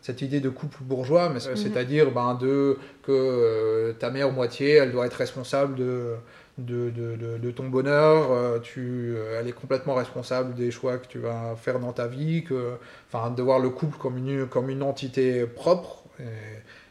cette 0.00 0.22
idée 0.22 0.38
de 0.38 0.48
couple 0.48 0.78
bourgeois, 0.82 1.28
mais 1.28 1.40
mhm. 1.40 1.56
c'est-à-dire 1.56 2.12
ben, 2.12 2.34
de, 2.34 2.78
que 3.02 3.92
ta 3.98 4.10
mère 4.10 4.30
moitié, 4.30 4.74
elle 4.74 4.92
doit 4.92 5.06
être 5.06 5.14
responsable 5.14 5.74
de, 5.74 6.14
de, 6.58 6.90
de, 6.90 7.38
de, 7.38 7.50
ton 7.50 7.68
bonheur, 7.68 8.30
euh, 8.30 8.58
tu, 8.58 9.14
euh, 9.16 9.38
elle 9.38 9.48
est 9.48 9.52
complètement 9.52 9.94
responsable 9.94 10.54
des 10.54 10.70
choix 10.70 10.98
que 10.98 11.06
tu 11.06 11.18
vas 11.18 11.56
faire 11.56 11.80
dans 11.80 11.92
ta 11.92 12.06
vie, 12.06 12.44
que, 12.44 12.74
enfin, 13.10 13.30
de 13.30 13.42
voir 13.42 13.58
le 13.58 13.70
couple 13.70 13.96
comme 13.98 14.18
une, 14.18 14.46
comme 14.46 14.68
une 14.68 14.82
entité 14.82 15.46
propre, 15.46 16.04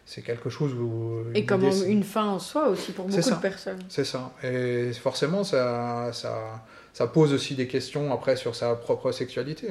c'est 0.09 0.23
quelque 0.23 0.49
chose 0.49 0.73
où... 0.73 1.23
Et 1.35 1.45
comme 1.45 1.63
une 1.85 2.03
fin 2.03 2.25
en 2.25 2.39
soi 2.39 2.69
aussi 2.69 2.93
pour 2.93 3.05
beaucoup 3.05 3.29
de 3.29 3.35
personnes. 3.35 3.77
C'est 3.89 4.05
ça. 4.05 4.31
Et 4.43 4.91
forcément, 4.93 5.43
ça, 5.43 6.09
ça, 6.13 6.63
ça, 6.93 7.05
pose 7.05 7.31
aussi 7.31 7.53
des 7.53 7.67
questions 7.67 8.11
après 8.11 8.35
sur 8.35 8.55
sa 8.55 8.73
propre 8.73 9.11
sexualité. 9.11 9.67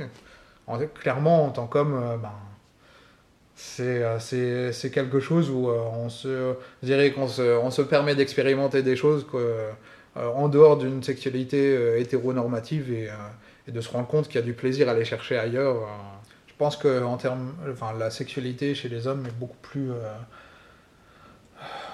En, 0.68 0.79
clairement, 0.79 1.46
en 1.46 1.51
tant 1.51 1.66
qu'homme, 1.66 2.01
euh, 2.01 2.16
ben, 2.18 2.31
c'est 3.59 4.90
quelque 4.92 5.21
chose 5.21 5.51
où 5.51 5.68
on 5.68 6.09
se, 6.09 6.55
je 6.83 6.87
dirais 6.87 7.11
qu'on 7.11 7.29
se, 7.29 7.59
on 7.59 7.71
se 7.71 7.83
permet 7.83 8.14
d'expérimenter 8.14 8.83
des 8.83 8.97
choses 8.97 9.27
euh, 10.18 10.29
en 10.31 10.49
dehors 10.49 10.79
d'une 10.79 11.03
sexualité 11.03 11.77
euh, 11.77 12.01
hétéronormative 12.01 12.92
et, 12.92 13.09
euh, 13.09 13.14
et, 13.68 13.73
de 13.73 13.81
se 13.81 13.90
rendre 13.90 14.09
compte 14.09 14.27
qu'il 14.27 14.37
y 14.37 14.38
a 14.38 14.42
du 14.42 14.55
plaisir 14.55 14.88
à 14.88 14.92
aller 14.92 15.05
chercher 15.05 15.38
ailleurs. 15.38 15.87
je 16.47 16.55
pense 16.55 16.77
que 16.77 17.03
en 17.05 17.16
termes, 17.16 17.55
enfin, 17.71 17.92
la 17.99 18.11
sexualité 18.11 18.75
chez 18.75 18.88
les 18.88 19.07
hommes 19.07 19.27
est 19.27 19.38
beaucoup 19.38 19.59
plus. 19.62 19.90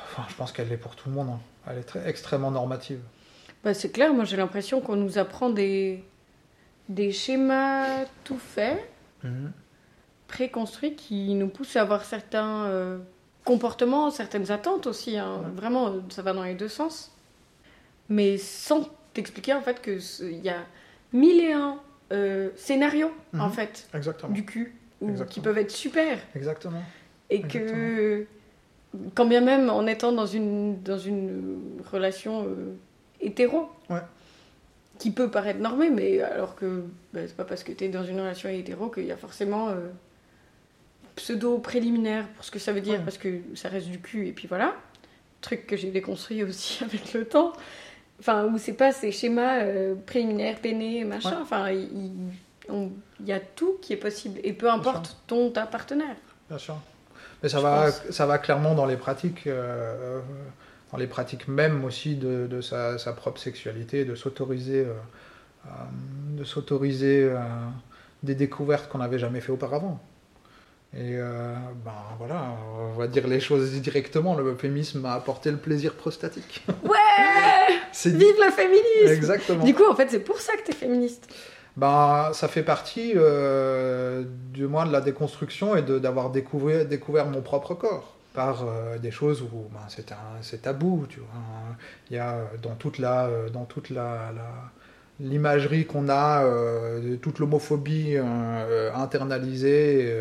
Enfin, 0.07 0.23
je 0.29 0.35
pense 0.37 0.53
qu'elle 0.53 0.73
est 0.73 0.77
pour 0.77 0.97
tout 0.97 1.09
le 1.09 1.15
monde. 1.17 1.29
Hein. 1.31 1.41
Elle 1.69 1.79
est 1.79 1.85
très, 1.85 2.09
extrêmement 2.09 2.51
normative. 2.51 3.01
Bah, 3.63 3.75
c'est 3.75 3.91
clair, 3.91 4.15
moi 4.15 4.25
j'ai 4.25 4.37
l'impression 4.37 4.81
qu'on 4.81 4.97
nous 4.97 5.19
apprend 5.19 5.51
des, 5.51 6.05
des 6.89 7.13
schémas 7.13 8.05
tout 8.23 8.39
faits, 8.39 8.79
mhm. 9.23 9.53
Préconstruits, 10.35 10.95
qui 10.95 11.35
nous 11.35 11.49
poussent 11.49 11.77
à 11.77 11.83
avoir 11.83 12.05
certains 12.05 13.01
comportements, 13.45 14.11
certaines 14.11 14.51
attentes 14.51 14.87
aussi. 14.87 15.17
Hein. 15.17 15.43
Vraiment, 15.57 15.95
ça 16.11 16.23
va 16.23 16.33
dans 16.33 16.43
les 16.43 16.55
deux 16.55 16.69
sens 16.69 17.15
mais 18.09 18.39
sans 18.39 18.89
t'expliquer 19.13 19.55
en 19.55 19.63
fait 19.63 19.81
qu'il 19.81 20.45
y 20.45 20.49
a 20.49 20.59
mille 21.13 21.41
et 21.41 21.53
un 21.53 21.79
euh, 22.13 22.51
scénarios 22.57 23.13
en 23.33 23.47
mhm. 23.47 23.53
fait 23.53 23.89
du 24.31 24.45
cul 24.45 24.77
ou, 25.01 25.13
qui 25.25 25.41
peuvent 25.41 25.59
être 25.59 25.71
super. 25.71 26.19
Exactement. 26.35 26.83
Et 27.31 27.41
que 27.41 28.27
quand 29.15 29.27
bien 29.27 29.41
même 29.41 29.71
en 29.71 29.87
étant 29.87 30.13
dans 30.13 30.27
une, 30.27 30.83
dans 30.83 30.99
une 30.99 31.59
relation 31.91 32.45
euh, 32.45 32.75
hétéro, 33.21 33.69
qui 34.99 35.11
peut 35.11 35.29
paraître 35.29 35.59
normée, 35.59 35.91
mais 35.91 36.21
alors 36.21 36.55
que 36.55 36.85
bah, 37.13 37.21
c'est 37.27 37.37
pas 37.37 37.45
parce 37.45 37.65
que 37.65 37.73
tu 37.73 37.85
es 37.85 37.89
dans 37.89 38.05
une 38.05 38.21
relation 38.21 38.49
hétéro 38.49 38.89
qu'il 38.89 39.07
y 39.07 39.13
a 39.13 39.17
forcément 39.17 39.71
euh, 39.71 39.89
pseudo-préliminaire 41.17 42.29
pour 42.29 42.45
ce 42.45 42.51
que 42.51 42.59
ça 42.59 42.73
veut 42.73 42.81
dire, 42.81 43.03
parce 43.03 43.19
que 43.19 43.41
ça 43.55 43.69
reste 43.69 43.89
du 43.89 44.01
cul, 44.01 44.29
et 44.29 44.33
puis 44.33 44.49
voilà. 44.49 44.75
Truc 45.41 45.67
que 45.67 45.77
j'ai 45.77 45.91
déconstruit 45.91 46.43
aussi 46.43 46.83
avec 46.85 47.13
le 47.13 47.25
temps. 47.25 47.53
Enfin, 48.21 48.45
où 48.47 48.59
c'est 48.59 48.75
pas 48.75 48.93
ces 48.93 49.13
schémas 49.13 49.61
euh, 49.61 49.95
préliminaires, 50.07 50.59
peinés, 50.61 51.05
machin. 51.05 51.39
Enfin, 51.43 51.71
il, 51.71 52.31
y 53.25 53.33
a 53.33 53.41
tout 53.41 53.77
qui 53.83 53.93
est 53.93 53.99
possible. 53.99 54.41
Et 54.45 54.53
peu 54.53 54.71
importe 54.71 55.19
ton 55.27 55.51
ta 55.51 55.67
partenaire. 55.67 56.17
Bien 56.49 56.59
sûr. 56.59 56.77
Mais 57.43 57.49
ça, 57.49 57.61
va, 57.61 57.91
ça 57.91 58.25
va 58.25 58.39
clairement 58.39 58.75
dans 58.75 58.87
les 58.87 58.97
pratiques. 58.97 59.47
Euh, 59.47 60.21
dans 60.93 60.99
les 60.99 61.07
pratiques 61.09 61.49
même 61.49 61.85
aussi 61.85 62.15
de, 62.15 62.47
de 62.47 62.61
sa, 62.61 62.99
sa, 62.99 63.13
propre 63.13 63.41
sexualité, 63.41 64.05
de 64.05 64.15
s'autoriser 64.15 64.87
euh, 64.87 65.71
de 66.37 66.45
s'autoriser 66.45 67.29
des 68.23 68.35
découvertes 68.35 68.89
qu'on 68.89 68.99
n'avait 68.99 69.19
jamais 69.19 69.41
fait 69.41 69.51
auparavant. 69.51 70.01
Et 70.97 71.17
ben 71.17 71.93
voilà, 72.19 72.57
on 72.79 72.97
va 72.97 73.09
dire 73.09 73.27
les 73.27 73.41
choses 73.41 73.81
directement, 73.81 74.37
le 74.37 74.55
féminisme 74.55 75.01
m'a 75.01 75.15
apporté 75.15 75.51
le 75.51 75.57
plaisir 75.57 75.95
prostatique. 75.95 76.65
Ouais 76.85 77.01
Vive 78.05 78.37
le 78.45 78.51
féminisme 78.51 79.09
Exactement. 79.09 79.65
Du 79.65 79.75
coup, 79.75 79.85
en 79.89 79.95
fait, 79.95 80.09
c'est 80.11 80.21
pour 80.21 80.41
ça 80.41 80.55
que 80.57 80.65
tu 80.65 80.73
es 80.73 80.75
féministe. 80.75 81.33
Ben, 81.77 82.31
ça 82.33 82.49
fait 82.49 82.63
partie, 82.63 83.13
euh, 83.17 84.25
du 84.53 84.67
moins, 84.67 84.87
de 84.87 84.93
la 84.93 85.01
déconstruction 85.01 85.75
et 85.77 85.83
d'avoir 85.83 86.31
découvert, 86.31 86.87
découvert 86.87 87.27
mon 87.27 87.41
propre 87.41 87.75
corps 87.75 88.17
par 88.33 88.65
euh, 88.67 88.99
des 88.99 89.11
choses 89.11 89.43
où 89.43 89.69
ben, 89.73 89.81
c'est 90.43 90.63
tabou, 90.63 91.07
tu 91.09 91.21
vois. 91.21 91.29
Il 92.11 92.17
y 92.17 92.19
a 92.19 92.39
dans 92.63 92.75
toute 92.75 92.99
la, 92.99 93.29
dans 93.53 93.65
toute 93.65 93.91
la, 93.91 94.33
l'imagerie 95.21 95.87
qu'on 95.87 96.09
a 96.09 96.45
de 96.45 97.17
toute 97.17 97.39
l'homophobie 97.39 98.17
internalisée, 98.95 100.13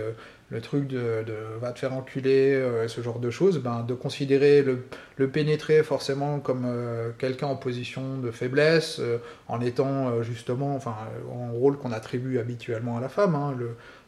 le 0.53 0.61
truc 0.61 0.87
de, 0.87 1.25
va 1.59 1.71
te 1.71 1.79
faire 1.79 1.93
enculer, 1.93 2.53
euh, 2.53 2.87
ce 2.87 3.01
genre 3.01 3.19
de 3.19 3.31
choses, 3.31 3.57
ben, 3.57 3.81
de 3.81 3.95
considérer 3.95 4.61
le, 4.61 4.85
le 5.17 5.27
pénétrer 5.27 5.81
forcément 5.81 6.39
comme 6.39 6.65
euh, 6.67 7.09
quelqu'un 7.17 7.47
en 7.47 7.55
position 7.55 8.19
de 8.19 8.29
faiblesse, 8.29 8.97
euh, 8.99 9.17
en 9.47 9.59
étant 9.61 10.21
justement, 10.21 10.75
enfin, 10.75 10.95
en 11.31 11.51
rôle 11.53 11.77
qu'on 11.77 11.91
attribue 11.91 12.37
habituellement 12.37 12.97
à 12.97 13.01
la 13.01 13.09
femme. 13.09 13.33
Hein. 13.33 13.57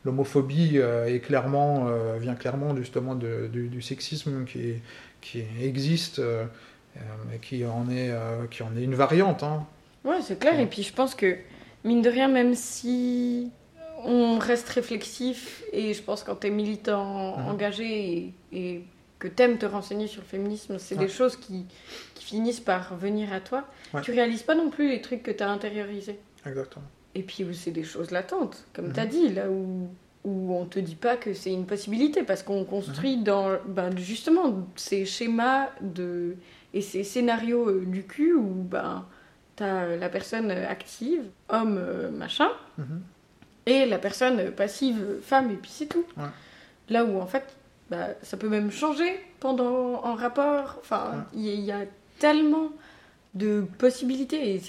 L'homophobie 0.05 0.77
est 0.77 1.19
clairement, 1.19 1.87
vient 2.19 2.35
clairement 2.35 2.75
justement 2.77 3.15
de, 3.15 3.47
du, 3.47 3.81
sexisme 3.81 4.45
qui, 4.45 4.75
qui 5.19 5.43
existe, 5.59 6.21
mais 7.27 7.39
qui 7.39 7.65
en, 7.65 7.89
est, 7.89 8.13
qui 8.51 8.61
en 8.61 8.77
est 8.77 8.83
une 8.83 8.93
variante. 8.93 9.41
Hein. 9.41 9.65
Ouais, 10.03 10.21
c'est 10.21 10.39
clair. 10.39 10.59
Et 10.59 10.67
puis 10.67 10.83
je 10.83 10.93
pense 10.93 11.15
que, 11.15 11.37
mine 11.83 12.03
de 12.03 12.09
rien, 12.09 12.27
même 12.27 12.53
si 12.53 13.51
on 14.05 14.39
reste 14.39 14.69
réflexif 14.69 15.63
et 15.71 15.93
je 15.93 16.01
pense 16.01 16.23
quand 16.23 16.35
tu 16.35 16.47
es 16.47 16.49
militant 16.49 17.37
mhm. 17.37 17.47
engagé 17.47 18.33
et, 18.51 18.83
que 19.17 19.27
tu 19.29 19.43
aimes 19.43 19.57
te 19.57 19.65
renseigner 19.65 20.07
sur 20.07 20.21
le 20.21 20.27
féminisme, 20.27 20.77
c'est 20.77 20.97
des 20.97 21.07
choses 21.07 21.37
qui, 21.37 21.65
finissent 22.19 22.59
par 22.59 22.95
venir 22.95 23.31
à 23.31 23.39
toi. 23.39 23.65
Tu 24.01 24.11
réalises 24.11 24.41
pas 24.41 24.55
non 24.55 24.71
plus 24.71 24.89
les 24.89 24.99
trucs 24.99 25.21
que 25.21 25.29
tu 25.29 25.43
as 25.43 25.49
intériorisés. 25.49 26.17
Exactement. 26.43 26.85
Et 27.13 27.21
puis 27.21 27.45
c'est 27.53 27.69
des 27.69 27.83
choses 27.83 28.09
latentes, 28.09 28.65
comme 28.73 28.91
tu 28.91 28.99
as 28.99 29.05
mhm. 29.05 29.09
dit, 29.11 29.29
là 29.29 29.49
où, 29.49 29.87
où 30.23 30.55
on 30.55 30.65
te 30.65 30.79
dit 30.79 30.95
pas 30.95 31.17
que 31.17 31.35
c'est 31.35 31.53
une 31.53 31.67
possibilité, 31.67 32.23
parce 32.23 32.41
qu'on 32.41 32.65
construit 32.65 33.17
mhm. 33.17 33.23
dans 33.23 33.57
ben, 33.67 33.95
justement 33.95 34.67
ces 34.75 35.05
schémas 35.05 35.69
de, 35.81 36.35
et 36.73 36.81
ces 36.81 37.03
scénarios 37.03 37.69
euh, 37.69 37.85
du 37.85 38.03
cul 38.03 38.33
où 38.33 38.53
ben, 38.63 39.05
tu 39.55 39.63
as 39.63 39.95
la 39.95 40.09
personne 40.09 40.49
active, 40.49 41.23
homme, 41.49 41.77
euh, 41.77 42.09
machin 42.09 42.49
et 43.65 43.85
la 43.85 43.97
personne 43.97 44.51
passive 44.51 45.19
femme, 45.21 45.51
et 45.51 45.55
puis 45.55 45.71
c'est 45.73 45.87
tout. 45.87 46.05
Là 46.89 47.03
où 47.03 47.19
en 47.19 47.25
fait, 47.25 47.43
bah, 47.89 48.09
ça 48.21 48.37
peut 48.37 48.49
même 48.49 48.71
changer 48.71 49.19
pendant 49.39 50.03
un 50.03 50.15
rapport. 50.15 50.77
Enfin, 50.79 51.25
il 51.33 51.59
y, 51.61 51.71
a 51.71 51.81
tellement 52.19 52.71
de 53.33 53.63
possibilités. 53.77 54.55
Et 54.55 54.61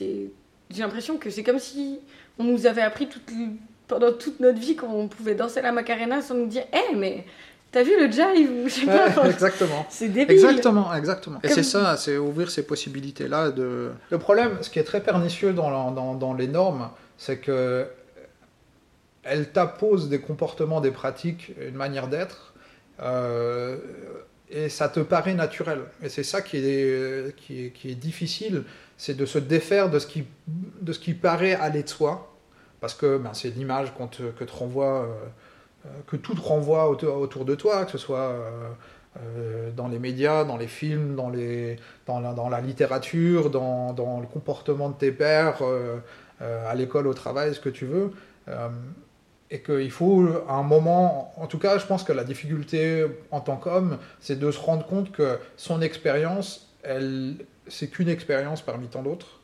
j'ai 0.70 0.82
l'impression 0.82 1.16
que 1.16 1.30
c'est 1.30 1.42
comme 1.42 1.58
si 1.58 2.00
on 2.38 2.44
nous 2.44 2.66
avait 2.66 2.82
appris 2.82 3.08
pendant 3.88 4.12
toute 4.12 4.40
notre 4.40 4.58
vie 4.58 4.76
qu'on 4.76 5.08
pouvait 5.08 5.34
danser 5.34 5.62
la 5.62 5.72
Macarena 5.72 6.20
sans 6.20 6.34
nous 6.34 6.46
dire 6.46 6.64
Hé, 6.72 6.76
hey, 6.76 6.96
mais 6.96 7.24
t'as 7.72 7.82
vu 7.82 7.92
le 7.98 8.10
jive 8.10 8.50
ou 8.50 8.68
je 8.68 8.74
sais 8.74 8.86
pas. 8.86 9.28
exactement. 9.28 9.86
C'est 9.90 10.08
débile. 10.08 10.34
Exactement, 10.34 10.94
exactement. 10.94 11.38
Et 11.42 11.48
c'est 11.48 11.62
ça, 11.62 11.96
c'est 11.96 12.16
ouvrir 12.18 12.50
ces 12.50 12.64
possibilités-là. 12.64 13.50
De... 13.50 13.92
Le 14.10 14.18
problème, 14.18 14.58
ce 14.62 14.70
qui 14.70 14.78
est 14.78 14.84
très 14.84 15.00
pernicieux 15.00 15.52
dans, 15.52 15.90
dans, 15.90 16.14
dans 16.14 16.34
les 16.34 16.48
normes, 16.48 16.90
c'est 17.16 17.38
que 17.38 17.86
elle 19.26 19.50
t'impose 19.50 20.08
des 20.08 20.20
comportements, 20.20 20.80
des 20.80 20.90
pratiques, 20.90 21.52
une 21.60 21.74
manière 21.74 22.08
d'être, 22.08 22.54
euh, 23.00 23.76
et 24.48 24.68
ça 24.68 24.88
te 24.88 25.00
paraît 25.00 25.34
naturel. 25.34 25.80
Et 26.02 26.08
c'est 26.08 26.22
ça 26.22 26.40
qui 26.40 26.58
est, 26.58 27.94
difficile, 27.96 28.64
c'est 28.96 29.16
de 29.16 29.26
se 29.26 29.38
défaire 29.38 29.90
de 29.90 29.98
ce 29.98 30.06
qui, 30.06 30.24
de 30.46 31.12
paraît 31.14 31.54
aller 31.54 31.82
de 31.82 31.88
soi, 31.88 32.32
parce 32.80 32.94
que 32.94 33.18
ben, 33.18 33.34
c'est 33.34 33.50
l'image 33.50 33.92
euh, 33.98 34.24
euh, 34.24 34.30
que 36.06 36.16
tout 36.16 36.34
te 36.34 36.40
renvoie 36.40 36.88
autour, 36.88 37.44
de 37.44 37.54
toi, 37.54 37.84
que 37.84 37.92
ce 37.92 37.98
soit 37.98 38.34
dans 39.76 39.88
les 39.88 39.98
médias, 39.98 40.44
dans 40.44 40.58
les 40.58 40.66
films, 40.66 41.16
dans, 41.16 41.30
la, 41.30 42.60
littérature, 42.60 43.50
dans, 43.50 44.20
le 44.20 44.26
comportement 44.26 44.90
de 44.90 44.94
tes 44.94 45.10
pères, 45.10 45.62
à 46.40 46.74
l'école, 46.74 47.06
au 47.06 47.14
travail, 47.14 47.54
ce 47.54 47.60
que 47.60 47.70
tu 47.70 47.86
veux 47.86 48.12
et 49.50 49.60
qu'il 49.60 49.90
faut 49.90 50.26
un 50.48 50.62
moment, 50.62 51.32
en 51.36 51.46
tout 51.46 51.58
cas 51.58 51.78
je 51.78 51.86
pense 51.86 52.02
que 52.02 52.12
la 52.12 52.24
difficulté 52.24 53.06
en 53.30 53.40
tant 53.40 53.56
qu'homme, 53.56 53.98
c'est 54.20 54.38
de 54.38 54.50
se 54.50 54.58
rendre 54.58 54.86
compte 54.86 55.12
que 55.12 55.38
son 55.56 55.80
expérience, 55.82 56.74
elle, 56.82 57.36
c'est 57.68 57.88
qu'une 57.88 58.08
expérience 58.08 58.62
parmi 58.62 58.88
tant 58.88 59.02
d'autres, 59.02 59.40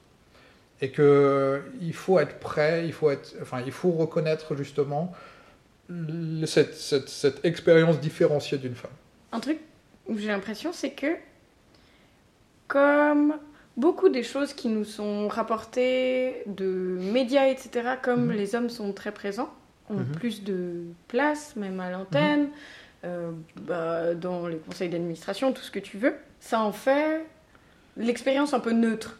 et 0.80 0.90
qu'il 0.90 1.94
faut 1.94 2.18
être 2.18 2.38
prêt, 2.40 2.84
il 2.84 2.92
faut, 2.92 3.10
être, 3.10 3.34
enfin, 3.40 3.62
il 3.64 3.70
faut 3.70 3.92
reconnaître 3.92 4.56
justement 4.56 5.12
cette, 6.46 6.74
cette, 6.74 7.08
cette 7.08 7.44
expérience 7.44 8.00
différenciée 8.00 8.58
d'une 8.58 8.74
femme. 8.74 8.90
Un 9.30 9.38
truc 9.38 9.58
où 10.08 10.18
j'ai 10.18 10.28
l'impression, 10.28 10.72
c'est 10.72 10.90
que 10.90 11.14
comme 12.66 13.34
beaucoup 13.76 14.08
des 14.08 14.22
choses 14.22 14.54
qui 14.54 14.68
nous 14.68 14.84
sont 14.84 15.28
rapportées 15.28 16.42
de 16.46 16.96
médias, 16.98 17.46
etc., 17.46 17.96
comme 18.02 18.26
mhm. 18.26 18.32
les 18.32 18.54
hommes 18.54 18.70
sont 18.70 18.92
très 18.92 19.12
présents, 19.12 19.52
ont 19.90 19.94
Mhm. 19.94 20.06
plus 20.12 20.42
de 20.44 20.84
place, 21.08 21.56
même 21.56 21.78
à 21.80 21.90
l'antenne, 21.90 22.48
euh, 23.04 23.32
bah, 23.62 24.14
dans 24.14 24.46
les 24.46 24.56
conseils 24.58 24.88
d'administration, 24.88 25.52
tout 25.52 25.62
ce 25.62 25.70
que 25.70 25.78
tu 25.80 25.98
veux. 25.98 26.14
Ça 26.40 26.60
en 26.60 26.72
fait 26.72 27.26
l'expérience 27.96 28.54
un 28.54 28.60
peu 28.60 28.72
neutre. 28.72 29.18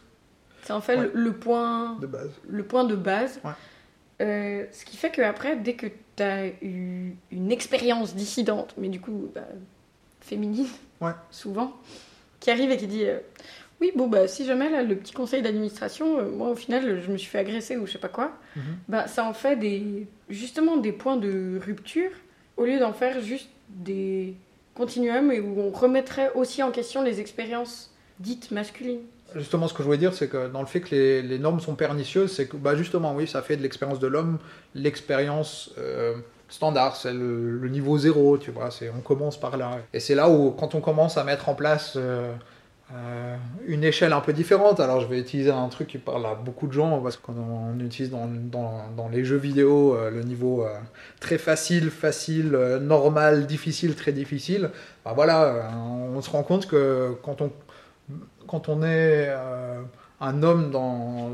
Ça 0.63 0.75
en 0.75 0.81
fait 0.81 0.95
Ouais. 0.97 1.09
le, 1.13 1.21
le 1.23 1.33
point, 1.33 1.97
De 1.99 2.07
base. 2.07 2.31
le 2.47 2.63
point 2.63 2.83
de 2.85 2.95
base. 2.95 3.39
Ouais. 3.43 3.51
Euh, 4.21 4.65
ce 4.71 4.85
qui 4.85 4.95
fait 4.95 5.11
qu'après, 5.11 5.57
dès 5.57 5.73
que 5.73 5.87
tu 6.15 6.23
as 6.23 6.47
eu 6.61 7.15
une 7.31 7.51
expérience 7.51 8.15
dissidente, 8.15 8.73
mais 8.77 8.87
du 8.89 9.01
coup 9.01 9.29
bah, 9.35 9.41
féminine, 10.21 10.67
Ouais. 11.01 11.11
souvent, 11.31 11.73
qui 12.39 12.49
arrive 12.51 12.71
et 12.71 12.77
qui 12.77 12.87
dit 12.87 13.03
euh, 13.05 13.19
Oui, 13.83 13.91
bon, 13.97 14.07
bah, 14.07 14.29
si 14.29 14.45
jamais 14.45 14.69
là, 14.69 14.81
le 14.81 14.95
petit 14.95 15.11
conseil 15.13 15.41
d'administration, 15.41 16.17
euh, 16.19 16.29
moi 16.29 16.47
au 16.49 16.55
final, 16.55 17.01
je 17.05 17.11
me 17.11 17.17
suis 17.17 17.27
fait 17.29 17.39
agresser 17.39 17.75
ou 17.75 17.85
je 17.85 17.91
sais 17.91 17.97
pas 17.97 18.07
quoi, 18.07 18.31
Mhm. 18.55 18.61
bah, 18.87 19.07
ça 19.07 19.25
en 19.25 19.33
fait 19.33 19.57
des, 19.57 20.07
justement 20.29 20.77
des 20.77 20.93
points 20.93 21.17
de 21.17 21.59
rupture 21.63 22.11
au 22.55 22.63
lieu 22.63 22.79
d'en 22.79 22.93
faire 22.93 23.19
juste 23.21 23.49
des 23.67 24.35
continuums 24.73 25.33
et 25.33 25.41
où 25.41 25.59
on 25.59 25.69
remettrait 25.71 26.31
aussi 26.33 26.63
en 26.63 26.71
question 26.71 27.03
les 27.03 27.19
expériences 27.19 27.91
dites 28.21 28.51
masculines. 28.51 29.01
Justement, 29.35 29.67
ce 29.67 29.73
que 29.73 29.79
je 29.79 29.85
voulais 29.85 29.97
dire, 29.97 30.13
c'est 30.13 30.29
que 30.29 30.47
dans 30.47 30.61
le 30.61 30.67
fait 30.67 30.79
que 30.79 30.95
les, 30.95 31.21
les 31.21 31.39
normes 31.39 31.59
sont 31.59 31.75
pernicieuses, 31.75 32.31
c'est 32.31 32.47
que 32.47 32.55
bah, 32.55 32.75
justement, 32.77 33.13
oui, 33.13 33.27
ça 33.27 33.41
fait 33.41 33.57
de 33.57 33.63
l'expérience 33.63 33.99
de 33.99 34.07
l'homme 34.07 34.37
l'expérience 34.75 35.71
euh, 35.77 36.13
standard, 36.47 36.95
c'est 36.95 37.11
le, 37.13 37.57
le 37.57 37.69
niveau 37.69 37.97
zéro, 37.97 38.37
tu 38.37 38.51
vois, 38.51 38.69
c'est, 38.71 38.89
on 38.95 39.01
commence 39.01 39.39
par 39.39 39.57
là. 39.57 39.79
Et 39.93 39.99
c'est 39.99 40.13
là 40.15 40.29
où, 40.29 40.51
quand 40.51 40.75
on 40.75 40.81
commence 40.81 41.17
à 41.17 41.23
mettre 41.23 41.49
en 41.49 41.55
place 41.55 41.93
euh, 41.97 42.31
euh, 42.91 43.37
une 43.65 43.83
échelle 43.83 44.13
un 44.13 44.19
peu 44.19 44.33
différente, 44.33 44.79
alors 44.79 44.99
je 44.99 45.07
vais 45.07 45.19
utiliser 45.19 45.51
un 45.51 45.69
truc 45.69 45.87
qui 45.87 45.97
parle 45.97 46.25
à 46.25 46.35
beaucoup 46.35 46.67
de 46.67 46.73
gens, 46.73 47.01
parce 47.01 47.17
qu'on 47.17 47.33
on 47.33 47.79
utilise 47.79 48.11
dans, 48.11 48.27
dans, 48.27 48.89
dans 48.95 49.09
les 49.09 49.23
jeux 49.23 49.37
vidéo 49.37 49.95
euh, 49.95 50.11
le 50.11 50.21
niveau 50.21 50.63
euh, 50.63 50.77
très 51.19 51.37
facile, 51.37 51.89
facile, 51.89 52.51
normal, 52.81 53.47
difficile, 53.47 53.95
très 53.95 54.11
difficile. 54.11 54.69
Bah 55.05 55.13
voilà, 55.15 55.71
on 56.13 56.21
se 56.21 56.29
rend 56.29 56.43
compte 56.43 56.67
que 56.67 57.15
quand 57.23 57.41
on 57.41 57.51
quand 58.47 58.67
on 58.67 58.83
est 58.83 59.29
un 60.19 60.43
homme, 60.43 60.69
dans, 60.69 61.31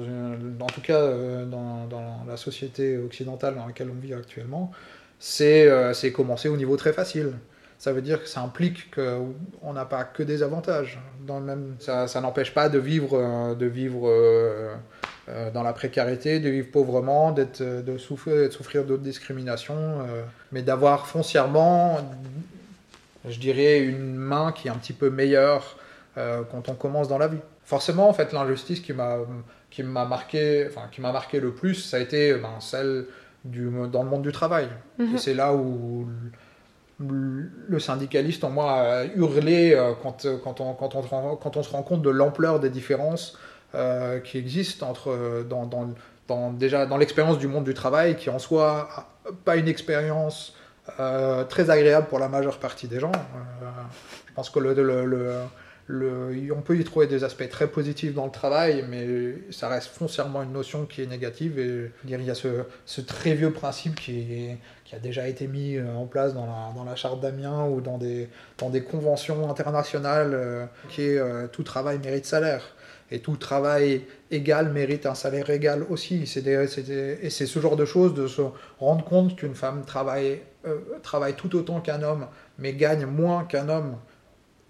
en 0.59 0.67
tout 0.67 0.81
cas 0.81 1.01
dans, 1.45 1.87
dans 1.87 2.23
la 2.27 2.37
société 2.37 2.97
occidentale 2.97 3.55
dans 3.55 3.65
laquelle 3.65 3.89
on 3.89 3.99
vit 3.99 4.13
actuellement, 4.13 4.71
c'est 5.19 5.67
commencer 6.13 6.47
au 6.47 6.57
niveau 6.57 6.77
très 6.77 6.93
facile. 6.93 7.33
Ça 7.79 7.93
veut 7.93 8.01
dire 8.01 8.21
que 8.21 8.27
ça 8.27 8.41
implique 8.41 8.93
qu'on 8.93 9.73
n'a 9.73 9.85
pas 9.85 10.03
que 10.03 10.21
des 10.21 10.43
avantages. 10.43 10.99
Dans 11.25 11.39
le 11.39 11.45
même, 11.45 11.77
ça 11.79 12.09
ça 12.09 12.19
n'empêche 12.19 12.53
pas 12.53 12.67
de 12.67 12.77
vivre, 12.77 13.13
euh, 13.13 13.55
de 13.55 13.65
vivre 13.67 14.09
euh, 14.09 14.75
euh, 15.29 15.49
dans 15.49 15.63
la 15.63 15.71
précarité, 15.71 16.41
de 16.41 16.49
vivre 16.49 16.69
pauvrement, 16.71 17.31
d'être, 17.31 17.63
de 17.63 17.97
souffrir, 17.97 18.49
de 18.49 18.49
souffrir 18.49 18.83
d'autres 18.83 19.03
discriminations, 19.03 19.99
mais 20.51 20.61
d'avoir 20.61 21.07
foncièrement, 21.07 21.99
je 23.25 23.39
dirais, 23.39 23.79
une 23.79 24.15
main 24.15 24.51
qui 24.51 24.67
est 24.67 24.71
un 24.71 24.77
petit 24.77 24.93
peu 24.93 25.09
meilleure 25.09 25.77
quand 26.15 26.67
on 26.67 26.73
commence 26.73 27.07
dans 27.07 27.17
la 27.17 27.29
vie. 27.29 27.39
Forcément, 27.63 28.09
en 28.09 28.13
fait, 28.13 28.33
l'injustice 28.33 28.81
qui 28.81 28.91
m'a 28.91 29.19
qui 29.69 29.83
m'a 29.83 30.03
marqué, 30.03 30.67
enfin 30.67 30.87
qui 30.91 30.99
m'a 30.99 31.13
marqué 31.13 31.39
le 31.39 31.53
plus, 31.53 31.75
ça 31.75 31.95
a 31.97 31.99
été 32.01 32.33
ben, 32.33 32.59
celle 32.59 33.05
du 33.45 33.69
dans 33.89 34.03
le 34.03 34.09
monde 34.09 34.23
du 34.23 34.33
travail. 34.33 34.67
Mhm. 34.97 35.15
Et 35.15 35.17
c'est 35.17 35.33
là 35.33 35.53
où 35.53 36.09
le 36.99 37.79
syndicaliste 37.79 38.43
en 38.43 38.49
moi 38.49 38.71
a 38.73 39.05
hurlé 39.05 39.73
euh, 39.73 39.93
quand, 40.01 40.27
quand, 40.43 40.59
on, 40.61 40.73
quand, 40.73 40.95
on, 40.95 41.35
quand 41.35 41.57
on 41.57 41.63
se 41.63 41.69
rend 41.71 41.83
compte 41.83 42.01
de 42.01 42.09
l'ampleur 42.09 42.59
des 42.59 42.69
différences 42.69 43.37
euh, 43.75 44.19
qui 44.19 44.37
existent 44.37 44.89
entre, 44.89 45.11
euh, 45.11 45.43
dans, 45.43 45.65
dans, 46.27 46.51
déjà 46.51 46.85
dans 46.85 46.97
l'expérience 46.97 47.37
du 47.37 47.47
monde 47.47 47.63
du 47.63 47.73
travail, 47.73 48.15
qui 48.17 48.29
en 48.29 48.39
soi 48.39 48.89
pas 49.45 49.55
une 49.55 49.67
expérience 49.67 50.55
euh, 50.99 51.43
très 51.45 51.69
agréable 51.69 52.07
pour 52.07 52.19
la 52.19 52.27
majeure 52.27 52.57
partie 52.57 52.87
des 52.87 52.99
gens. 52.99 53.11
Euh, 53.13 53.65
je 54.27 54.33
pense 54.33 54.49
que 54.49 54.59
le- 54.59 54.73
on 55.91 56.61
peut 56.61 56.77
y 56.77 56.83
trouver 56.83 57.07
des 57.07 57.23
aspects 57.23 57.49
très 57.49 57.67
positifs 57.67 58.13
dans 58.13 58.25
le 58.25 58.31
travail, 58.31 58.85
mais 58.87 59.35
ça 59.51 59.67
reste 59.69 59.87
foncièrement 59.87 60.43
une 60.43 60.51
notion 60.51 60.85
qui 60.85 61.01
est 61.01 61.07
négative. 61.07 61.57
Et 61.57 61.91
il 62.05 62.23
y 62.23 62.29
a 62.29 62.35
ce, 62.35 63.01
très 63.01 63.33
vieux 63.33 63.51
principe 63.51 63.95
qui, 63.95 64.57
a 64.91 64.99
déjà 64.99 65.27
été 65.27 65.47
mis 65.47 65.77
euh, 65.77 65.93
en 65.93 66.05
place 66.05 66.33
dans 66.33 66.83
la, 66.83 66.95
charte 66.95 67.21
d'Amiens 67.21 67.65
ou 67.65 67.81
dans 67.81 67.97
des, 67.97 68.27
conventions 68.83 69.49
internationales, 69.49 70.31
euh, 70.33 70.65
qui 70.89 71.03
est 71.03 71.17
euh, 71.17 71.47
tout 71.47 71.63
travail 71.63 71.99
mérite 71.99 72.25
salaire. 72.25 72.75
Et 73.11 73.19
tout 73.19 73.37
travail 73.37 74.03
égal 74.29 74.71
mérite 74.71 75.07
un 75.07 75.15
salaire 75.15 75.49
égal 75.49 75.83
aussi. 75.89 76.23
Et 76.23 77.29
c'est 77.29 77.45
ce 77.47 77.59
genre 77.59 77.75
de 77.75 77.85
choses, 77.85 78.13
de 78.13 78.27
se 78.27 78.43
rendre 78.79 79.03
compte 79.03 79.35
qu'une 79.35 79.55
femme 79.55 79.83
travaille 79.83 80.41
tout 81.35 81.55
autant 81.55 81.81
qu'un 81.81 82.03
homme, 82.03 82.27
mais 82.59 82.73
gagne 82.73 83.07
moins 83.07 83.45
qu'un 83.45 83.67
homme, 83.67 83.95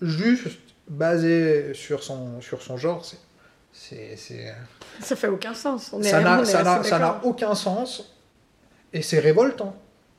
juste 0.01 0.68
basé 0.89 1.73
sur 1.73 2.03
son, 2.03 2.41
sur 2.41 2.61
son 2.61 2.77
genre, 2.77 3.05
c'est- 3.05 4.15
c'est... 4.17 4.53
Ça 5.01 5.15
fait 5.15 5.27
aucun 5.27 5.53
sens. 5.53 5.91
On 5.93 6.01
est, 6.01 6.09
ça 6.09 6.19
n'a 6.21 6.83
ça 6.83 7.21
aucun 7.23 7.55
sens 7.55 8.15
et 8.91 9.01
c'est 9.01 9.19
révoltant. 9.19 9.75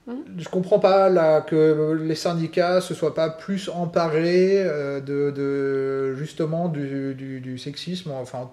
Mhm. 0.06 0.22
Je 0.38 0.48
comprends 0.48 0.78
pas 0.78 1.10
là, 1.10 1.40
que 1.42 1.98
les 2.02 2.14
syndicats 2.14 2.80
se 2.80 2.94
soient 2.94 3.14
pas 3.14 3.28
plus 3.28 3.68
emparés 3.68 4.62
euh, 4.62 5.00
de, 5.00 5.30
de- 5.30 6.14
justement 6.16 6.68
du, 6.68 7.14
du- 7.14 7.40
du 7.40 7.58
sexisme, 7.58 8.12
enfin 8.12 8.50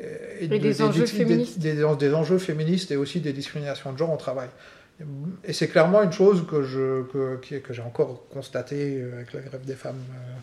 et, 0.00 0.44
Et 0.44 0.48
des 0.58 0.82
enjeux 0.82 1.00
des, 1.02 1.06
féministes. 1.06 1.58
des- 1.58 1.74
des 1.98 2.14
enjeux 2.14 2.38
féministes 2.38 2.90
et 2.92 2.96
aussi 2.96 3.20
des 3.20 3.32
discriminations 3.32 3.92
de 3.92 3.98
genre 3.98 4.12
au 4.12 4.16
travail. 4.16 4.48
Et 5.44 5.52
c'est 5.52 5.68
clairement 5.68 6.02
une 6.02 6.12
chose 6.12 6.46
que 6.50 6.62
je 6.62 7.02
que, 7.12 7.36
que 7.58 7.72
j'ai 7.74 7.82
encore 7.82 8.26
constaté 8.32 9.04
avec 9.12 9.34
la 9.34 9.40
grève 9.40 9.64
des 9.66 9.74
femmes 9.74 10.02
euh, 10.10 10.16
euh, 10.16 10.40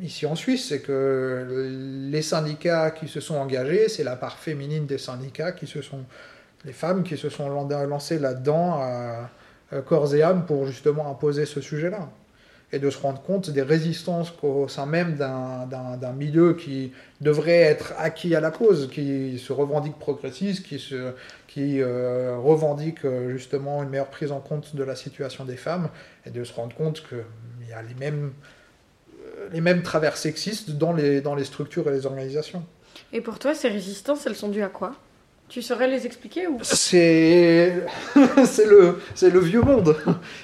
ici 0.00 0.26
en 0.26 0.34
Suisse, 0.34 0.68
c'est 0.68 0.80
que 0.80 2.08
les 2.10 2.22
syndicats 2.22 2.90
qui 2.90 3.08
se 3.08 3.20
sont 3.20 3.36
engagés, 3.36 3.88
c'est 3.88 4.04
la 4.04 4.16
part 4.16 4.38
féminine 4.38 4.86
des 4.86 4.98
syndicats 4.98 5.52
qui 5.52 5.66
se 5.66 5.82
sont, 5.82 6.04
les 6.64 6.72
femmes 6.72 7.02
qui 7.02 7.16
se 7.16 7.28
sont 7.28 7.48
lan- 7.48 7.86
lancées 7.86 8.18
là-dedans 8.18 8.80
à, 8.80 9.30
à 9.70 9.80
corps 9.80 10.14
et 10.14 10.22
âme 10.22 10.46
pour 10.46 10.66
justement 10.66 11.10
imposer 11.10 11.46
ce 11.46 11.60
sujet-là. 11.60 12.10
Et 12.74 12.78
de 12.78 12.88
se 12.88 12.96
rendre 12.96 13.20
compte 13.20 13.50
des 13.50 13.60
résistances 13.60 14.30
qu'au 14.30 14.66
sein 14.66 14.86
même 14.86 15.16
d'un- 15.16 16.12
milieu 16.16 16.54
qui 16.54 16.92
devrait 17.20 17.60
être 17.60 17.92
acquis 17.98 18.34
à 18.34 18.40
la 18.40 18.50
cause, 18.50 18.88
qui 18.90 19.38
se 19.38 19.52
revendique 19.52 19.98
progressiste, 19.98 20.64
qui, 20.64 21.82
euh, 21.82 22.36
revendique 22.38 23.04
euh, 23.04 23.28
justement 23.28 23.82
une 23.82 23.90
meilleure 23.90 24.08
prise 24.08 24.32
en 24.32 24.40
compte 24.40 24.74
de 24.74 24.82
la 24.84 24.96
situation 24.96 25.44
des 25.44 25.56
femmes, 25.58 25.90
et 26.24 26.30
de 26.30 26.42
se 26.44 26.54
rendre 26.54 26.74
compte 26.74 27.06
qu'il 27.06 27.68
y 27.68 27.72
a 27.74 27.82
les 27.82 27.94
mêmes 27.94 28.32
euh, 28.32 28.61
les 29.52 29.60
mêmes 29.60 29.82
travers 29.82 30.16
sexistes 30.16 30.72
dans 30.72 30.92
les, 30.92 31.20
dans 31.20 31.34
les 31.34 31.44
structures 31.44 31.88
et 31.88 31.92
les 31.92 32.06
organisations. 32.06 32.64
Et 33.12 33.20
pour 33.20 33.38
toi, 33.38 33.54
ces 33.54 33.68
résistances, 33.68 34.26
elles 34.26 34.36
sont 34.36 34.48
dues 34.48 34.62
à 34.62 34.68
quoi? 34.68 34.92
Tu 35.48 35.60
saurais 35.60 35.88
les 35.88 36.06
expliquer 36.06 36.46
ou? 36.46 36.58
C'est 36.62 37.74
le, 38.66 38.98
le 39.22 39.40
vieux 39.40 39.60
monde. 39.62 39.94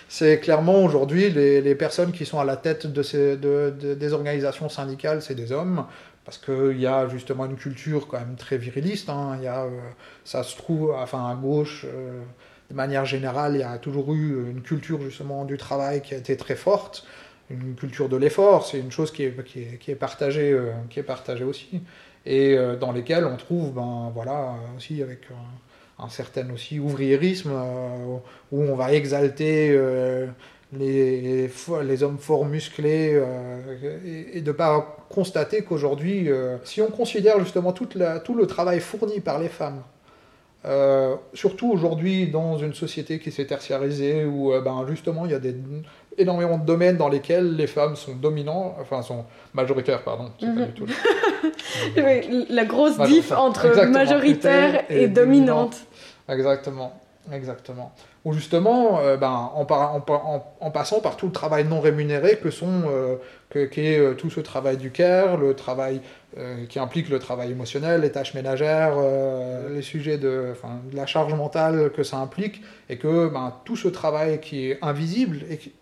C'est 0.09 0.39
clairement 0.41 0.85
aujourd'hui 0.85 1.31
les, 1.31 1.61
les 1.63 1.75
personnes 1.75 2.13
qui 2.13 2.27
sont 2.27 2.39
à 2.41 2.45
la 2.45 2.57
tête 2.57 2.87
de 2.87 3.03
ces, 3.03 3.37
de, 3.37 3.73
de- 3.81 3.95
des 3.95 4.13
organisations 4.13 4.69
syndicales, 4.69 5.23
c'est 5.23 5.35
des 5.35 5.53
hommes. 5.53 5.87
Parce 6.25 6.37
qu'il 6.37 6.79
y 6.79 6.87
a 6.87 7.09
justement 7.09 7.47
une 7.47 7.57
culture 7.57 8.07
quand 8.07 8.19
même 8.19 8.37
très 8.37 8.59
viriliste. 8.59 9.09
hein. 9.09 9.39
Y 9.43 9.47
a, 9.47 9.63
euh, 9.65 9.71
ça 10.25 10.43
se 10.43 10.57
trouve, 10.59 10.91
enfin 10.95 11.27
à 11.31 11.35
gauche, 11.35 11.87
euh, 11.89 12.21
de 12.71 12.75
manière 12.75 13.07
générale, 13.07 13.55
il 13.55 13.61
y 13.61 13.63
a 13.63 13.79
toujours 13.79 14.13
eu 14.13 14.51
une 14.51 14.61
culture 14.61 15.01
justement 15.01 15.47
du 15.47 15.57
travail 15.57 16.03
qui 16.03 16.13
a 16.13 16.19
été 16.19 16.37
très 16.37 16.55
forte. 16.57 17.07
Une 17.51 17.75
culture 17.75 18.09
de 18.11 18.17
l'effort, 18.17 18.67
c'est 18.67 18.79
une 18.79 18.91
chose 18.91 19.11
qui 19.11 19.23
est, 19.25 19.45
qui 19.45 19.61
est, 19.63 19.79
qui 19.79 19.91
est 19.91 19.95
partagée, 19.95 20.53
euh, 20.53 20.73
qui 20.91 21.01
est 21.01 21.03
partagée 21.03 21.45
aussi. 21.45 21.81
Et 22.27 22.55
euh, 22.59 22.77
dans 22.77 22.93
lesquelles 22.93 23.25
on 23.25 23.37
trouve, 23.37 23.73
ben 23.73 24.11
voilà, 24.15 24.55
aussi 24.77 25.03
avec 25.03 25.21
un, 25.99 26.09
certain 26.11 26.51
aussi 26.53 26.79
ouvriérisme, 26.79 27.51
euh, 27.55 28.19
où 28.53 28.63
on 28.63 28.75
va 28.77 28.93
exalter 28.93 29.71
les, 30.77 31.49
les 31.85 32.03
hommes 32.03 32.19
forts 32.19 32.45
musclés, 32.45 33.19
et, 34.05 34.39
et 34.39 34.41
de 34.43 34.53
pas 34.53 35.07
constater 35.09 35.63
qu'aujourd'hui, 35.63 36.29
si 36.65 36.83
on 36.83 36.89
considère 36.91 37.41
justement 37.41 37.73
la- 37.95 38.21
tout 38.21 38.35
le 38.35 38.47
travail 38.47 38.81
fourni 38.81 39.21
par 39.21 39.39
les 39.39 39.49
femmes, 39.49 39.83
surtout 41.33 41.71
aujourd'hui 41.73 42.29
dans 42.29 42.59
une 42.59 42.75
société 42.75 43.19
qui 43.19 43.33
s'est 43.33 43.47
tertiarisée, 43.47 44.27
où 44.27 44.53
ben, 44.63 44.85
justement 44.89 45.25
il 45.25 45.33
y 45.33 45.35
a 45.35 45.39
des, 45.39 45.55
énormément 46.19 46.59
de 46.59 46.65
domaines 46.67 46.97
dans 46.97 47.09
lesquels 47.09 47.57
les 47.57 47.67
femmes 47.67 47.97
sont 47.97 48.15
dominants, 48.15 48.75
enfin 48.81 49.03
sont 49.03 49.25
majoritaires, 49.55 50.03
pardon, 50.03 50.31
pas 50.41 50.47
Mhm. 50.47 50.67
du 50.67 50.73
tout. 50.73 50.87
Oui, 51.97 52.47
La 52.51 52.65
grosse 52.65 52.99
diff 52.99 53.33
entre 53.33 53.67
Exactement, 53.67 53.99
majoritaire 53.99 54.85
et, 54.89 55.03
et 55.05 55.09
dominante. 55.09 55.77
Exactement. 56.29 56.93
Exactement. 57.33 57.93
Ou 58.25 58.33
justement, 58.33 59.01
euh, 59.01 59.17
ben, 59.19 59.51
en, 59.55 59.67
en, 60.61 60.71
passant 60.71 61.01
par 61.01 61.17
tout 61.17 61.27
le 61.27 61.33
travail 61.33 61.65
non 61.65 61.79
rémunéré 61.81 62.39
que 62.43 62.51
sont, 62.51 62.85
euh, 62.89 63.17
que, 63.51 63.65
qu'est 63.65 63.99
euh, 63.99 64.15
tout 64.15 64.31
ce 64.31 64.41
travail 64.41 64.77
du 64.77 64.91
care, 64.91 65.37
le 65.37 65.55
travail 65.55 66.01
qui 66.69 66.79
implique 66.79 67.09
le 67.09 67.19
travail 67.19 67.51
émotionnel, 67.51 68.03
les 68.03 68.13
tâches 68.13 68.35
ménagères, 68.35 68.97
les 69.71 69.83
sujets 69.83 70.19
de, 70.19 70.53
la 70.93 71.05
charge 71.05 71.35
mentale 71.35 71.91
que 71.91 72.05
ça 72.05 72.19
implique, 72.19 72.63
et 72.89 72.97
que 72.97 73.29
ben, 73.29 73.55
tout 73.65 73.77
ce 73.77 73.89
travail 73.89 74.39
qui 74.39 74.71
est 74.71 74.79
invisible 74.81 75.41
et 75.51 75.57
qui, 75.57 75.73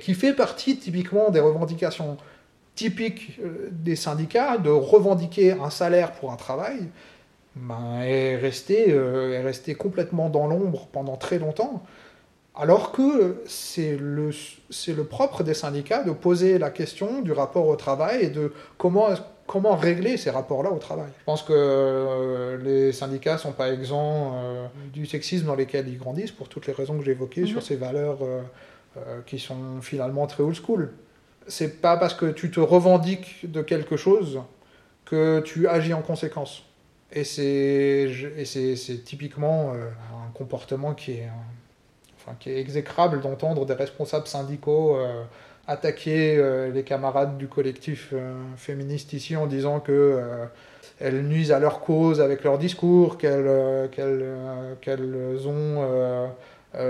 qui 0.00 0.14
fait 0.14 0.32
partie 0.32 0.78
typiquement 0.78 1.30
des 1.30 1.38
revendications 1.38 2.16
typiques 2.74 3.38
des 3.70 3.94
syndicats, 3.94 4.58
de 4.58 4.70
revendiquer 4.70 5.52
un 5.52 5.70
salaire 5.70 6.12
pour 6.12 6.32
un 6.32 6.36
travail, 6.36 6.88
ben, 7.56 8.02
est, 8.02 8.36
resté, 8.36 8.92
euh, 8.92 9.32
est 9.32 9.42
resté 9.42 9.74
complètement 9.74 10.28
dans 10.28 10.46
l'ombre 10.46 10.88
pendant 10.92 11.16
très 11.16 11.38
longtemps, 11.38 11.82
alors 12.56 12.92
que 12.92 13.42
c'est 13.46 13.96
le, 13.96 14.30
le 14.30 15.04
propre 15.04 15.42
des 15.42 15.54
syndicats 15.54 16.02
de 16.02 16.10
poser 16.10 16.58
la 16.58 16.70
question 16.70 17.20
du 17.20 17.32
rapport 17.32 17.66
au 17.66 17.76
travail 17.76 18.24
et 18.24 18.30
de 18.30 18.52
comment, 18.78 19.08
comment 19.46 19.76
régler 19.76 20.16
ces 20.16 20.30
rapports-là 20.30 20.70
au 20.70 20.78
travail. 20.78 21.10
Je 21.18 21.24
pense 21.24 21.42
que 21.42 21.52
euh, 21.52 22.56
les 22.62 22.92
syndicats 22.92 23.34
ne 23.34 23.38
sont 23.38 23.52
pas 23.52 23.72
exempts 23.72 24.34
euh, 24.36 24.66
du 24.92 25.06
sexisme 25.06 25.46
dans 25.46 25.54
lesquels 25.54 25.88
ils 25.88 25.98
grandissent, 25.98 26.32
pour 26.32 26.48
toutes 26.48 26.66
les 26.66 26.72
raisons 26.72 26.98
que 26.98 27.04
j'ai 27.04 27.12
évoquées, 27.12 27.46
sur 27.46 27.56
mhm. 27.56 27.62
ces 27.62 27.76
valeurs 27.76 28.18
qui 29.26 29.38
sont 29.38 29.82
finalement 29.82 30.26
très 30.26 30.42
old 30.42 30.56
school. 30.56 30.90
C'est 31.48 31.82
pas 31.82 31.98
parce 31.98 32.14
que 32.14 32.26
tu 32.26 32.50
te 32.50 32.60
revendiques 32.60 33.50
de 33.50 33.60
quelque 33.60 33.98
chose 33.98 34.40
que 35.04 35.40
tu 35.40 35.68
agis 35.68 35.92
en 35.92 36.00
conséquence. 36.00 36.64
Et 37.12 37.24
c'est 37.24 39.04
typiquement 39.04 39.72
euh, 39.72 39.88
un 40.12 40.30
comportement 40.32 40.92
qui 40.92 41.12
est, 41.12 41.28
enfin, 42.26 42.36
qui 42.38 42.50
est 42.50 42.58
exécrable 42.58 43.20
d'entendre 43.20 43.66
des 43.66 43.74
responsables 43.74 44.26
syndicaux 44.26 44.96
euh, 44.96 45.22
attaquer 45.68 46.36
euh, 46.36 46.70
les 46.70 46.82
camarades 46.82 47.38
du 47.38 47.48
collectif 47.48 48.12
féministe 48.56 49.12
ici 49.12 49.36
en 49.36 49.46
disant 49.46 49.80
que 49.80 50.20
elles 50.98 51.22
nuisent 51.26 51.52
à 51.52 51.58
leur 51.58 51.80
cause 51.80 52.20
avec 52.20 52.42
leur 52.42 52.56
discours, 52.56 53.18
qu'elles 53.18 53.90
ont 55.46 56.30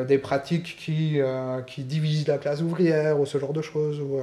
des 0.07 0.19
pratiques 0.19 0.77
qui, 0.79 1.21
qui 1.67 1.83
divisent 1.85 2.29
la 2.29 2.39
classe 2.39 2.61
ouvrière 2.61 3.19
ou 3.19 3.27
ce 3.27 3.39
genre 3.39 3.53
de 3.53 3.63
choses, 3.63 4.01
ou 4.01 4.21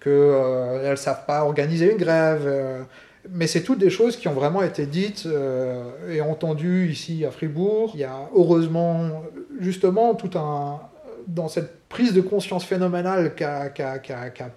qu'elles 0.00 0.90
ne 0.90 0.96
savent 0.96 1.24
pas 1.26 1.44
organiser 1.44 1.90
une 1.90 1.98
grève. 1.98 2.86
Mais 3.30 3.46
c'est 3.46 3.62
toutes 3.62 3.78
des 3.78 3.90
choses 3.90 4.16
qui 4.16 4.28
ont 4.28 4.34
vraiment 4.34 4.62
été 4.62 4.86
dites 4.86 5.24
euh, 5.26 6.12
et 6.12 6.20
entendues 6.20 6.90
ici 6.90 7.24
à 7.24 7.30
Fribourg. 7.30 7.92
Il 7.94 8.00
y 8.00 8.04
a 8.04 8.28
heureusement 8.34 9.22
justement 9.60 10.14
tout 10.14 10.36
un 10.38 10.80
dans 11.26 11.48
cette 11.48 11.88
prise 11.88 12.12
de 12.12 12.20
conscience 12.20 12.66
phénoménale 12.66 13.34
qui 13.34 13.44
a, 13.44 13.70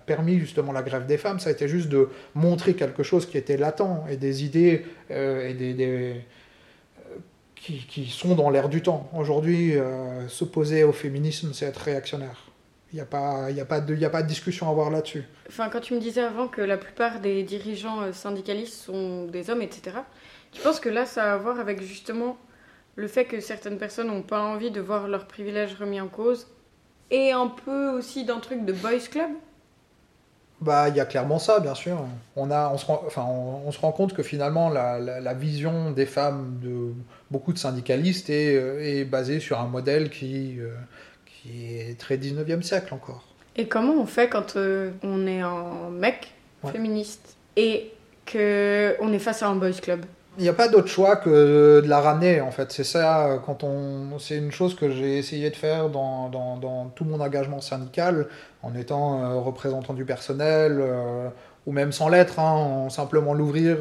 permis 0.06 0.38
justement 0.38 0.74
la 0.74 0.82
grève 0.82 1.06
des 1.06 1.18
femmes, 1.18 1.40
ça 1.40 1.48
a 1.48 1.54
été 1.54 1.70
juste 1.70 1.88
de 1.88 2.10
montrer 2.36 2.74
quelque 2.74 3.04
chose 3.04 3.26
qui 3.26 3.38
était 3.38 3.56
latent 3.56 4.04
et 4.10 4.18
des 4.18 4.44
idées 4.44 4.84
euh, 5.12 5.48
et 5.48 5.54
des, 5.54 5.76
euh, 5.80 6.14
qui, 7.56 7.86
qui, 7.88 8.08
sont 8.08 8.36
dans 8.36 8.50
l'air 8.50 8.68
du 8.68 8.82
temps. 8.82 9.10
Aujourd'hui, 9.18 9.76
s'opposer 10.28 10.84
au 10.84 10.92
féminisme, 10.92 11.52
c'est 11.54 11.68
être 11.68 11.78
réactionnaire. 11.78 12.47
Il 12.94 12.96
n'y 12.96 13.02
a, 13.02 13.06
pas, 13.06 13.52
y 13.52 13.60
a, 13.60 13.66
pas 13.66 13.82
de, 13.82 14.02
a 14.02 14.10
pas 14.10 14.24
de 14.24 14.28
discussion 14.28 14.68
à 14.68 14.72
avoir 14.72 14.90
là-dessus. 14.90 15.26
Enfin, 15.50 15.68
quand 15.70 15.82
tu 15.82 15.94
me 15.94 16.00
disais 16.00 16.22
avant 16.22 16.48
que 16.48 16.62
la 16.62 16.78
plupart 16.78 17.20
des 17.20 17.44
dirigeants 17.44 18.02
euh, 18.02 18.14
syndicalistes 18.14 18.76
sont 18.76 19.26
des 19.26 19.50
hommes, 19.50 19.62
etc., 19.62 19.98
tu 20.54 20.62
penses 20.62 20.80
que 20.80 20.88
là, 20.88 21.06
ça 21.06 21.32
a 21.32 21.34
à 21.34 21.38
voir 21.38 21.60
avec 21.60 21.82
justement 21.82 22.38
le 22.96 23.08
fait 23.08 23.26
que 23.26 23.42
certaines 23.42 23.78
personnes 23.78 24.08
n'ont 24.08 24.22
pas 24.22 24.42
envie 24.42 24.72
de 24.72 24.80
voir 24.80 25.08
leurs 25.08 25.28
privilèges 25.28 25.76
remis 25.76 26.00
en 26.00 26.08
cause 26.08 26.48
et 27.12 27.32
un 27.32 27.48
peu 27.48 27.90
aussi 27.90 28.26
d'un 28.26 28.40
truc 28.40 28.66
de 28.66 28.74
boys 28.74 29.00
club? 29.12 29.32
Bah, 30.60 30.90
il 30.90 30.96
y 30.96 31.00
a 31.00 31.06
clairement 31.06 31.38
ça, 31.38 31.60
bien 31.60 31.76
sûr. 31.76 32.04
On, 32.36 32.50
a, 32.50 32.72
on, 32.74 32.78
se, 32.78 32.86
rend, 32.86 33.04
enfin, 33.06 33.24
on, 33.24 33.72
se 33.72 33.80
rend 33.80 33.92
compte 33.92 34.14
que 34.14 34.24
finalement, 34.24 34.70
la, 34.70 34.98
la, 35.00 35.34
vision 35.36 35.92
des 35.92 36.08
femmes 36.08 36.60
de 36.64 36.94
beaucoup 37.30 37.54
de 37.54 37.60
syndicalistes 37.60 38.32
est, 38.32 38.56
euh, 38.56 38.80
est 38.82 39.06
basée 39.06 39.40
sur 39.40 39.60
un 39.60 39.68
modèle 39.68 40.10
qui, 40.10 40.60
euh, 40.60 40.74
qui 41.42 41.76
est 41.76 42.00
très 42.00 42.18
19e 42.18 42.62
siècle 42.62 42.94
encore. 42.94 43.24
Et 43.56 43.68
comment 43.68 43.94
on 43.94 44.06
fait 44.06 44.30
quand 44.30 44.56
euh, 44.56 44.92
on 45.04 45.26
est 45.26 45.42
un 45.42 45.90
mec 45.92 46.34
féministe 46.72 47.38
et 47.56 47.92
qu'on 48.32 49.14
est 49.14 49.20
face 49.20 49.42
à 49.42 49.48
un 49.48 49.56
boys 49.56 49.72
club? 49.72 50.06
Il 50.38 50.44
n'y 50.44 50.50
a 50.50 50.54
pas 50.54 50.68
d'autre 50.68 50.88
choix 50.88 51.16
que 51.16 51.82
de 51.84 51.88
la 51.88 52.00
ramener, 52.00 52.42
en 52.42 52.52
fait. 52.52 52.72
C'est 52.72 52.84
ça, 52.84 53.42
quand 53.44 53.64
on, 53.64 54.20
c'est 54.20 54.38
une 54.38 54.52
chose 54.52 54.76
que 54.76 54.92
j'ai 54.92 55.18
essayé 55.18 55.50
de 55.50 55.56
faire 55.56 55.90
dans, 55.90 56.30
dans, 56.30 56.58
dans, 56.58 56.86
tout 56.90 57.06
mon 57.06 57.20
engagement 57.20 57.60
syndical, 57.60 58.28
en 58.62 58.76
étant 58.76 59.24
euh, 59.24 59.40
représentant 59.40 59.96
du 59.96 60.06
personnel, 60.06 60.78
euh, 60.80 61.30
ou 61.66 61.72
même 61.72 61.92
sans 61.92 62.10
l'être, 62.10 62.40
hein, 62.40 62.52
en 62.52 62.90
simplement 62.92 63.34
l'ouvrir. 63.34 63.78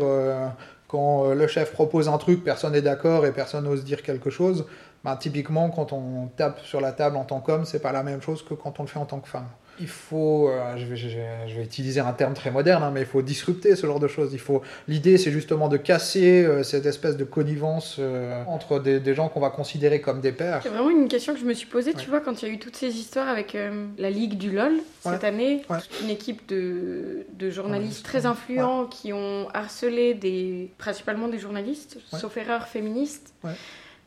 quand 0.89 1.35
le 1.35 1.47
chef 1.47 1.73
propose 1.73 2.09
un 2.09 2.17
truc, 2.17 2.43
personne 2.43 2.73
n'est 2.73 2.81
d'accord 2.81 3.27
et 3.27 3.33
personne 3.33 3.65
n'ose 3.65 3.85
dire 3.85 4.03
quelque 4.03 4.31
chose. 4.31 4.65
Bah, 5.07 5.17
typiquement, 5.17 5.71
quand 5.71 5.93
on 5.93 6.27
tape 6.37 6.59
sur 6.65 6.81
la 6.81 6.91
table 6.91 7.17
en 7.17 7.23
tant 7.23 7.39
qu'homme, 7.39 7.65
c'est 7.65 7.79
pas 7.79 7.93
la 7.93 8.03
même 8.03 8.21
chose 8.21 8.45
que 8.45 8.55
quand 8.55 8.81
on 8.81 8.83
le 8.83 8.89
fait 8.89 8.99
en 8.99 9.05
tant 9.05 9.21
que 9.21 9.29
femme. 9.29 9.47
Il 9.79 9.87
faut, 9.87 10.49
euh, 10.49 10.77
je, 10.77 10.85
vais, 10.85 10.97
je, 10.97 11.07
vais, 11.09 11.63
utiliser 11.63 12.01
un 12.01 12.13
terme 12.13 12.35
très 12.35 12.51
moderne, 12.51 12.83
hein, 12.83 12.91
mais 12.93 13.03
il 13.03 13.07
faut 13.07 13.23
disrupter 13.23 13.77
ce 13.77 13.87
genre 13.87 14.01
de 14.01 14.09
choses. 14.09 14.31
Il 14.33 14.41
faut, 14.41 14.63
l'idée, 14.89 15.17
c'est 15.17 15.31
justement 15.31 15.69
de 15.69 15.77
casser 15.77 16.45
euh, 16.45 16.65
cette 16.65 16.87
espèce 16.87 17.17
de 17.17 17.23
connivence 17.23 17.99
euh, 18.01 18.43
entre 18.49 18.81
des, 18.81 19.15
gens 19.15 19.29
qu'on 19.29 19.39
va 19.39 19.51
considérer 19.51 20.01
comme 20.01 20.21
des 20.21 20.33
pères. 20.33 20.59
C'est 20.65 20.71
vraiment 20.71 20.91
une 20.91 21.07
question 21.07 21.35
que 21.35 21.39
je 21.39 21.45
me 21.45 21.55
suis 21.55 21.69
posée, 21.69 21.95
tu 21.95 22.11
vois, 22.11 22.19
quand 22.19 22.43
il 22.43 22.49
y 22.49 22.51
a 22.51 22.55
eu 22.55 22.59
toutes 22.59 22.75
ces 22.75 22.97
histoires 22.97 23.29
avec 23.29 23.57
la 23.99 24.11
Ligue 24.11 24.37
du 24.37 24.51
LOL 24.51 24.73
cette 25.03 25.23
année, 25.23 25.63
une 26.03 26.11
équipe 26.11 26.49
de, 26.49 27.27
de 27.33 27.49
journalistes 27.49 28.05
très 28.05 28.27
influents 28.27 28.87
qui 28.87 29.13
ont 29.13 29.47
harcelé 29.55 30.15
des, 30.15 30.73
principalement 30.79 31.29
des 31.29 31.39
journalistes, 31.39 31.99
sauf 32.11 32.37
erreur 32.39 32.67
féministes. 32.67 33.33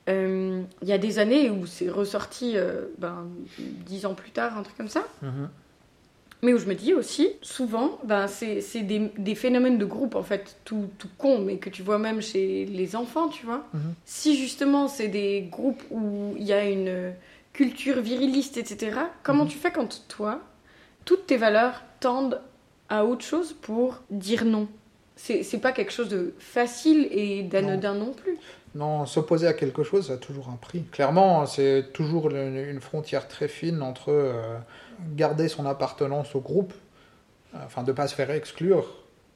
Euh, 0.10 0.64
il 0.82 0.88
y 0.88 0.94
a 0.94 0.98
des 0.98 1.20
années 1.20 1.50
où 1.50 1.66
c'est 1.66 1.90
ressorti 1.90 2.54
euh, 2.56 2.86
ben, 2.98 3.28
dix 3.86 4.06
ans 4.06 4.14
plus 4.16 4.32
tard, 4.32 4.58
un 4.58 4.64
truc 4.64 4.76
comme 4.78 4.90
ça. 4.90 5.04
Mhm. 5.22 5.50
Mais 6.42 6.54
où 6.54 6.58
je 6.58 6.68
me 6.68 6.74
dis 6.74 6.94
aussi, 6.94 7.34
souvent, 7.42 8.00
ben, 8.06 8.28
c'est 8.28 8.82
des, 8.82 9.12
des, 9.18 9.36
phénomènes 9.36 9.78
de 9.78 9.86
groupe, 9.86 10.16
en 10.16 10.24
fait, 10.24 10.56
tout, 10.64 10.90
tout 10.98 11.10
con, 11.18 11.40
mais 11.40 11.58
que 11.58 11.70
tu 11.70 11.84
vois 11.84 12.00
même 12.00 12.22
chez 12.22 12.66
les 12.66 12.96
enfants, 12.96 13.28
tu 13.28 13.46
vois. 13.46 13.68
Mhm. 13.74 13.94
Si 14.06 14.38
justement 14.38 14.88
c'est 14.88 15.10
des 15.10 15.48
groupes 15.52 15.84
où 15.92 16.36
il 16.38 16.46
y 16.46 16.54
a 16.54 16.68
une 16.68 17.14
culture 17.52 18.00
viriliste, 18.00 18.58
etc., 18.58 19.00
comment 19.22 19.44
mhm. 19.44 19.50
tu 19.50 19.58
fais 19.58 19.72
quand 19.72 20.08
toi, 20.08 20.42
toutes 21.04 21.28
tes 21.28 21.38
valeurs 21.38 21.84
tendent 22.00 22.42
à 22.88 23.06
autre 23.06 23.26
chose 23.26 23.54
pour 23.54 24.00
dire 24.10 24.46
non? 24.46 24.68
C'est 25.18 25.62
pas 25.62 25.74
quelque 25.74 25.92
chose 25.92 26.08
de 26.08 26.34
facile 26.40 27.10
et 27.12 27.44
d'anodin 27.44 27.94
non. 27.94 28.06
non. 28.06 28.14
plus. 28.14 28.38
Non, 28.76 29.06
s'opposer 29.06 29.48
à 29.48 29.54
quelque 29.54 29.84
chose, 29.84 30.08
ça 30.08 30.14
a 30.14 30.18
toujours 30.18 30.50
un 30.50 30.56
prix. 30.56 30.84
Clairement, 30.92 31.46
c'est 31.46 31.88
toujours 31.92 32.30
une 32.30 32.80
frontière 32.80 33.28
très 33.28 33.48
fine 33.48 33.82
entre 33.82 34.10
euh, 34.10 34.58
garder 35.16 35.48
son 35.48 35.66
appartenance 35.66 36.36
au 36.36 36.40
groupe, 36.40 36.74
enfin 37.56 37.82
de 37.82 37.92
ne 37.92 37.96
pas 37.96 38.08
se 38.08 38.14
faire 38.14 38.30
exclure, 38.30 38.86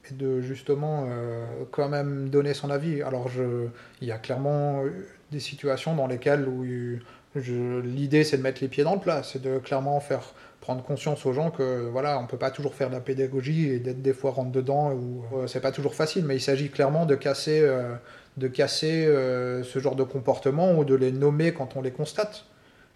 et 0.08 0.14
de 0.14 0.40
justement 0.40 1.06
euh, 1.08 1.44
quand 1.72 1.88
même 1.88 2.28
donner 2.28 2.54
son 2.54 2.70
avis. 2.70 3.02
Alors, 3.02 3.28
je, 3.28 3.66
il 4.00 4.06
y 4.06 4.12
a 4.12 4.18
clairement 4.18 4.84
des 5.32 5.40
situations 5.40 5.96
dans 5.96 6.06
lesquelles 6.06 6.46
où 6.48 6.64
l'idée 7.82 8.22
c'est 8.22 8.36
de 8.36 8.42
mettre 8.42 8.60
les 8.62 8.68
pieds 8.68 8.84
dans 8.84 8.94
le 8.94 9.00
plat, 9.00 9.24
c'est 9.24 9.42
de 9.42 9.58
clairement 9.58 9.98
faire 9.98 10.32
prendre 10.60 10.82
conscience 10.82 11.26
aux 11.26 11.32
gens 11.32 11.50
que 11.50 11.88
voilà, 11.90 12.20
on 12.20 12.26
peut 12.26 12.38
pas 12.38 12.52
toujours 12.52 12.74
faire 12.74 12.88
de 12.88 12.94
la 12.94 13.00
pédagogie 13.00 13.68
et 13.68 13.80
d'être 13.80 14.00
des 14.00 14.14
fois 14.14 14.30
rentre 14.30 14.52
dedans 14.52 14.92
ou 14.92 15.24
euh, 15.34 15.46
c'est 15.48 15.60
pas 15.60 15.72
toujours 15.72 15.96
facile, 15.96 16.24
mais 16.24 16.36
il 16.36 16.40
s'agit 16.40 16.70
clairement 16.70 17.04
de 17.04 17.16
casser 17.16 17.68
de 18.36 18.48
casser 18.48 19.06
euh, 19.06 19.62
ce 19.62 19.78
genre 19.78 19.96
de 19.96 20.02
comportement 20.02 20.76
ou 20.76 20.84
de 20.84 20.94
les 20.94 21.12
nommer 21.12 21.52
quand 21.52 21.76
on 21.76 21.82
les 21.82 21.92
constate. 21.92 22.46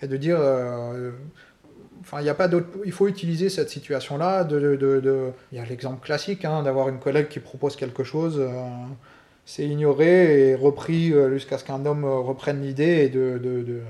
Et 0.03 0.07
de 0.07 0.17
dire. 0.17 0.39
Euh, 0.41 1.11
enfin, 2.01 2.21
il 2.21 2.29
a 2.29 2.35
pas 2.35 2.49
d'autre. 2.49 2.67
Il 2.85 2.93
faut 2.93 3.09
utiliser 3.09 3.49
cette 3.49 3.71
situation-là. 3.71 4.45
De, 4.45 4.59
de, 4.77 5.01
de, 5.01 5.31
Il 5.53 5.59
y 5.59 5.61
a 5.61 5.65
l'exemple 5.65 6.05
classique 6.05 6.45
hein, 6.45 6.63
d'avoir 6.63 6.89
une 6.89 6.99
collègue 6.99 7.29
qui 7.29 7.41
propose 7.41 7.77
quelque 7.77 8.05
chose. 8.05 8.39
Euh, 8.39 8.51
c'est 9.45 9.67
ignoré 9.67 10.51
et 10.51 10.55
repris 10.55 11.15
jusqu'à 11.31 11.57
ce 11.57 11.65
qu'un 11.65 11.87
homme 11.87 12.05
reprenne 12.05 12.61
l'idée 12.61 13.05
et 13.05 13.09
de, 13.09 13.39
de, 13.39 13.81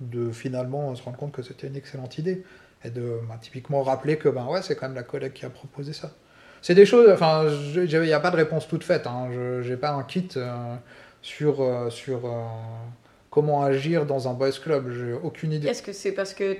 de, 0.00 0.30
finalement 0.30 0.94
se 0.94 1.02
rendre 1.02 1.16
compte 1.16 1.32
que 1.32 1.42
c'était 1.42 1.66
une 1.66 1.74
excellente 1.74 2.18
idée. 2.18 2.44
Et 2.84 2.90
de 2.90 3.18
bah, 3.28 3.36
typiquement 3.40 3.82
rappeler 3.82 4.16
que 4.16 4.28
ben 4.28 4.46
ouais, 4.46 4.62
c'est 4.62 4.76
quand 4.76 4.86
même 4.86 4.94
la 4.94 5.02
collègue 5.02 5.32
qui 5.32 5.44
a 5.44 5.50
proposé 5.50 5.92
ça. 5.92 6.12
C'est 6.62 6.74
des 6.74 6.86
choses, 6.86 7.08
enfin, 7.12 7.46
il 7.74 8.00
n'y 8.00 8.12
a 8.12 8.20
pas 8.20 8.30
de 8.30 8.36
réponse 8.36 8.66
toute 8.68 8.84
faite. 8.84 9.06
Hein. 9.06 9.28
Je 9.30 9.68
n'ai 9.68 9.76
pas 9.76 9.92
un 9.92 10.02
kit 10.02 10.28
euh, 10.36 10.74
sur, 11.22 11.60
euh, 11.60 11.90
sur 11.90 12.26
euh, 12.26 12.42
comment 13.30 13.62
agir 13.62 14.06
dans 14.06 14.28
un 14.28 14.34
boys 14.34 14.50
club. 14.50 14.90
J'ai 14.90 15.12
aucune 15.12 15.52
idée. 15.52 15.68
Est-ce 15.68 15.82
que 15.82 15.92
c'est 15.92 16.12
parce 16.12 16.34
que 16.34 16.56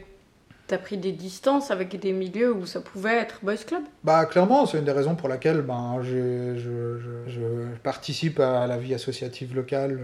tu 0.69 0.75
as 0.75 0.79
pris 0.79 0.97
des 0.97 1.13
distances 1.13 1.71
avec 1.71 1.99
des 1.99 2.13
milieux 2.13 2.53
où 2.53 2.67
ça 2.67 2.81
pouvait 2.81 3.17
être 3.17 3.41
boys 3.43 3.57
club? 3.57 3.83
Bah 4.05 4.27
clairement, 4.27 4.67
c'est 4.67 4.79
une 4.79 4.85
des 4.85 4.93
raisons 4.93 5.15
pour 5.15 5.29
laquelle 5.29 5.63
ben, 5.63 5.99
je, 6.03 6.57
je, 6.57 7.77
participe 7.83 8.41
à 8.41 8.67
la 8.67 8.77
vie 8.77 8.95
associative 8.95 9.55
locale 9.55 10.01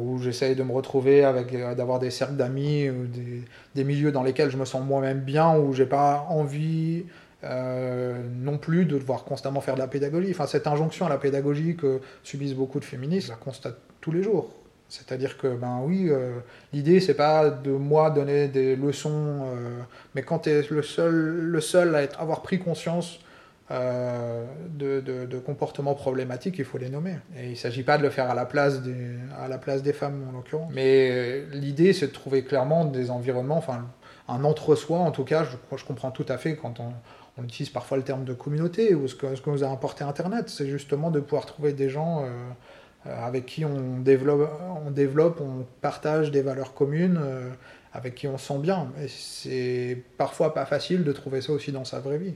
où 0.00 0.18
j'essaye 0.22 0.56
de 0.56 0.62
me 0.62 0.72
retrouver 0.72 1.22
avec 1.22 1.52
d'avoir 1.76 1.98
des 1.98 2.10
cercles 2.10 2.36
d'amis 2.36 2.88
ou 2.88 3.06
des, 3.06 3.42
des, 3.74 3.84
milieux 3.84 4.10
dans 4.10 4.22
lesquels 4.22 4.48
je 4.48 4.56
me 4.56 4.64
sens 4.64 4.82
moi-même 4.82 5.20
bien 5.20 5.54
où 5.58 5.74
j'ai 5.74 5.84
pas 5.84 6.26
envie 6.30 7.04
euh, 7.46 8.22
non 8.40 8.58
plus 8.58 8.84
de 8.84 8.98
devoir 8.98 9.24
constamment 9.24 9.60
faire 9.60 9.74
de 9.74 9.80
la 9.80 9.86
pédagogie 9.86 10.30
enfin 10.30 10.46
cette 10.46 10.66
injonction 10.66 11.06
à 11.06 11.08
la 11.08 11.18
pédagogie 11.18 11.76
que 11.76 12.00
subissent 12.22 12.54
beaucoup 12.54 12.80
de 12.80 12.84
féministes 12.84 13.26
je 13.26 13.32
la 13.32 13.38
constate 13.38 13.78
tous 14.00 14.12
les 14.12 14.22
jours 14.22 14.50
c'est-à-dire 14.88 15.36
que 15.36 15.48
ben 15.48 15.80
oui 15.82 16.08
euh, 16.08 16.38
l'idée 16.72 17.00
c'est 17.00 17.14
pas 17.14 17.50
de 17.50 17.70
moi 17.70 18.10
donner 18.10 18.48
des 18.48 18.76
leçons 18.76 19.44
euh, 19.44 19.80
mais 20.14 20.22
quand 20.22 20.40
tu 20.40 20.50
es 20.50 20.62
le 20.70 20.82
seul 20.82 21.14
le 21.14 21.60
seul 21.60 21.94
à 21.94 22.02
être, 22.02 22.20
avoir 22.20 22.42
pris 22.42 22.58
conscience 22.58 23.20
euh, 23.72 24.44
de, 24.68 25.00
de, 25.00 25.38
comportements 25.40 25.94
problématiques, 25.94 26.56
il 26.58 26.64
faut 26.64 26.78
les 26.78 26.88
nommer. 26.88 27.16
Et 27.36 27.46
il 27.46 27.50
ne 27.50 27.54
s'agit 27.56 27.82
pas 27.82 27.98
de 27.98 28.04
le 28.04 28.10
faire 28.10 28.30
à 28.30 28.34
la 28.34 28.44
place 28.44 28.80
des, 28.80 28.94
à 29.36 29.48
la 29.48 29.58
place 29.58 29.82
des 29.82 29.92
femmes, 29.92 30.24
en 30.28 30.36
l'occurrence. 30.36 30.70
Mais 30.72 31.42
l'idée, 31.52 31.92
c'est 31.92 32.06
de 32.06 32.12
trouver 32.12 32.44
clairement 32.44 32.84
des 32.84 33.10
environnements, 33.10 33.56
enfin, 33.56 33.84
un 34.28 34.44
entre-soi, 34.44 34.98
en 34.98 35.10
tout 35.10 35.24
cas, 35.24 35.42
je, 35.42 35.76
je, 35.76 35.84
comprends 35.84 36.12
tout 36.12 36.26
à 36.28 36.38
fait 36.38 36.54
quand 36.54 36.78
on, 36.78 36.92
on, 37.38 37.44
utilise 37.44 37.70
parfois 37.70 37.96
le 37.96 38.02
terme 38.02 38.24
de 38.24 38.32
communauté, 38.32 38.94
ou 38.94 39.08
ce 39.08 39.14
que, 39.14 39.50
nous 39.50 39.64
a 39.64 39.70
apporté 39.70 40.04
Internet, 40.04 40.48
c'est 40.48 40.66
justement 40.66 41.10
de 41.10 41.20
pouvoir 41.20 41.46
trouver 41.46 41.72
des 41.72 41.88
gens 41.88 42.24
euh, 42.24 42.52
avec 43.04 43.46
qui 43.46 43.64
on 43.64 44.00
développe, 44.00 45.40
on 45.40 45.64
partage 45.80 46.30
des 46.30 46.42
valeurs 46.42 46.74
communes, 46.74 47.20
euh, 47.22 47.50
avec 47.92 48.14
qui 48.14 48.28
on 48.28 48.38
se 48.38 48.48
sent 48.48 48.58
bien. 48.58 48.88
Et 49.02 49.08
c'est 49.08 50.02
parfois 50.18 50.54
pas 50.54 50.66
facile 50.66 51.04
de 51.04 51.12
trouver 51.12 51.40
ça 51.40 51.52
aussi 51.52 51.72
dans 51.72 51.84
sa 51.84 52.00
vraie 52.00 52.18
vie 52.18 52.34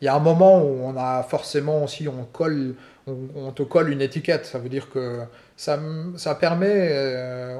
il 0.00 0.04
y 0.04 0.08
a 0.08 0.14
un 0.14 0.20
moment 0.20 0.62
où 0.62 0.80
on 0.84 0.96
a 0.96 1.22
forcément 1.22 1.84
aussi, 1.84 2.06
on, 2.08 2.24
colle, 2.24 2.74
te 3.54 3.62
colle 3.62 3.90
une 3.90 4.02
étiquette. 4.02 4.44
Ça 4.44 4.58
veut 4.58 4.68
dire 4.68 4.90
que 4.90 5.20
ça, 5.56 5.78
ça 6.16 6.34
permet, 6.34 6.88
euh, 6.90 7.56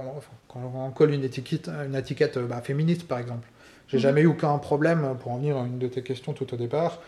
quand 0.49 0.61
on 0.75 0.91
colle 0.91 1.15
une 1.15 1.25
étiquette, 1.25 1.69
une 1.69 1.95
étiquette 1.95 2.39
bah, 2.39 2.61
féministe 2.61 3.09
par 3.09 3.19
exemple, 3.19 3.49
j'ai 3.89 3.99
mmh. 3.99 4.01
jamais 4.01 4.21
eu 4.23 4.27
aucun 4.27 4.57
problème, 4.59 5.17
pour 5.21 5.33
en 5.33 5.37
venir 5.39 5.57
à 5.57 5.61
une 5.61 5.79
de 5.79 5.89
tes 5.89 6.03
questions 6.03 6.33
tout 6.33 6.53
au 6.53 6.57
départ, 6.57 7.01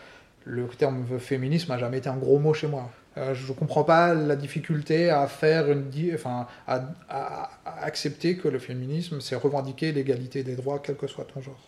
le 0.45 0.67
terme 0.67 1.05
féminisme 1.19 1.71
n'a 1.71 1.77
jamais 1.77 1.97
été 1.99 2.09
un 2.09 2.17
gros 2.17 2.39
mot 2.39 2.53
chez 2.53 2.67
moi. 2.67 2.89
Euh, 3.17 3.33
je 3.33 3.47
ne 3.47 3.57
comprends 3.57 3.83
pas 3.83 4.13
la 4.13 4.35
difficulté 4.35 5.09
à 5.09 5.27
faire 5.27 5.71
une, 5.71 5.89
enfin, 6.13 6.47
à, 6.67 6.81
à, 7.09 7.49
à 7.65 7.83
accepter 7.83 8.37
que 8.37 8.47
le 8.47 8.59
féminisme, 8.59 9.19
c'est 9.19 9.35
revendiquer 9.35 9.91
l'égalité 9.91 10.43
des 10.43 10.55
droits, 10.55 10.79
quel 10.81 10.95
que 10.95 11.07
soit 11.07 11.25
ton 11.25 11.41
genre 11.41 11.59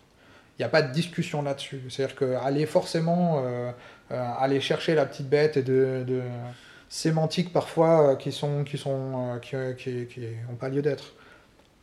il 0.58 0.62
n'y 0.62 0.66
a 0.66 0.68
pas 0.68 0.82
de 0.82 0.92
discussion 0.92 1.42
là-dessus. 1.42 1.80
C'est-à-dire 1.88 2.14
qu'aller 2.14 2.66
forcément 2.66 3.42
euh, 3.44 3.72
euh, 4.12 4.28
aller 4.38 4.60
chercher 4.60 4.94
la 4.94 5.06
petite 5.06 5.28
bête 5.28 5.56
et 5.56 5.62
de, 5.62 6.04
de 6.06 6.20
sémantiques 6.88 7.52
parfois 7.52 8.16
qui 8.16 8.32
sont 8.32 8.62
qui 8.62 8.76
sont 8.76 9.40
qui, 9.40 9.56
qui, 9.78 10.06
qui 10.06 10.26
ont 10.50 10.56
pas 10.56 10.68
lieu 10.68 10.82
d'être. 10.82 11.14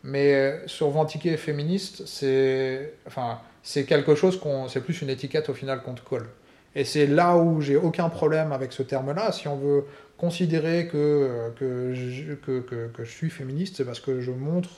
Mais 0.03 0.61
sur 0.65 0.89
Ventiqué 0.89 1.35
féministe, 1.37 2.03
c'est 2.05 2.93
enfin 3.05 3.39
quelque 3.87 4.15
chose 4.15 4.39
qu'on 4.39 4.67
c'est 4.67 4.81
plus 4.81 5.01
une 5.01 5.09
étiquette 5.09 5.49
au 5.49 5.53
final 5.53 5.81
qu'on 5.81 5.93
te 5.93 6.01
colle. 6.01 6.27
Et 6.75 6.83
c'est 6.83 7.07
là 7.07 7.35
où 7.37 7.61
j'ai 7.61 7.75
aucun 7.75 8.09
problème 8.09 8.51
avec 8.51 8.71
ce 8.71 8.83
terme-là. 8.83 9.31
Si 9.31 9.47
on 9.47 9.57
veut 9.57 9.85
considérer 10.17 10.87
que, 10.87 11.51
que, 11.57 11.93
je, 11.93 12.33
que, 12.33 12.59
que, 12.59 13.03
je 13.03 13.09
suis 13.09 13.29
féministe, 13.29 13.77
c'est 13.77 13.85
parce 13.85 13.99
que 13.99 14.21
je 14.21 14.31
montre, 14.31 14.69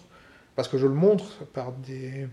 parce 0.56 0.68
que 0.68 0.78
je 0.78 0.88
le 0.88 0.94
montre 0.94 1.44
par 1.54 1.72
des, 1.72 2.28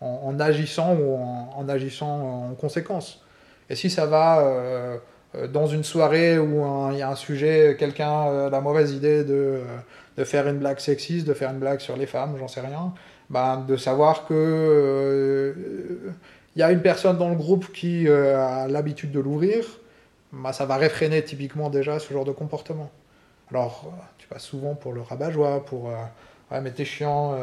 en, 0.00 0.38
agissant 0.38 0.94
ou 0.94 1.14
en, 1.14 1.54
en, 1.56 1.68
agissant 1.68 2.50
en 2.50 2.54
conséquence. 2.54 3.24
Et 3.70 3.76
si 3.76 3.90
ça 3.90 4.06
va 4.06 4.40
euh, 4.40 4.98
dans 5.34 5.66
une 5.66 5.84
soirée 5.84 6.38
où 6.38 6.64
il 6.92 6.98
y 6.98 7.02
a 7.02 7.10
un 7.10 7.14
sujet, 7.14 7.76
quelqu'un 7.78 8.46
a 8.46 8.50
la 8.50 8.60
mauvaise 8.60 8.92
idée 8.92 9.24
de, 9.24 9.60
de, 10.16 10.24
faire 10.24 10.48
une 10.48 10.58
blague 10.58 10.78
sexiste, 10.78 11.26
de 11.26 11.34
faire 11.34 11.50
une 11.50 11.58
blague 11.58 11.80
sur 11.80 11.96
les 11.96 12.06
femmes, 12.06 12.36
j'en 12.38 12.48
sais 12.48 12.60
rien, 12.60 12.94
ben, 13.28 13.58
de 13.58 13.76
savoir 13.76 14.26
que 14.26 14.34
euh, 14.34 15.52
il 16.56 16.60
y 16.60 16.62
a 16.62 16.72
une 16.72 16.80
personne 16.80 17.18
dans 17.18 17.28
le 17.28 17.36
groupe 17.36 17.72
qui 17.72 18.08
euh, 18.08 18.38
a 18.38 18.68
l'habitude 18.68 19.12
de 19.12 19.20
l'ouvrir, 19.20 19.64
ben, 20.32 20.52
ça 20.52 20.64
va 20.64 20.76
réfréner 20.76 21.22
typiquement 21.22 21.68
déjà 21.68 21.98
ce 21.98 22.12
genre 22.12 22.24
de 22.24 22.32
comportement. 22.32 22.90
Alors, 23.50 23.92
tu 24.18 24.28
passes 24.28 24.44
souvent 24.44 24.74
pour 24.74 24.92
le 24.92 25.02
rabat-joie, 25.02 25.64
pour 25.64 25.84
ouais, 26.50 26.60
mais 26.60 26.70
t'es 26.70 26.84
chiant, 26.84 27.34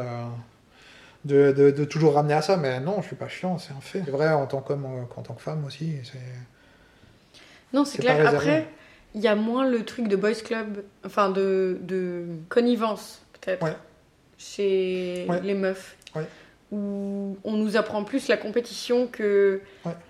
de, 1.24 1.50
de, 1.50 1.70
de, 1.70 1.84
toujours 1.84 2.14
ramener 2.14 2.34
à 2.34 2.42
ça, 2.42 2.56
mais 2.56 2.78
non, 2.78 3.00
je 3.00 3.08
suis 3.08 3.16
pas 3.16 3.26
chiant, 3.26 3.58
c'est 3.58 3.72
un 3.72 3.80
fait. 3.80 4.02
C'est 4.04 4.10
vrai 4.12 4.32
en 4.32 4.46
tant 4.46 4.60
qu'homme, 4.60 4.86
en 4.86 5.22
tant 5.22 5.34
que 5.34 5.42
femme 5.42 5.64
aussi. 5.64 5.96
Non, 7.72 7.84
c'est 7.84 7.98
clair. 7.98 8.26
Après, 8.26 8.68
il 9.14 9.20
y 9.20 9.28
a 9.28 9.34
moins 9.34 9.68
le 9.68 9.84
truc 9.84 10.08
de 10.08 10.16
boys 10.16 10.34
club, 10.34 10.84
enfin 11.04 11.30
de, 11.30 11.78
de 11.82 12.24
connivence 12.48 13.22
peut-être 13.40 13.64
ouais. 13.64 13.76
chez 14.38 15.26
ouais. 15.28 15.40
les 15.42 15.54
meufs. 15.54 15.96
Ouais. 16.14 16.26
Où 16.72 17.38
on 17.44 17.52
nous 17.52 17.76
apprend 17.76 18.02
plus 18.02 18.26
la 18.26 18.36
compétition 18.36 19.06
que 19.06 19.60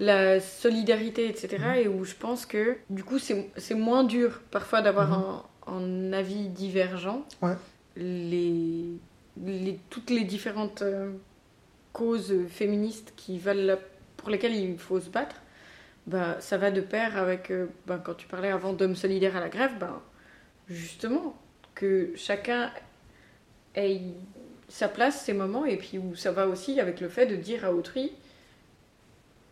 la 0.00 0.40
solidarité, 0.40 1.28
etc. 1.28 1.59
Mmh. 1.59 1.74
Et 1.74 1.88
où 1.88 2.04
je 2.04 2.14
pense 2.14 2.46
que 2.46 2.78
du 2.88 3.04
coup 3.04 3.18
c'est 3.18 3.74
moins 3.74 4.04
dur 4.04 4.40
parfois 4.50 4.80
d'avoir 4.80 5.11
mmh. 5.11 5.42
un, 5.66 5.72
un, 5.74 6.12
avis 6.14 6.48
divergent. 6.48 7.26
Les 7.96 8.98
les, 9.44 9.78
toutes 9.90 10.11
les 10.11 10.24
différentes 10.24 10.82
euh, 10.82 11.12
causes 11.92 12.34
féministes 12.48 13.12
qui 13.16 13.38
valent 13.38 13.62
la, 13.62 13.78
pour 14.16 14.30
lesquelles 14.30 14.54
il 14.54 14.78
faut 14.78 15.00
se 15.00 15.09
battre, 15.09 15.36
bah, 16.07 16.36
ça 16.40 16.57
va 16.57 16.70
de 16.70 16.80
pair 16.80 17.16
avec, 17.16 17.50
euh, 17.50 17.66
bah, 17.86 18.00
quand 18.02 18.14
tu 18.14 18.26
parlais 18.26 18.50
avant 18.50 18.72
d'hommes 18.72 18.96
solidaires 18.96 19.36
à 19.36 19.40
la 19.40 19.48
grève, 19.48 19.72
bah, 19.78 20.02
justement, 20.68 21.36
que 21.74 22.12
chacun 22.16 22.70
ait 23.74 24.00
sa 24.68 24.88
place, 24.88 25.20
ses 25.22 25.32
moments, 25.32 25.64
et 25.64 25.76
puis 25.76 25.98
où 25.98 26.14
ça 26.14 26.32
va 26.32 26.46
aussi 26.48 26.80
avec 26.80 27.00
le 27.00 27.09
fait 27.09 27.26
de 27.26 27.36
dire 27.36 27.64
à 27.64 27.72
autrui, 27.72 28.12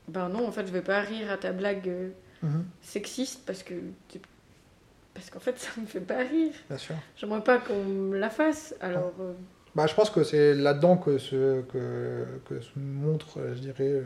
ben 0.09 0.29
non, 0.29 0.47
en 0.47 0.53
fait, 0.53 0.67
je 0.67 0.73
vais 0.73 0.83
pas 0.83 1.01
rire 1.01 1.31
à 1.31 1.39
ta 1.39 1.53
blague 1.53 1.89
euh, 1.89 2.11
-hmm. 2.43 2.63
sexiste 2.83 3.45
parce 3.47 3.63
que 3.63 3.75
parce 5.15 5.31
qu'en 5.31 5.41
fait, 5.41 5.59
ça 5.65 5.81
me 5.81 5.87
fait 5.87 6.01
pas 6.01 6.19
rire. 6.19 6.53
J'aimerais 7.17 7.45
pas 7.45 7.59
qu'on 7.59 7.85
me 7.85 8.19
la 8.19 8.31
fasse. 8.31 8.75
Alors, 8.81 9.15
euh, 9.21 9.33
bah, 9.75 9.87
je 9.87 9.95
pense 9.95 10.11
que 10.11 10.23
c'est 10.25 10.55
là-dedans 10.55 10.97
que 10.97 11.19
se, 11.19 11.63
que, 11.63 12.27
que 12.49 12.61
se 12.61 12.79
montre, 12.79 13.39
je 13.55 13.61
dirais, 13.61 14.03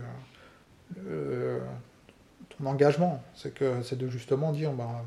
euh, 1.06 1.58
engagement. 2.64 3.22
C'est 3.34 3.54
que 3.54 3.82
c'est 3.82 3.98
de 3.98 4.08
justement 4.08 4.52
dire, 4.52 4.72
bah, 4.72 5.04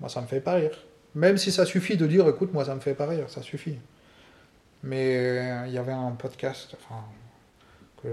moi 0.00 0.08
ça 0.08 0.20
me 0.20 0.26
fait 0.26 0.40
pas 0.40 0.54
rire. 0.54 0.76
Même 1.14 1.38
si 1.38 1.50
ça 1.52 1.66
suffit 1.66 1.96
de 1.96 2.06
dire, 2.06 2.28
écoute, 2.28 2.52
moi 2.52 2.64
ça 2.64 2.74
me 2.74 2.80
fait 2.80 2.94
pas 2.94 3.06
rire, 3.06 3.28
ça 3.28 3.42
suffit. 3.42 3.78
Mais 4.82 5.64
il 5.66 5.72
y 5.72 5.78
avait 5.78 5.92
un 5.92 6.12
podcast 6.12 6.74
enfin, 6.80 7.04
que 8.02 8.08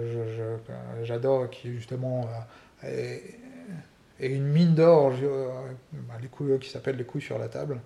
j'adore 1.03 1.49
qui 1.49 1.71
justement 1.73 2.28
euh, 2.84 3.17
est, 4.19 4.28
une 4.28 4.47
mine 4.47 4.73
d'or, 4.75 5.13
euh, 5.21 5.49
bah, 5.93 6.15
qui 6.59 6.69
s'appelle 6.69 6.97
Les 6.97 7.05
couilles 7.05 7.21
sur 7.21 7.39
la 7.39 7.47
table 7.47 7.80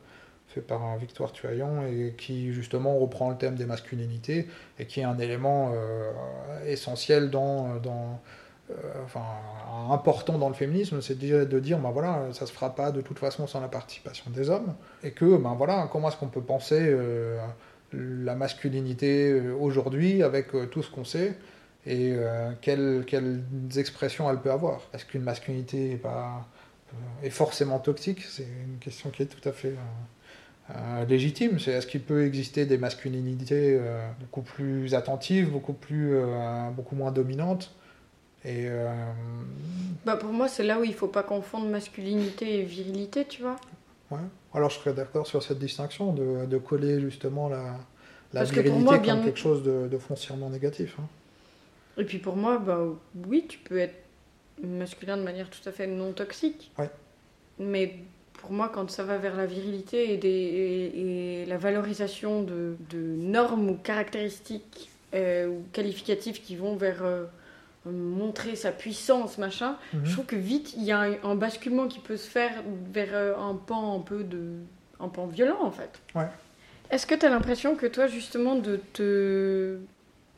fait 0.52 0.62
par 0.62 0.98
Victoire 0.98 1.32
Tuaillon 1.32 1.86
et 1.88 2.14
qui 2.18 2.54
justement 2.54 2.98
reprend 2.98 3.30
le 3.30 3.38
thème 3.38 3.56
des 3.56 3.66
masculinités 3.66 4.48
et 4.80 4.86
qui 4.86 5.00
est 5.00 5.06
un 5.06 5.18
élément 5.18 5.72
euh, 5.74 6.12
essentiel 6.66 7.30
dans, 7.30 7.76
euh, 7.76 7.80
enfin 9.04 9.24
important 9.90 10.38
dans 10.38 10.48
le 10.48 10.56
féminisme, 10.56 11.02
c'est 11.02 11.18
de, 11.18 11.60
dire 11.60 11.80
ben 11.80 11.92
voilà 11.92 12.28
ça 12.32 12.46
se 12.46 12.54
fera 12.54 12.74
pas 12.74 12.92
de 12.92 13.02
toute 13.02 13.20
façon 13.20 13.46
sans 13.48 13.60
la 13.60 13.68
participation 13.68 14.32
des 14.32 14.50
hommes 14.50 14.74
et 15.04 15.12
que 15.12 15.38
ben 15.38 15.56
voilà 15.58 15.90
comment 15.92 16.08
est-ce 16.08 16.18
qu'on 16.18 16.28
peut 16.28 16.42
penser 16.42 16.80
euh, 16.80 17.38
la 17.94 18.36
masculinité 18.36 19.32
euh, 19.32 19.54
aujourd'hui 19.54 20.24
avec 20.24 20.56
euh, 20.56 20.68
tout 20.68 20.84
ce 20.84 20.90
qu'on 20.90 21.04
sait 21.04 21.38
et 21.86 22.14
euh, 22.14 22.52
quelles, 22.62 23.04
quelles 23.08 23.42
expressions 23.76 24.30
elle 24.30 24.40
peut 24.40 24.52
avoir? 24.52 24.82
Est-ce 24.94 25.06
qu'une 25.06 25.24
masculinité 25.24 25.94
est 25.94 25.98
pas 25.98 26.48
est 27.24 27.30
forcément 27.30 27.80
toxique? 27.80 28.22
C'est 28.22 28.44
une 28.44 28.78
question 28.80 29.10
qui 29.10 29.24
est 29.24 29.26
tout 29.26 29.48
à 29.48 29.52
fait 29.52 29.74
euh, 30.76 31.06
légitime. 31.06 31.60
C'est 31.60 31.72
est-ce 31.72 31.88
qu'il 31.88 32.02
peut 32.02 32.26
exister 32.26 32.66
des 32.66 32.78
masculinités 32.78 33.78
euh, 33.80 34.08
beaucoup 34.20 34.42
plus 34.42 34.94
attentives, 34.94 35.50
beaucoup 35.50 35.74
plus, 35.74 36.12
euh, 36.14 36.70
beaucoup 36.72 36.96
moins 36.96 37.12
dominantes? 37.12 37.74
Et 38.44 38.68
bah 40.06 40.18
pour 40.18 40.32
moi, 40.32 40.48
c'est 40.48 40.64
là 40.64 40.80
où 40.80 40.84
il 40.84 40.94
faut 40.94 41.08
pas 41.08 41.24
confondre 41.24 41.68
masculinité 41.68 42.60
et 42.60 42.64
virilité, 42.64 43.26
tu 43.26 43.42
vois. 43.42 43.58
Ouais. 44.10 44.18
Alors 44.54 44.70
je 44.70 44.80
serais 44.80 44.94
d'accord 44.94 45.28
sur 45.28 45.42
cette 45.42 45.60
distinction 45.60 46.12
de, 46.14 46.46
de 46.46 46.58
coller 46.58 47.00
justement 47.00 47.48
la, 47.48 47.78
la 48.34 48.44
virilité 48.44 48.80
moi, 48.80 48.96
comme 48.96 49.04
bien... 49.04 49.24
quelque 49.24 49.40
chose 49.40 49.64
de, 49.64 49.88
de 49.88 49.98
foncièrement 49.98 50.50
négatif. 50.50 50.96
Hein. 51.00 51.08
Et 51.98 52.04
puis 52.04 52.18
pour 52.18 52.36
moi, 52.36 52.58
bah, 52.58 52.80
oui, 53.28 53.46
tu 53.48 53.60
peux 53.60 53.78
être 53.78 53.96
masculin 54.64 55.18
de 55.18 55.24
manière 55.24 55.50
tout 55.50 55.68
à 55.68 55.72
fait 55.72 55.88
non 55.88 56.14
toxique. 56.14 56.72
Ouais. 56.78 56.90
Mais 57.60 57.96
pour 58.34 58.52
moi, 58.52 58.72
quand 58.74 58.90
ça 58.90 59.04
va 59.04 59.18
vers 59.18 59.36
la 59.36 59.46
virilité 59.46 60.14
et, 60.14 60.18
des, 60.18 60.30
et, 60.30 61.42
et 61.42 61.46
la 61.46 61.58
valorisation 61.58 62.44
de, 62.44 62.76
de, 62.90 63.00
normes 63.00 63.70
ou 63.70 63.76
caractéristiques 63.76 64.90
euh, 65.14 65.48
ou 65.48 65.64
qualificatifs 65.74 66.42
qui 66.42 66.56
vont 66.56 66.76
vers 66.76 67.04
euh, 67.04 67.26
montrer 67.86 68.56
sa 68.56 68.72
puissance, 68.72 69.38
machin, 69.38 69.76
-hmm. 69.94 70.06
je 70.06 70.12
trouve 70.14 70.26
que 70.26 70.36
vite, 70.36 70.74
il 70.78 70.84
y 70.84 70.92
a 70.92 71.00
un, 71.00 71.14
un, 71.24 71.36
basculement 71.36 71.88
qui 71.88 72.00
peut 72.00 72.18
se 72.18 72.30
faire 72.30 72.52
vers 72.94 73.10
euh, 73.14 73.36
un 73.38 73.56
pan 73.56 73.96
un 73.96 74.02
peu 74.02 74.24
de... 74.24 74.58
un 75.00 75.10
pan 75.10 75.26
violent, 75.26 75.62
en 75.62 75.72
fait. 75.72 76.00
Ouais. 76.14 76.28
Est-ce 76.92 77.08
que 77.08 77.16
tu 77.16 77.26
as 77.26 77.30
l'impression 77.30 77.76
que 77.76 77.88
toi, 77.88 78.08
justement, 78.08 78.56
de 78.56 78.80
te 78.94 79.80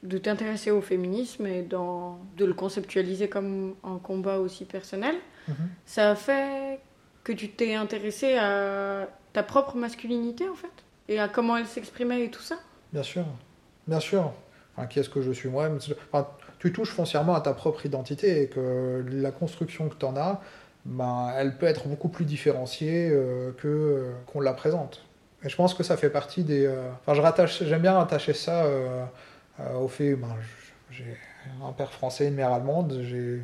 de 0.03 0.17
t'intéresser 0.17 0.69
au 0.69 0.81
féminisme 0.81 1.47
et 1.47 1.61
dans, 1.61 2.19
de 2.37 2.43
le 2.43 2.53
conceptualiser 2.53 3.29
comme 3.29 3.75
un 3.83 3.97
combat 3.97 4.37
aussi 4.37 4.65
personnel, 4.65 5.15
mhm. 5.47 5.55
ça 5.85 6.11
a 6.11 6.15
fait 6.15 6.79
que 7.23 7.31
tu 7.31 7.49
t'es 7.49 7.73
intéressé 7.73 8.37
à 8.37 9.07
ta 9.31 9.43
propre 9.43 9.77
masculinité 9.77 10.47
en 10.49 10.55
fait 10.55 10.67
et 11.07 11.19
à 11.19 11.29
comment 11.29 11.55
elle 11.55 11.67
s'exprimait 11.67 12.25
et 12.25 12.29
tout 12.29 12.41
ça? 12.41 12.55
Bien 12.91 13.03
sûr, 13.03 13.25
bien 13.87 13.99
sûr. 13.99 14.33
Enfin, 14.75 14.87
qui 14.87 14.99
est-ce 14.99 15.09
que 15.09 15.21
je 15.21 15.31
suis 15.31 15.49
moi-même? 15.49 15.79
Enfin, 16.11 16.27
Tu 16.63 16.71
touches 16.71 16.91
foncièrement 16.91 17.35
à 17.35 17.41
ta 17.41 17.51
propre 17.51 17.85
identité 17.85 18.41
et 18.41 18.47
que 18.47 19.03
la 19.11 19.31
construction 19.31 19.89
que 19.89 19.95
tu 19.95 20.05
en 20.05 20.15
as, 20.15 20.39
ben, 20.85 21.29
elle 21.35 21.57
peut 21.57 21.65
être 21.65 21.89
beaucoup 21.89 22.07
plus 22.07 22.23
différenciée 22.23 23.09
euh, 23.11 23.51
que 23.51 23.67
euh, 23.67 24.11
qu'on 24.27 24.39
la 24.39 24.53
présente. 24.53 25.03
Et 25.43 25.49
je 25.49 25.57
pense 25.57 25.73
que 25.73 25.83
ça 25.83 25.97
fait 25.97 26.09
partie 26.09 26.45
des. 26.45 26.65
Euh, 26.65 26.89
enfin, 27.01 27.15
je 27.15 27.21
rattache, 27.21 27.63
j'aime 27.63 27.81
bien 27.81 27.91
rattacher 27.91 28.31
ça 28.31 28.65
au 29.75 29.89
fait, 29.89 30.15
ben, 30.15 30.33
j'ai 30.89 31.17
un 31.61 31.73
père 31.73 31.91
français, 31.91 32.29
une 32.29 32.35
mère 32.35 32.53
allemande. 32.53 32.97
J'ai 33.01 33.41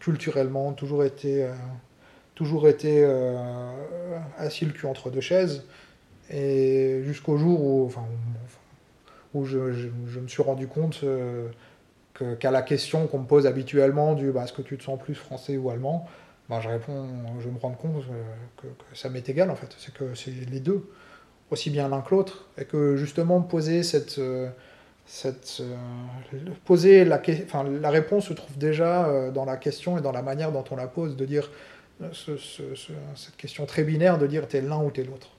culturellement 0.00 0.72
toujours 0.72 1.04
été 1.04 1.46
toujours 2.34 2.68
été 2.68 3.06
assis 4.38 4.64
le 4.64 4.72
cul 4.72 4.86
entre 4.86 5.10
deux 5.10 5.20
chaises. 5.20 5.66
Et 6.30 7.02
jusqu'au 7.04 7.36
jour 7.36 7.62
où, 7.62 7.84
enfin, 7.84 8.06
où 9.34 9.44
je, 9.44 9.74
je, 9.74 10.20
me 10.20 10.26
suis 10.26 10.42
rendu 10.42 10.68
compte 10.68 11.04
euh, 12.22 12.36
qu'à 12.36 12.50
la 12.50 12.62
question 12.62 13.06
qu'on 13.06 13.20
me 13.20 13.26
pose 13.26 13.46
habituellement 13.46 14.14
du 14.14 14.30
bah, 14.30 14.44
est-ce 14.44 14.52
que 14.52 14.62
tu 14.62 14.78
te 14.78 14.84
sens 14.84 14.98
plus 15.00 15.14
français 15.14 15.56
ou 15.56 15.70
allemand, 15.70 16.06
bah, 16.48 16.60
je 16.60 16.68
réponds, 16.68 17.08
je 17.40 17.48
me 17.48 17.58
rends 17.58 17.72
compte 17.72 18.04
euh, 18.10 18.22
que, 18.56 18.66
ça 18.96 19.08
m'est 19.08 19.28
égal 19.28 19.50
en 19.50 19.56
fait. 19.56 19.74
C'est 19.78 19.92
que 19.92 20.14
c'est 20.14 20.30
les 20.30 20.60
deux, 20.60 20.88
aussi 21.50 21.70
bien 21.70 21.88
l'un 21.88 22.02
que 22.02 22.14
l'autre. 22.14 22.46
Et 22.58 22.64
que 22.64 22.96
justement 22.96 23.40
poser 23.40 23.82
cette. 23.82 24.20
cette 25.06 25.62
poser 26.64 27.04
la, 27.04 27.20
enfin, 27.44 27.64
la 27.64 27.90
réponse 27.90 28.26
se 28.26 28.32
trouve 28.32 28.56
déjà 28.58 29.30
dans 29.32 29.44
la 29.44 29.56
question 29.56 29.98
et 29.98 30.00
dans 30.00 30.12
la 30.12 30.22
manière 30.22 30.52
dont 30.52 30.64
on 30.70 30.76
la 30.76 30.86
pose, 30.86 31.16
de 31.16 31.24
dire 31.24 31.50
cette 32.12 33.36
question 33.36 33.66
très 33.66 33.84
binaire 33.84 34.18
de 34.18 34.26
dire 34.26 34.48
t'es 34.48 34.60
l'un 34.60 34.82
ou 34.82 34.90
t'es 34.90 35.04
l'autre. 35.04 35.30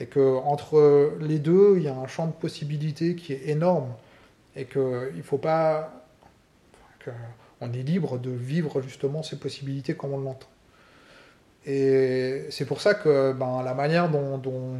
Et 0.00 0.06
que 0.06 0.36
entre 0.38 1.16
les 1.20 1.38
deux, 1.38 1.74
il 1.76 1.84
y 1.84 1.88
a 1.88 1.94
un 1.94 2.06
champ 2.06 2.26
de 2.26 2.32
possibilités 2.32 3.14
qui 3.14 3.32
est 3.32 3.48
énorme. 3.48 3.94
Et 4.56 4.66
qu'il 4.66 4.82
ne 4.82 5.22
faut 5.22 5.38
pas. 5.38 6.03
Qu'on 7.04 7.72
est 7.72 7.82
libre 7.82 8.18
de 8.18 8.30
vivre 8.30 8.80
justement 8.80 9.22
ces 9.22 9.36
possibilités 9.38 9.94
comme 9.94 10.12
on 10.12 10.18
l'entend. 10.18 10.48
Et 11.66 12.46
c'est 12.50 12.66
pour 12.66 12.80
ça 12.80 12.94
que 12.94 13.32
ben, 13.32 13.62
la 13.62 13.74
manière 13.74 14.10
dont, 14.10 14.76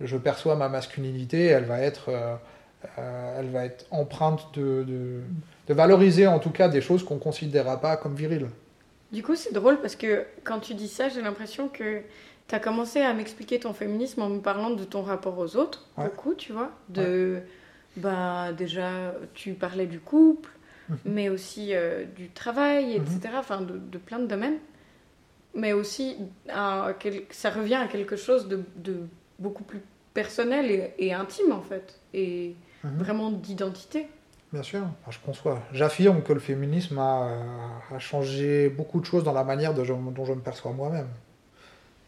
je 0.00 0.16
perçois 0.16 0.56
ma 0.56 0.68
masculinité, 0.68 1.44
elle 1.46 1.64
va 1.64 1.80
être, 1.80 2.08
euh, 2.08 3.38
elle 3.38 3.50
va 3.50 3.64
être 3.64 3.86
empreinte 3.90 4.48
de, 4.54 4.84
de, 4.84 5.20
de, 5.68 5.74
valoriser 5.74 6.26
en 6.26 6.38
tout 6.38 6.50
cas 6.50 6.68
des 6.68 6.80
choses 6.80 7.04
qu'on 7.04 7.16
ne 7.16 7.20
considérera 7.20 7.80
pas 7.80 7.96
comme 7.96 8.14
viriles. 8.14 8.48
Du 9.12 9.22
coup, 9.22 9.36
c'est 9.36 9.52
drôle 9.52 9.80
parce 9.80 9.96
que 9.96 10.24
quand 10.44 10.60
tu 10.60 10.74
dis 10.74 10.88
ça, 10.88 11.08
j'ai 11.08 11.22
l'impression 11.22 11.68
que 11.68 12.02
tu 12.48 12.54
as 12.54 12.60
commencé 12.60 13.00
à 13.00 13.12
m'expliquer 13.14 13.60
ton 13.60 13.72
féminisme 13.72 14.22
en 14.22 14.28
me 14.28 14.40
parlant 14.40 14.70
de 14.70 14.84
ton 14.84 15.02
rapport 15.02 15.38
aux 15.38 15.56
autres, 15.56 15.86
beaucoup, 15.96 16.34
tu 16.34 16.52
vois. 16.52 16.70
De, 16.88 17.40
bah, 17.96 18.52
déjà, 18.52 19.14
tu 19.34 19.52
parlais 19.52 19.86
du 19.86 20.00
couple. 20.00 20.50
Mais 21.04 21.28
aussi 21.28 21.74
euh, 21.74 22.04
du 22.16 22.28
travail, 22.30 22.96
etc. 22.96 23.20
Mhm. 23.24 23.38
Enfin, 23.38 23.60
de, 23.60 23.98
plein 23.98 24.18
de 24.18 24.26
domaines. 24.26 24.58
Mais 25.54 25.72
aussi, 25.72 26.16
ça 26.48 27.50
revient 27.50 27.74
à 27.76 27.88
quelque 27.88 28.16
chose 28.16 28.48
de, 28.48 28.62
beaucoup 29.38 29.64
plus 29.64 29.80
personnel 30.14 30.92
et, 30.98 31.12
intime, 31.12 31.52
en 31.52 31.62
fait. 31.62 32.00
Et 32.14 32.54
mhm. 32.84 32.98
vraiment 32.98 33.30
d'identité. 33.30 34.06
Bien 34.52 34.62
sûr, 34.62 34.82
je 35.10 35.18
conçois. 35.18 35.62
J'affirme 35.72 36.22
que 36.22 36.32
le 36.32 36.40
féminisme 36.40 36.98
a, 36.98 37.28
changé 37.98 38.68
beaucoup 38.70 39.00
de 39.00 39.04
choses 39.04 39.24
dans 39.24 39.34
la 39.34 39.44
manière 39.44 39.74
dont 39.74 39.84
je 39.84 39.92
me 39.92 40.40
perçois 40.40 40.72
moi-même. 40.72 41.08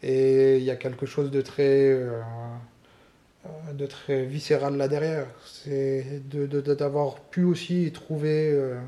Et 0.03 0.57
il 0.57 0.63
y 0.63 0.71
a 0.71 0.75
quelque 0.75 1.05
chose 1.05 1.29
de 1.29 1.41
très, 1.41 1.91
euh, 1.91 2.21
de 3.73 3.85
très 3.85 4.25
viscéral 4.25 4.77
là 4.77 4.87
derrière. 4.87 5.25
C'est 5.45 6.21
d'avoir 6.29 7.15
pu 7.15 7.43
aussi 7.43 7.91
trouver 7.91 8.51
euh, 8.51 8.79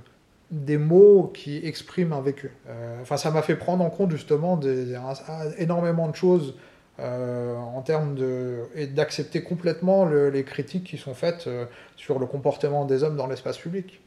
des 0.52 0.78
mots 0.78 1.32
qui 1.34 1.66
expriment 1.66 2.14
un 2.14 2.22
vécu. 2.22 2.52
Euh, 2.68 3.02
enfin, 3.02 3.18
ça 3.18 3.32
m'a 3.32 3.42
fait 3.42 3.56
prendre 3.56 3.84
en 3.84 3.90
compte 3.90 4.12
justement 4.12 4.60
énormément 5.58 6.08
de 6.08 6.16
choses 6.16 6.56
euh, 7.00 7.56
en 7.56 7.82
termes 7.82 8.14
de 8.14 8.60
et 8.76 8.86
d'accepter 8.86 9.42
complètement 9.42 10.06
les 10.06 10.44
critiques 10.44 10.84
qui 10.84 11.00
sont 11.00 11.16
faites 11.16 11.48
euh, 11.48 11.66
sur 11.96 12.20
le 12.20 12.28
comportement 12.28 12.86
des 12.86 13.04
hommes 13.04 13.18
dans 13.18 13.26
l'espace 13.26 13.58
public. 13.58 14.00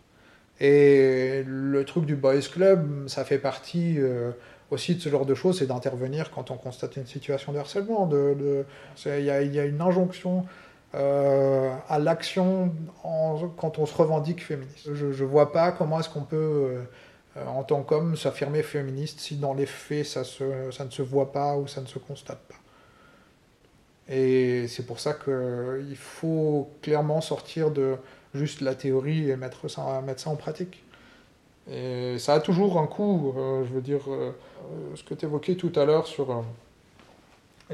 Et 0.61 1.43
le 1.45 1.85
truc 1.85 2.07
du 2.07 2.15
boys 2.15 2.41
club, 2.41 3.09
ça 3.09 3.25
fait 3.25 3.39
partie 3.39 3.97
euh, 3.99 4.31
aussi 4.71 4.97
de 4.97 5.01
ce 5.01 5.09
genre 5.09 5.27
de 5.27 5.35
choses, 5.35 5.59
c'est 5.59 5.67
d'intervenir 5.67 6.31
quand 6.31 6.51
on 6.51 6.57
constate 6.57 6.97
une 6.97 7.07
situation 7.07 7.53
de 7.53 7.59
harcèlement. 7.59 8.09
Il 8.11 9.11
y, 9.11 9.25
y, 9.25 9.31
a 9.61 9.65
une 9.65 9.81
injonction 9.81 10.45
à 10.93 11.99
l'action 11.99 12.73
quand 13.59 13.79
on 13.79 13.87
se 13.87 13.95
revendique 13.95 14.43
féministe. 14.43 14.95
Je 14.95 15.07
ne 15.07 15.29
vois 15.29 15.53
pas 15.53 15.73
comment 15.73 16.01
est-ce 16.01 16.09
qu'on 16.09 16.23
peut, 16.23 16.79
en 17.37 17.63
tant 17.65 17.83
qu'homme, 17.83 18.17
s'affirmer 18.17 18.63
féministe 18.63 19.21
si 19.21 19.37
dans 19.37 19.55
les 19.55 19.67
faits 19.67 20.07
ça, 20.07 20.25
se, 20.25 20.71
ça 20.71 20.85
ne 20.85 20.91
se 20.91 21.03
voit 21.03 21.33
pas 21.33 21.57
ou 21.57 21.67
ça 21.67 21.81
ne 21.81 21.87
se 21.87 21.99
constate 21.99 22.41
pas. 22.49 22.55
Et 24.09 24.69
c'est 24.69 24.87
pour 24.87 25.01
ça 25.01 25.15
qu'il 25.15 25.97
faut 25.97 26.71
clairement 26.83 27.21
sortir 27.21 27.71
de 27.71 27.97
juste 28.35 28.61
la 28.61 28.75
théorie 28.75 29.31
et 29.31 29.37
mettre 29.37 29.69
ça, 29.69 30.01
mettre 30.01 30.21
ça 30.21 30.31
en 30.31 30.37
pratique. 30.37 30.85
Et 31.71 32.19
ça 32.19 32.35
a 32.35 32.41
toujours 32.41 32.79
un 32.79 32.87
coût, 32.87 33.35
euh, 33.37 33.65
je 33.65 33.73
veux 33.73 33.81
dire, 33.81 34.01
euh, 34.09 34.33
ce 34.95 35.03
que 35.03 35.15
tu 35.15 35.25
évoquais 35.25 35.57
tout 35.57 35.73
à 35.75 35.85
l'heure 35.85 36.07
sur 36.07 36.31
euh, 36.31 36.43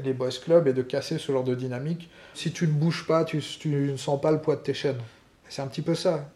les 0.01 0.13
boys 0.13 0.29
clubs 0.29 0.67
et 0.67 0.73
de 0.73 0.81
casser 0.81 1.19
ce 1.19 1.31
genre 1.31 1.43
de 1.43 1.53
dynamique. 1.53 2.09
Si 2.33 2.51
tu 2.51 2.67
ne 2.67 2.73
bouges 2.73 3.05
pas, 3.05 3.23
tu, 3.23 3.39
tu 3.41 3.69
ne 3.69 3.97
sens 3.97 4.19
pas 4.19 4.31
le 4.31 4.41
poids 4.41 4.55
de 4.55 4.61
tes 4.61 4.73
chaînes. 4.73 5.01
C'est 5.47 5.61
un 5.61 5.67
petit 5.67 5.83
peu 5.83 5.93
ça. 5.93 6.29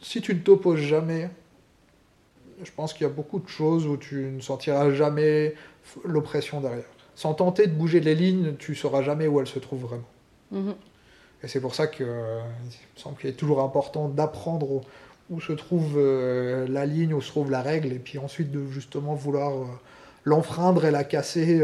Si 0.00 0.20
tu 0.20 0.34
ne 0.34 0.40
t'opposes 0.40 0.80
jamais, 0.80 1.28
je 2.62 2.70
pense 2.70 2.92
qu'il 2.92 3.02
y 3.02 3.10
a 3.10 3.12
beaucoup 3.12 3.40
de 3.40 3.48
choses 3.48 3.86
où 3.86 3.96
tu 3.96 4.30
ne 4.30 4.40
sentiras 4.40 4.90
jamais 4.92 5.54
l'oppression 6.04 6.60
derrière 6.60 6.84
sans 7.14 7.34
tenter 7.34 7.66
de 7.66 7.72
bouger 7.72 8.00
les 8.00 8.14
lignes, 8.14 8.56
tu 8.58 8.74
sauras 8.74 9.02
jamais 9.02 9.26
où 9.26 9.40
elles 9.40 9.46
se 9.46 9.58
trouvent 9.58 9.82
vraiment. 9.82 10.08
Mhm. 10.50 10.74
Et 11.42 11.48
c'est 11.48 11.60
pour 11.60 11.74
ça 11.74 11.86
qu'il 11.86 12.06
euh, 12.08 12.40
me 12.40 13.00
semble 13.00 13.16
qu'il 13.16 13.30
est 13.30 13.34
toujours 13.34 13.60
important 13.60 14.08
d'apprendre 14.08 14.82
où, 15.32 15.40
se 15.40 15.52
trouve 15.52 15.94
euh, 15.96 16.66
la 16.68 16.86
ligne, 16.86 17.14
où 17.14 17.20
se 17.20 17.28
trouve 17.28 17.50
la 17.50 17.62
règle, 17.62 17.92
et 17.92 17.98
puis 17.98 18.18
ensuite 18.18 18.50
de 18.50 18.64
justement 18.70 19.14
vouloir 19.14 19.52
euh, 19.52 19.66
l'enfreindre 20.24 20.84
et 20.84 20.90
la 20.90 21.02
casser 21.02 21.60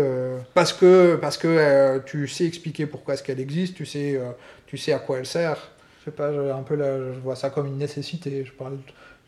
parce 0.55 0.73
que, 0.73 1.15
parce 1.15 1.39
que 1.39 2.03
tu 2.07 2.27
sais 2.27 2.45
expliquer 2.45 2.87
pourquoi 2.87 3.15
est-ce 3.15 3.23
qu'elle 3.23 3.39
existe, 3.39 3.77
tu 3.77 3.87
sais, 3.87 4.21
tu 4.67 4.77
sais 4.77 4.93
à 4.93 4.99
quoi 4.99 5.19
elle 5.19 5.27
sert. 5.27 5.71
Je 6.01 6.07
sais 6.07 6.11
pas, 6.11 6.29
un 6.29 6.63
peu 6.63 6.77
je 6.77 7.21
vois 7.21 7.37
ça 7.37 7.51
comme 7.51 7.69
une 7.69 7.79
nécessité. 7.79 8.45
Je 8.45 8.53
parle 8.53 8.79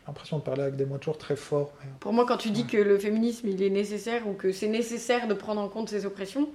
l'impression 0.05 0.39
de 0.39 0.43
parler 0.43 0.63
avec 0.63 0.75
des 0.75 0.85
mots 0.85 0.97
toujours 0.97 1.17
très 1.17 1.37
forts. 1.37 1.71
Pour 2.01 2.11
moi, 2.11 2.25
quand 2.27 2.35
tu 2.35 2.49
dis 2.49 2.65
que 2.65 2.75
le 2.75 2.97
féminisme, 2.97 3.47
il 3.47 3.63
est 3.63 3.69
nécessaire 3.69 4.27
ou 4.27 4.33
que 4.33 4.51
c'est 4.51 4.67
nécessaire 4.67 5.29
de 5.29 5.33
prendre 5.33 5.61
en 5.61 5.69
compte 5.69 5.87
ces 5.87 6.05
oppressions, 6.05 6.49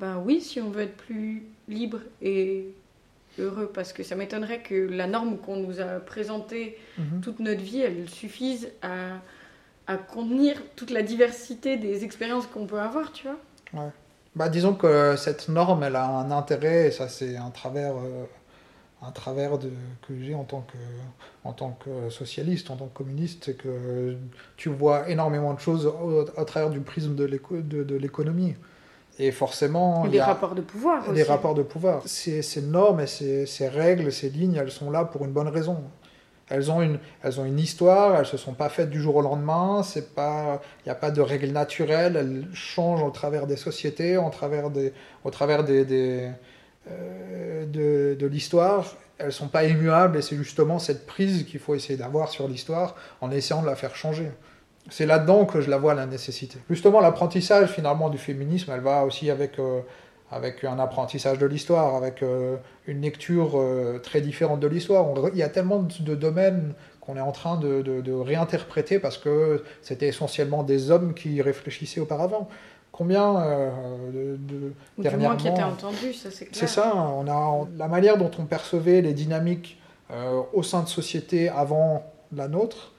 ben 0.00 0.22
oui, 0.24 0.40
si 0.40 0.60
on 0.60 0.70
veut 0.70 0.82
être 0.82 0.96
plus 0.96 1.44
libre 1.68 1.98
et 2.22 2.68
heureux, 3.40 3.70
parce 3.72 3.92
que 3.92 4.02
ça 4.02 4.14
m'étonnerait 4.14 4.62
que 4.62 4.74
la 4.74 5.06
norme 5.06 5.38
qu'on 5.38 5.56
nous 5.56 5.80
a 5.80 6.00
présentée 6.00 6.78
mhm. 6.98 7.20
toute 7.20 7.40
notre 7.40 7.62
vie, 7.62 7.80
elle 7.80 8.08
suffise 8.08 8.70
à, 8.82 9.20
à, 9.86 9.96
contenir 9.96 10.56
toute 10.76 10.90
la 10.90 11.02
diversité 11.02 11.76
des 11.76 12.04
expériences 12.04 12.46
qu'on 12.46 12.66
peut 12.66 12.80
avoir, 12.80 13.12
tu 13.12 13.26
vois. 13.26 13.82
Ouais. 13.82 13.90
Bah, 14.36 14.48
disons 14.48 14.74
que 14.74 15.16
cette 15.16 15.48
norme, 15.48 15.82
elle 15.82 15.96
a 15.96 16.06
un 16.06 16.30
intérêt, 16.30 16.88
et 16.88 16.90
ça 16.90 17.08
c'est 17.08 17.36
un 17.36 17.50
travers 17.50 17.96
euh, 17.96 18.24
un 19.02 19.10
travers 19.12 19.58
de, 19.58 19.70
que 20.06 20.18
j'ai 20.20 20.34
en 20.34 20.44
tant 20.44 20.62
que, 20.62 20.76
en 21.44 21.52
tant 21.52 21.70
que 21.70 22.10
socialiste, 22.10 22.70
en 22.70 22.76
tant 22.76 22.86
que 22.86 22.96
communiste, 22.96 23.44
c'est 23.44 23.56
que 23.56 24.16
tu 24.56 24.68
vois 24.68 25.08
énormément 25.08 25.54
de 25.54 25.60
choses 25.60 25.86
au, 25.86 26.24
travers 26.44 26.70
du 26.70 26.80
prisme 26.80 27.14
de 27.14 27.96
l'économie. 27.96 28.54
Et 29.18 29.32
forcément. 29.32 30.06
Et 30.06 30.10
des 30.10 30.20
rapports 30.20 30.54
de 30.54 30.60
pouvoir 30.60 31.02
aussi. 31.04 31.14
Des 31.14 31.22
rapports 31.22 31.54
de 31.54 31.62
pouvoir. 31.62 32.02
Ces, 32.06 32.42
ces 32.42 32.62
normes 32.62 33.00
et 33.00 33.06
ces, 33.06 33.46
ces, 33.46 33.68
règles, 33.68 34.12
ces 34.12 34.30
lignes, 34.30 34.56
elles 34.56 34.70
sont 34.70 34.90
là 34.90 35.04
pour 35.04 35.24
une 35.24 35.32
bonne 35.32 35.48
raison. 35.48 35.82
Elles 36.50 36.70
ont 36.70 36.80
une, 36.80 36.98
elles 37.22 37.40
ont 37.40 37.44
une 37.44 37.58
histoire, 37.58 38.18
elles 38.18 38.26
se 38.26 38.38
sont 38.38 38.54
pas 38.54 38.70
faites 38.70 38.88
du 38.88 39.02
jour 39.02 39.16
au 39.16 39.22
lendemain, 39.22 39.82
il 39.96 40.02
n'y 40.86 40.90
a 40.90 40.94
pas 40.94 41.10
de 41.10 41.20
règles 41.20 41.48
naturelles, 41.48 42.16
elles 42.16 42.48
changent 42.54 43.02
au 43.02 43.10
travers 43.10 43.46
des 43.46 43.56
sociétés, 43.56 44.16
au 44.16 44.30
travers 44.30 44.70
des, 44.70 44.94
au 45.24 45.30
travers 45.30 45.62
des, 45.62 45.84
des 45.84 46.30
euh, 46.90 47.66
de, 47.66 48.16
de 48.18 48.26
l'histoire, 48.26 48.96
elles 49.18 49.32
sont 49.32 49.48
pas 49.48 49.64
immuables 49.64 50.16
et 50.16 50.22
c'est 50.22 50.36
justement 50.36 50.78
cette 50.78 51.06
prise 51.06 51.44
qu'il 51.44 51.60
faut 51.60 51.74
essayer 51.74 51.98
d'avoir 51.98 52.28
sur 52.28 52.48
l'histoire 52.48 52.94
en 53.20 53.30
essayant 53.30 53.60
de 53.60 53.66
la 53.66 53.76
faire 53.76 53.94
changer. 53.94 54.30
C'est 54.90 55.06
là-dedans 55.06 55.44
que 55.44 55.60
je 55.60 55.70
la 55.70 55.78
vois 55.78 55.94
la 55.94 56.06
nécessité. 56.06 56.58
Justement, 56.70 57.00
l'apprentissage 57.00 57.70
finalement 57.70 58.08
du 58.08 58.18
féminisme, 58.18 58.72
elle 58.74 58.80
va 58.80 59.04
aussi 59.04 59.30
avec, 59.30 59.58
euh, 59.58 59.80
avec 60.30 60.64
un 60.64 60.78
apprentissage 60.78 61.38
de 61.38 61.46
l'histoire, 61.46 61.94
avec 61.94 62.22
une 62.86 63.00
lecture 63.00 63.58
très 64.02 64.20
différente 64.20 64.60
de 64.60 64.66
l'histoire. 64.66 65.06
Il 65.32 65.38
y 65.38 65.42
a 65.42 65.48
tellement 65.48 65.86
de 66.00 66.14
domaines 66.14 66.74
qu'on 67.00 67.16
est 67.16 67.20
en 67.20 67.32
train 67.32 67.56
de, 67.56 67.80
de, 67.82 68.12
réinterpréter 68.12 68.98
parce 68.98 69.16
que 69.16 69.64
c'était 69.80 70.08
essentiellement 70.08 70.62
des 70.62 70.90
hommes 70.90 71.14
qui 71.14 71.40
réfléchissaient 71.40 72.00
auparavant. 72.00 72.48
Combien 72.92 73.34
de, 74.12 74.36
de 74.36 74.72
dernièrement, 74.98 75.36
qui 75.36 75.48
étaient 75.48 75.62
entendus, 75.62 76.12
ça 76.12 76.30
c'est 76.30 76.46
clair. 76.46 76.58
C'est 76.58 76.66
ça. 76.66 76.94
On 76.94 77.26
a 77.26 77.66
la 77.78 77.88
manière 77.88 78.18
dont 78.18 78.30
on 78.38 78.44
percevait 78.44 79.00
les 79.00 79.14
dynamiques 79.14 79.80
au 80.52 80.62
sein 80.62 80.82
de 80.82 80.88
sociétés 80.88 81.48
avant 81.48 82.04
la 82.34 82.48
nôtre 82.48 82.92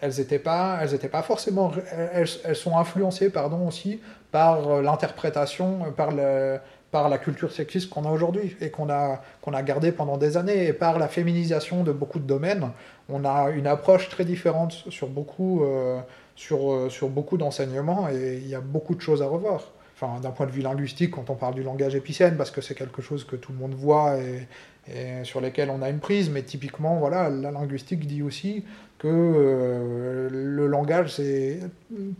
elles 0.00 0.14
n'étaient 0.18 0.38
pas, 0.38 0.78
elles 0.80 0.94
étaient 0.94 1.08
pas 1.08 1.22
forcément, 1.22 1.72
elles, 2.12 2.26
sont 2.56 2.76
influencées, 2.78 3.30
pardon, 3.30 3.66
aussi 3.66 4.00
par 4.32 4.68
euh, 4.68 4.82
l'interprétation, 4.82 5.80
euh, 5.86 5.90
par, 5.90 6.10
le, 6.10 6.58
par 6.90 7.08
la 7.08 7.18
culture 7.18 7.52
sexiste 7.52 7.90
qu'on 7.90 8.04
a 8.04 8.10
aujourd'hui 8.10 8.56
et 8.60 8.70
qu'on 8.70 8.88
a, 8.90 9.22
qu'on 9.42 9.52
a 9.52 9.62
gardée 9.62 9.92
pendant 9.92 10.16
des 10.16 10.36
années, 10.36 10.66
et 10.66 10.72
par 10.72 10.98
la 10.98 11.08
féminisation 11.08 11.82
de 11.82 11.92
beaucoup 11.92 12.18
de 12.18 12.26
domaines. 12.26 12.70
On 13.08 13.24
a 13.24 13.50
une 13.50 13.66
approche 13.66 14.08
très 14.08 14.24
différente 14.24 14.72
sur 14.88 15.08
beaucoup, 15.08 15.64
euh, 15.64 16.00
sur, 16.36 16.90
sur 16.90 17.08
beaucoup 17.08 17.36
d'enseignements 17.36 18.08
et 18.08 18.38
il 18.42 18.48
y 18.48 18.54
a 18.54 18.60
beaucoup 18.60 18.94
de 18.94 19.00
choses 19.00 19.22
à 19.22 19.26
revoir. 19.26 19.64
Enfin, 19.96 20.18
d'un 20.20 20.30
point 20.30 20.46
de 20.46 20.50
vue 20.50 20.62
linguistique, 20.62 21.10
quand 21.10 21.28
on 21.28 21.34
parle 21.34 21.54
du 21.54 21.62
langage 21.62 21.94
épicène, 21.94 22.36
parce 22.38 22.50
que 22.50 22.62
c'est 22.62 22.74
quelque 22.74 23.02
chose 23.02 23.24
que 23.24 23.36
tout 23.36 23.52
le 23.52 23.58
monde 23.58 23.74
voit 23.74 24.16
et, 24.16 24.46
et 24.94 25.24
sur 25.24 25.40
lesquels 25.40 25.70
on 25.70 25.82
a 25.82 25.90
une 25.90 26.00
prise, 26.00 26.30
mais 26.30 26.42
typiquement, 26.42 26.96
voilà, 26.98 27.28
la 27.30 27.50
linguistique 27.50 28.06
dit 28.06 28.22
aussi 28.22 28.64
que 28.98 29.08
euh, 29.08 30.28
le 30.30 30.66
langage, 30.66 31.14
c'est 31.14 31.60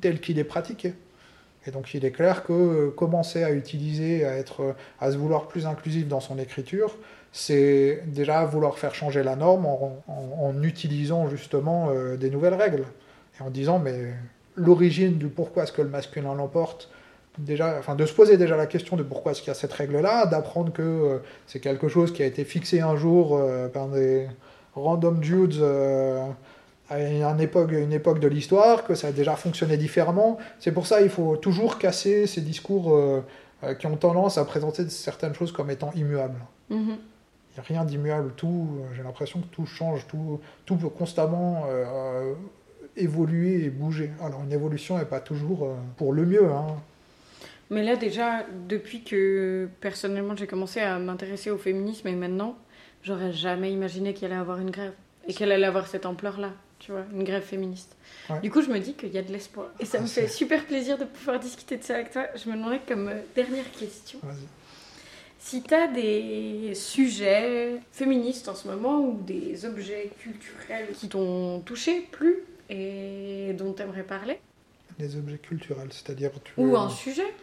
tel 0.01 0.21
qu'il 0.21 0.39
est 0.39 0.45
pratiqué. 0.45 0.95
Et 1.67 1.71
donc 1.71 1.93
il 1.93 2.05
est 2.05 2.11
clair 2.11 2.43
que 2.43 2.89
commencer 2.91 3.45
à 3.45 3.53
utiliser, 3.53 4.25
à, 4.25 4.37
être, 4.37 4.75
à 4.99 5.13
se 5.13 5.17
vouloir 5.17 5.47
plus 5.47 5.67
inclusif 5.67 6.09
dans 6.09 6.21
son 6.21 6.39
écriture, 6.39 6.97
c'est 7.33 8.03
déjà 8.07 8.45
vouloir 8.45 8.79
faire 8.79 8.95
changer 8.95 9.23
la 9.23 9.37
norme 9.37 9.67
en, 9.67 10.63
utilisant 10.63 11.29
justement 11.29 11.91
euh, 11.91 12.17
des 12.17 12.31
nouvelles 12.31 12.55
règles. 12.55 12.85
Et 13.39 13.43
en 13.43 13.51
disant, 13.51 13.79
mais 13.79 14.15
l'origine 14.57 15.19
du 15.19 15.29
pourquoi 15.29 15.65
est-ce 15.65 15.73
que 15.73 15.83
le 15.83 15.89
masculin 15.89 16.35
l'emporte, 16.35 16.91
déjà, 17.45 17.77
enfin, 17.79 17.95
de 17.95 18.07
se 18.07 18.13
poser 18.13 18.37
déjà 18.37 18.57
la 18.57 18.67
question 18.67 18.97
de 18.97 19.03
pourquoi 19.03 19.33
est-ce 19.33 19.41
qu'il 19.41 19.49
y 19.49 19.51
a 19.51 19.55
cette 19.55 19.73
règle-là, 19.73 20.27
d'apprendre 20.27 20.73
que 20.73 20.83
euh, 20.83 21.19
c'est 21.47 21.61
quelque 21.61 21.89
chose 21.89 22.13
qui 22.13 22.23
a 22.23 22.27
été 22.27 22.45
fixé 22.45 22.81
un 22.81 22.97
jour 22.97 23.41
par 23.73 23.89
des 23.89 24.29
random 24.75 25.19
dudes 25.21 25.63
à 26.91 26.99
une 27.01 27.41
époque, 27.41 27.71
une 27.71 27.93
époque 27.93 28.19
de 28.19 28.27
l'histoire, 28.27 28.85
que 28.85 28.95
ça 28.95 29.09
a 29.09 29.13
déjà 29.13 29.37
fonctionné 29.37 29.77
différemment. 29.77 30.39
C'est 30.59 30.73
pour 30.73 30.87
ça 30.87 31.01
qu'il 31.01 31.11
faut 31.11 31.37
toujours 31.37 31.79
casser 31.79 32.27
ces 32.27 32.41
discours 32.41 32.93
euh, 32.93 33.25
euh, 33.63 33.75
qui 33.75 33.87
ont 33.87 33.97
tendance 33.97 34.39
à 34.39 34.45
présenter 34.45 34.89
certaines 34.89 35.35
choses 35.35 35.53
comme 35.53 35.71
étant 35.71 35.93
immuables. 35.95 36.41
Mhm. 36.69 36.97
Il 37.53 37.55
n'y 37.55 37.61
a 37.61 37.63
rien 37.63 37.85
d'immuable, 37.85 38.33
tout, 38.37 38.69
euh, 38.73 38.95
j'ai 38.97 39.05
l'impression 39.05 39.41
que 39.41 39.47
tout 39.47 39.67
change, 39.67 40.07
tout, 40.09 40.41
tout 40.67 40.77
peut 40.77 40.89
constamment 40.89 41.65
évoluer 42.97 43.65
et 43.65 43.71
bouger. 43.71 44.11
Alors 44.21 44.43
une 44.43 44.53
évolution 44.53 44.99
n'est 44.99 45.05
pas 45.05 45.21
toujours 45.21 45.69
pour 45.97 46.13
le 46.13 46.27
mieux. 46.27 46.51
Hein. 46.51 46.67
Mais 47.71 47.83
là 47.85 47.97
déjà, 47.97 48.45
depuis 48.69 49.03
que 49.03 49.69
personnellement 49.81 50.37
j'ai 50.37 50.47
commencé 50.47 50.81
à 50.81 50.99
m'intéresser 50.99 51.51
au 51.51 51.59
féminisme 51.59 52.09
et 52.09 52.15
maintenant, 52.15 52.59
j'aurais 53.03 53.33
jamais 53.33 53.73
imaginé 53.73 54.13
qu'il 54.13 54.27
allait 54.27 54.41
avoir 54.41 54.59
une 54.59 54.71
grève 54.71 54.93
et 55.29 55.35
qu'elle 55.35 55.53
allait 55.53 55.67
avoir 55.67 55.87
cette 55.87 56.07
ampleur-là 56.07 56.53
tu 56.81 56.93
vois, 56.93 57.05
une 57.13 57.25
grève 57.25 57.45
féministe. 57.45 57.95
Du 58.43 58.51
coup, 58.51 58.63
je 58.63 58.71
me 58.71 58.79
dis 58.79 58.95
qu'il 58.95 59.11
y 59.11 59.19
a 59.19 59.23
de 59.23 59.31
l'espoir. 59.31 59.69
Et 59.79 59.85
ça 59.85 60.01
me 60.01 60.07
fait 60.07 60.27
super 60.27 60.65
plaisir 60.65 60.99
de 60.99 61.05
pouvoir 61.05 61.39
discuter 61.39 61.77
de 61.77 61.85
ça 61.85 61.95
avec 61.95 62.11
toi. 62.11 62.27
Je 62.35 62.49
me 62.49 62.57
demandais 62.57 62.81
comme 62.89 63.09
euh, 63.09 63.21
dernière 63.37 63.71
question. 63.71 64.19
Si 65.39 65.63
tu 65.63 65.75
as 65.75 65.87
des 65.89 66.73
sujets 66.75 67.81
féministes 67.93 68.49
en 68.49 68.55
ce 68.55 68.67
moment 68.67 68.99
ou 69.01 69.21
des 69.23 69.65
objets 69.65 70.11
culturels 70.21 70.89
qui 70.95 71.09
t'ont 71.09 71.61
touché 71.61 72.07
plus 72.11 72.37
et 72.71 73.53
dont 73.59 73.73
tu 73.73 73.83
aimerais 73.83 74.03
parler 74.03 74.41
Des 74.99 75.17
objets 75.17 75.39
culturels, 75.39 75.93
c'est-à-dire 75.93 76.31
Ou 76.57 76.77
un 76.77 76.89
sujet 76.89 77.35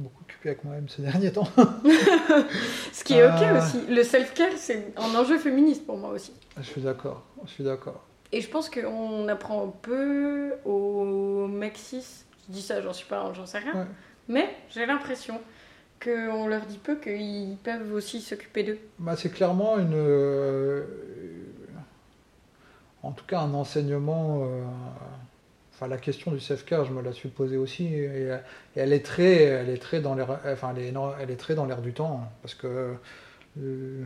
beaucoup 0.00 0.22
occupé 0.22 0.50
avec 0.50 0.64
moi-même 0.64 0.88
ces 0.88 1.02
derniers 1.02 1.32
temps. 1.32 1.48
Ce 2.92 3.04
qui 3.04 3.14
est 3.14 3.24
ok 3.24 3.42
euh. 3.42 3.58
aussi. 3.58 3.86
Le 3.88 4.02
self-care, 4.02 4.52
c'est 4.56 4.92
un 4.96 5.14
enjeu 5.14 5.38
féministe 5.38 5.86
pour 5.86 5.96
moi 5.96 6.10
aussi. 6.10 6.32
Je 6.56 6.62
suis 6.62 6.80
d'accord, 6.80 7.24
je 7.44 7.50
suis 7.50 7.64
d'accord. 7.64 8.04
Et 8.32 8.40
je 8.40 8.48
pense 8.48 8.70
qu'on 8.70 9.28
apprend 9.28 9.68
peu 9.68 10.54
aux 10.64 11.48
cis. 11.74 12.24
Je 12.48 12.52
dis 12.52 12.62
ça, 12.62 12.80
j'en 12.80 12.92
suis 12.92 13.06
pas, 13.06 13.30
j'en 13.34 13.46
sais 13.46 13.58
rien. 13.58 13.86
Mais 14.28 14.56
j'ai 14.70 14.86
l'impression 14.86 15.40
qu'on 16.02 16.46
leur 16.46 16.64
dit 16.66 16.78
peu 16.78 16.96
qu'ils 16.96 17.56
peuvent 17.62 17.92
aussi 17.92 18.20
s'occuper 18.20 18.62
d'eux. 18.62 18.78
Bah, 18.98 19.16
c'est 19.16 19.30
clairement 19.30 19.78
une. 19.78 19.94
Euh, 19.94 20.84
en 23.02 23.12
tout 23.12 23.24
cas, 23.26 23.40
un 23.40 23.52
enseignement. 23.54 24.44
Euh, 24.44 24.64
la 25.86 25.98
question 25.98 26.30
du 26.30 26.40
self-care, 26.40 26.84
je 26.84 26.92
me 26.92 27.02
la 27.02 27.12
suis 27.12 27.28
posée 27.28 27.56
aussi. 27.56 27.86
Et, 27.86 28.30
elle 28.76 28.92
est 28.92 29.04
très, 29.04 29.34
elle 29.34 29.68
est 29.68 29.80
très 29.80 30.00
dans 30.00 30.14
l'air. 30.14 30.38
Enfin, 30.46 30.74
elle 30.76 31.30
est, 31.30 31.36
très 31.36 31.54
dans 31.54 31.66
l'air 31.66 31.80
du 31.80 31.92
temps. 31.92 32.22
Hein, 32.22 32.28
parce 32.42 32.54
que. 32.54 32.94
Euh, 33.60 34.04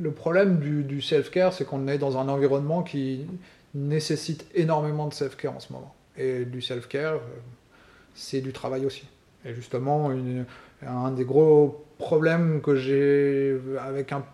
le 0.00 0.10
problème 0.10 0.58
du, 0.58 1.00
self-care, 1.00 1.52
c'est 1.52 1.64
qu'on 1.64 1.86
est 1.88 1.98
dans 1.98 2.18
un 2.18 2.28
environnement 2.28 2.82
qui 2.82 3.26
nécessite 3.74 4.46
énormément 4.54 5.06
de 5.06 5.14
self-care 5.14 5.54
en 5.54 5.60
ce 5.60 5.72
moment. 5.72 5.94
Et 6.16 6.44
du 6.44 6.60
self-care, 6.60 7.20
c'est 8.14 8.40
du 8.40 8.52
travail 8.52 8.84
aussi. 8.84 9.06
Et 9.44 9.54
justement, 9.54 10.10
un 10.86 11.10
des 11.12 11.24
gros 11.24 11.84
problèmes 11.98 12.60
que 12.62 12.74
j'ai 12.74 13.56
avec 13.78 14.12
un, 14.12 14.24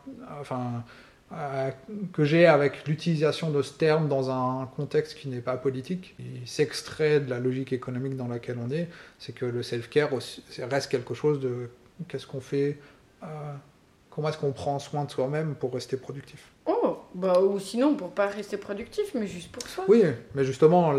enfin, 0.40 0.84
euh, 1.32 1.70
que 2.12 2.24
j'ai 2.24 2.46
avec 2.46 2.86
l'utilisation 2.86 3.50
de 3.50 3.60
ce 3.62 3.72
terme 3.72 4.08
dans 4.08 4.30
un 4.30 4.66
contexte 4.66 5.18
qui 5.18 5.28
n'est 5.28 5.40
pas 5.40 5.56
politique, 5.56 6.14
il 6.20 6.46
s'extrait 6.46 7.18
de 7.18 7.28
la 7.28 7.40
logique 7.40 7.72
économique 7.72 8.16
dans 8.16 8.28
laquelle 8.28 8.58
on 8.64 8.70
est, 8.70 8.88
c'est 9.18 9.34
que 9.34 9.44
le 9.44 9.62
self-care 9.64 10.10
reste 10.70 10.90
quelque 10.90 11.14
chose 11.14 11.40
de 11.40 11.68
qu'est-ce 12.08 12.26
qu'on 12.26 12.40
fait 12.40 12.78
euh, 13.24 13.26
Comment 14.16 14.30
est-ce 14.30 14.38
qu'on 14.38 14.52
prend 14.52 14.78
soin 14.78 15.04
de 15.04 15.10
soi-même 15.10 15.54
pour 15.56 15.74
rester 15.74 15.98
productif 15.98 16.50
Oh, 16.64 16.96
bah, 17.14 17.38
ou 17.38 17.60
sinon 17.60 17.96
pour 17.96 18.12
pas 18.12 18.28
rester 18.28 18.56
productif, 18.56 19.12
mais 19.14 19.26
juste 19.26 19.52
pour 19.52 19.68
soi. 19.68 19.84
Oui, 19.88 20.02
mais 20.34 20.42
justement, 20.42 20.94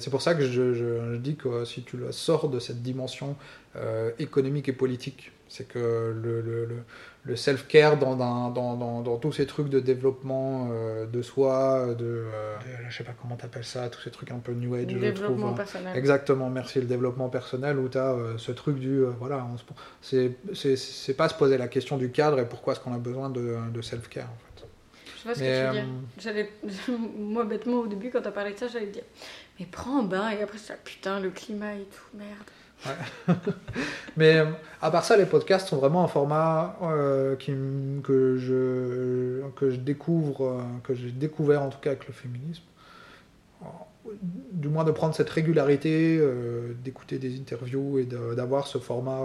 c'est 0.00 0.10
pour 0.10 0.22
ça 0.22 0.34
que 0.34 0.46
je, 0.46 1.16
dis 1.16 1.36
que 1.36 1.66
si 1.66 1.82
tu 1.82 1.98
le 1.98 2.12
sors 2.12 2.48
de 2.48 2.58
cette 2.58 2.82
dimension 2.82 3.36
euh, 3.76 4.10
économique 4.18 4.70
et 4.70 4.72
politique, 4.72 5.32
c'est 5.48 5.68
que 5.68 6.14
le, 6.16 6.40
le, 6.40 6.64
le 6.64 6.76
self-care 7.34 7.98
dans, 7.98 8.16
dans, 8.16 8.50
dans, 8.50 9.02
dans, 9.02 9.16
tous 9.18 9.32
ces 9.32 9.46
trucs 9.46 9.68
de 9.68 9.80
développement 9.80 10.68
euh, 10.72 11.06
de 11.06 11.22
soi, 11.22 11.94
de, 11.98 12.04
euh, 12.04 12.56
je 12.88 12.96
sais 12.96 13.04
pas 13.04 13.12
comment 13.20 13.36
t'appelles 13.36 13.64
ça, 13.64 13.88
tous 13.90 14.00
ces 14.00 14.10
trucs 14.10 14.30
un 14.30 14.38
peu 14.38 14.52
new 14.52 14.74
age, 14.74 14.86
développement 14.86 15.36
je 15.36 15.42
trouve. 15.42 15.56
personnel. 15.56 15.96
Exactement, 15.96 16.48
merci, 16.48 16.80
le 16.80 16.86
développement 16.86 17.28
personnel 17.28 17.78
où 17.78 17.88
tu 17.88 17.98
as 17.98 18.12
euh, 18.12 18.38
ce 18.38 18.52
truc 18.52 18.78
du, 18.78 19.02
voilà, 19.18 19.46
c'est 20.02 21.16
pas 21.16 21.28
se 21.28 21.34
poser 21.34 21.58
la 21.58 21.68
question 21.68 21.98
du 21.98 22.10
cadre 22.10 22.38
et 22.40 22.48
pourquoi 22.48 22.72
est-ce 22.72 22.80
qu'on 22.80 22.94
a 22.94 22.98
besoin 22.98 23.28
de, 23.28 23.56
de 23.72 23.82
self-care 23.82 24.28
en 24.28 24.38
fait. 24.38 24.66
Je 25.18 25.24
vois 25.24 25.34
ce 25.34 25.40
que 25.40 25.70
tu 26.22 26.32
veux 26.32 26.38
dire. 26.38 26.98
Moi, 27.18 27.44
bêtement, 27.44 27.80
au 27.80 27.86
début, 27.86 28.10
quand 28.10 28.22
t'as 28.22 28.30
parlé 28.30 28.54
de 28.54 28.58
ça, 28.58 28.68
j'allais 28.68 28.86
dire, 28.86 29.02
mais 29.58 29.66
prends 29.70 30.00
un 30.00 30.04
bain 30.04 30.30
et 30.30 30.42
après, 30.42 30.56
ça, 30.56 30.74
putain, 30.82 31.20
le 31.20 31.28
climat 31.28 31.74
et 31.74 31.84
tout, 31.84 32.16
merde. 32.16 32.30
Mais 34.16 34.38
euh, 34.38 34.46
à 34.82 34.90
part 34.90 35.04
ça, 35.04 35.16
les 35.16 35.26
podcasts 35.26 35.68
sont 35.68 35.76
vraiment 35.76 36.04
un 36.04 36.08
format 36.08 36.76
euh, 36.82 37.36
que, 37.36 38.36
je, 38.36 39.48
que 39.56 39.70
je 39.70 39.76
découvre, 39.76 40.44
euh, 40.44 40.62
que 40.82 40.94
j'ai 40.94 41.10
découvert 41.10 41.62
en 41.62 41.68
tout 41.68 41.78
cas 41.78 41.90
avec 41.90 42.06
le 42.06 42.12
féminisme. 42.12 42.64
Du 44.52 44.68
moins 44.68 44.84
de 44.84 44.92
prendre 44.92 45.14
cette 45.14 45.28
régularité, 45.30 46.20
d'écouter 46.82 47.18
des 47.18 47.38
interviews 47.38 47.98
et 47.98 48.06
d'avoir 48.06 48.66
ce 48.66 48.78
format, 48.78 49.20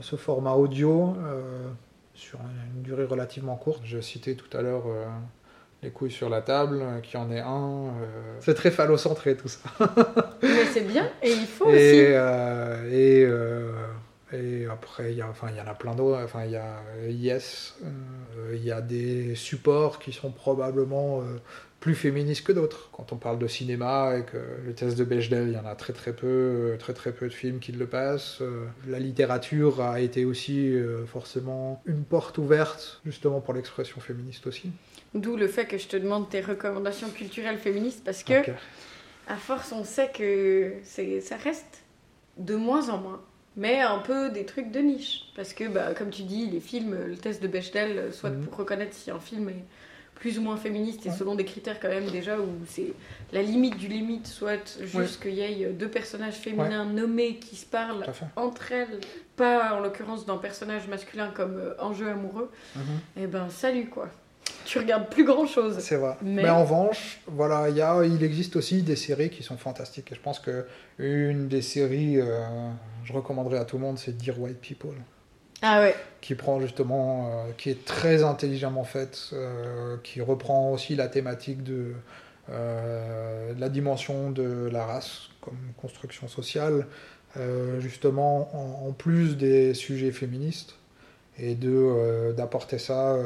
ce 0.00 0.16
format 0.16 0.54
audio 0.54 1.14
sur 2.14 2.40
une 2.74 2.82
durée 2.82 3.04
relativement 3.04 3.54
courte. 3.56 3.82
Je 3.84 4.00
citais 4.00 4.34
tout 4.34 4.56
à 4.56 4.62
l'heure 4.62 4.84
les 5.84 5.90
couilles 5.90 6.10
sur 6.10 6.28
la 6.28 6.40
table, 6.40 6.80
euh, 6.82 7.00
qu'il 7.00 7.20
y 7.20 7.22
en 7.22 7.30
ait 7.30 7.40
un. 7.40 7.88
Euh, 7.88 8.38
c'est 8.40 8.54
très 8.54 8.70
phallocentré 8.70 9.36
tout 9.36 9.48
ça. 9.48 9.60
Mais 10.42 10.64
c'est 10.72 10.80
bien, 10.80 11.08
et 11.22 11.30
il 11.30 11.46
faut 11.46 11.68
et, 11.68 11.74
aussi. 11.74 12.04
Euh, 12.14 13.70
et, 14.32 14.36
et 14.36 14.66
après, 14.66 15.12
il 15.12 15.18
y, 15.18 15.22
enfin, 15.22 15.48
il 15.50 15.56
y 15.56 15.60
en 15.60 15.70
a 15.70 15.74
plein 15.74 15.94
d'autres. 15.94 16.20
Enfin, 16.24 16.44
il 16.44 16.52
y 16.52 16.56
a 16.56 16.82
Yes, 17.08 17.76
il 18.52 18.64
y 18.64 18.72
a 18.72 18.80
des 18.80 19.36
supports 19.36 20.00
qui 20.00 20.12
sont 20.12 20.32
probablement 20.32 21.22
plus 21.78 21.94
féministes 21.94 22.44
que 22.44 22.50
d'autres. 22.50 22.88
Quand 22.92 23.12
on 23.12 23.16
parle 23.16 23.38
de 23.38 23.46
cinéma 23.46 24.04
avec 24.04 24.32
le 24.32 24.72
test 24.72 24.98
de 24.98 25.04
Bechdel, 25.04 25.48
il 25.48 25.54
y 25.54 25.58
en 25.58 25.66
a 25.66 25.76
très 25.76 25.92
très 25.92 26.12
peu, 26.12 26.74
très 26.80 26.94
très 26.94 27.12
peu 27.12 27.28
de 27.28 27.32
films 27.32 27.60
qui 27.60 27.70
le 27.70 27.86
passent. 27.86 28.42
la 28.88 28.98
littérature 28.98 29.80
a 29.80 30.00
été 30.00 30.24
aussi 30.24 30.74
forcément 31.06 31.80
une 31.84 32.02
porte 32.02 32.38
ouverte 32.38 33.02
justement 33.04 33.40
pour 33.40 33.54
l'expression 33.54 34.00
féministe 34.00 34.48
aussi. 34.48 34.72
D'où 35.14 35.36
le 35.36 35.46
fait 35.46 35.66
que 35.66 35.78
je 35.78 35.86
te 35.86 35.96
demande 35.96 36.28
tes 36.28 36.40
recommandations 36.40 37.08
culturelles 37.10 37.58
féministes 37.58 38.02
parce 38.04 38.24
que, 38.24 38.34
à 39.28 39.36
force, 39.36 39.72
on 39.72 39.84
sait 39.84 40.10
que 40.12 40.72
ça 40.84 41.36
reste 41.36 41.82
de 42.38 42.54
moins 42.56 42.88
en 42.88 42.98
moins. 42.98 43.20
mais 43.56 43.78
un 43.80 44.00
peu 44.00 44.30
des 44.30 44.44
trucs 44.46 44.72
de 44.72 44.80
niche. 44.80 45.26
Parce 45.36 45.52
que, 45.54 45.68
bah, 45.68 45.94
comme 45.96 46.10
tu 46.10 46.22
dis, 46.24 46.46
les 46.50 46.58
films, 46.58 46.96
le 47.06 47.16
test 47.16 47.40
de 47.40 47.46
Bechdel, 47.46 48.12
soit 48.12 48.30
Mhm. 48.30 48.46
pour 48.46 48.56
reconnaître 48.58 48.92
si 48.96 49.12
un 49.12 49.20
film 49.20 49.48
est 49.48 49.64
plus 50.16 50.40
ou 50.40 50.42
moins 50.42 50.56
féministe 50.56 51.06
et 51.06 51.10
Ouais. 51.10 51.14
selon 51.14 51.36
des 51.36 51.44
critères 51.44 51.78
quand 51.78 51.88
même 51.88 52.10
déjà 52.10 52.36
où 52.40 52.48
c'est 52.66 52.92
la 53.32 53.42
limite 53.42 53.76
du 53.76 53.86
limite, 53.86 54.26
soit 54.26 54.76
juste 54.82 55.22
Ouais. 55.24 55.30
qu'il 55.30 55.38
y 55.38 55.62
ait 55.62 55.66
deux 55.70 55.86
personnages 55.88 56.34
féminins 56.34 56.84
nommés 56.84 57.36
qui 57.36 57.54
se 57.54 57.64
parlent 57.66 58.04
entre 58.34 58.72
elles, 58.72 58.98
pas 59.36 59.72
en 59.74 59.78
l'occurrence 59.78 60.26
d'un 60.26 60.38
personnage 60.38 60.88
masculin 60.88 61.30
comme 61.32 61.56
euh, 61.56 61.74
enjeu 61.80 62.08
amoureux, 62.08 62.50
Mhm. 62.74 63.22
et 63.22 63.26
ben 63.28 63.48
salut 63.50 63.86
quoi. 63.88 64.08
Tu 64.64 64.78
regardes 64.78 65.08
plus 65.08 65.24
grand 65.24 65.46
chose. 65.46 65.76
C'est 65.80 65.96
vrai. 65.96 66.16
Mais- 66.22 66.42
Mais... 66.42 66.50
en 66.50 66.62
revanche, 66.62 67.20
voilà, 67.26 67.68
il 67.68 67.76
y 67.76 67.82
a, 67.82 68.02
il 68.04 68.22
existe 68.22 68.56
aussi 68.56 68.82
des 68.82 68.96
séries 68.96 69.30
qui 69.30 69.42
sont 69.42 69.56
fantastiques. 69.56 70.10
Et 70.12 70.14
je 70.14 70.20
pense 70.20 70.38
que 70.38 70.66
une 70.98 71.48
des 71.48 71.62
séries, 71.62 72.20
euh, 72.20 72.40
je 73.04 73.12
recommanderais 73.12 73.58
à 73.58 73.64
tout 73.64 73.76
le 73.76 73.82
monde, 73.82 73.98
c'est 73.98 74.16
Dear 74.16 74.40
White 74.40 74.60
People, 74.60 74.94
Ah 75.62 75.80
ouais. 75.80 75.94
qui 76.20 76.34
prend 76.34 76.60
justement, 76.60 77.28
euh, 77.28 77.50
qui 77.58 77.70
est 77.70 77.84
très 77.84 78.22
intelligemment 78.24 78.84
faite, 78.84 79.30
euh, 79.32 79.96
qui 80.02 80.20
reprend 80.20 80.70
aussi 80.72 80.96
la 80.96 81.08
thématique 81.08 81.62
de 81.62 81.92
la 82.48 83.68
dimension 83.70 84.30
de 84.30 84.68
la 84.70 84.84
race 84.84 85.28
comme 85.40 85.56
construction 85.80 86.28
sociale, 86.28 86.86
justement 87.80 88.50
en, 88.54 88.88
en 88.88 88.92
plus 88.92 89.36
des 89.36 89.72
sujets 89.74 90.12
féministes, 90.12 90.74
et 91.38 91.54
de 91.54 92.32
d'apporter 92.36 92.78
ça. 92.78 93.16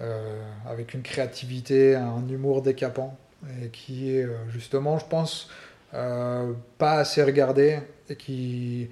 Euh, 0.00 0.42
avec 0.68 0.94
une 0.94 1.02
créativité, 1.02 1.94
un 1.94 2.26
humour 2.28 2.62
décapant, 2.62 3.16
et 3.62 3.68
qui 3.68 4.16
est 4.16 4.24
euh, 4.24 4.36
justement, 4.50 4.98
je 4.98 5.06
pense, 5.06 5.50
euh, 5.94 6.52
pas 6.78 6.94
assez 6.94 7.22
regardé, 7.22 7.78
et 8.08 8.16
qui, 8.16 8.88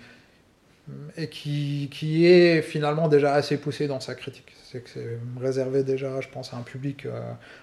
et 1.16 1.28
qui, 1.28 1.88
qui 1.92 2.26
est 2.26 2.62
finalement 2.62 3.09
déjà 3.09 3.34
assez 3.34 3.57
poussé 3.59 3.86
dans 3.86 4.00
sa 4.00 4.14
critique. 4.14 4.52
C'est 4.64 4.82
que 4.82 4.90
c'est 4.90 5.18
réservé 5.40 5.84
déjà, 5.84 6.20
je 6.20 6.28
pense, 6.28 6.52
à 6.52 6.57
un 6.57 6.62
public 6.62 7.07
euh, 7.07 7.20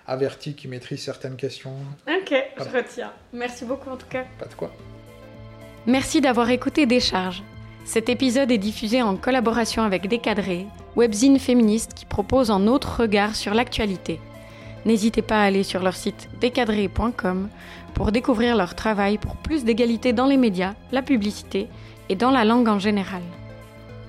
averti 0.08 0.54
qui 0.54 0.68
maîtrise 0.68 1.02
certaines 1.02 1.36
questions. 1.36 1.74
Ok, 2.08 2.34
je 2.58 2.78
retiens. 2.78 3.12
Merci 3.34 3.66
beaucoup 3.66 3.90
en 3.90 3.98
tout 3.98 4.08
cas. 4.08 4.26
Pas 4.40 4.46
de 4.46 4.54
quoi. 4.54 4.72
Merci 5.88 6.22
d'avoir 6.22 6.50
écouté 6.52 6.86
Décharge. 6.86 7.44
Cet 7.84 8.08
épisode 8.08 8.52
est 8.52 8.60
diffusé 8.60 9.02
en 9.02 9.18
collaboration 9.18 9.82
avec 9.82 10.08
Décadré, 10.08 10.68
webzine 10.96 11.40
féministe 11.40 11.94
qui 11.94 12.06
propose 12.06 12.52
un 12.52 12.68
autre 12.68 13.02
regard 13.02 13.36
sur 13.36 13.54
l'actualité. 13.54 14.20
N'hésitez 14.86 15.22
pas 15.22 15.42
à 15.42 15.46
aller 15.46 15.64
sur 15.64 15.82
leur 15.82 15.96
site 15.96 16.30
décadré.com 16.40 17.50
pour 17.94 18.12
découvrir 18.12 18.56
leur 18.56 18.76
travail 18.76 19.18
pour 19.18 19.36
plus 19.36 19.64
d'égalité 19.64 20.14
dans 20.14 20.26
les 20.26 20.38
médias, 20.38 20.74
la 20.92 21.02
publicité 21.02 21.68
et 22.10 22.16
dans 22.16 22.32
la 22.32 22.46
langue 22.46 22.68
en 22.68 22.80
général. 22.80 23.22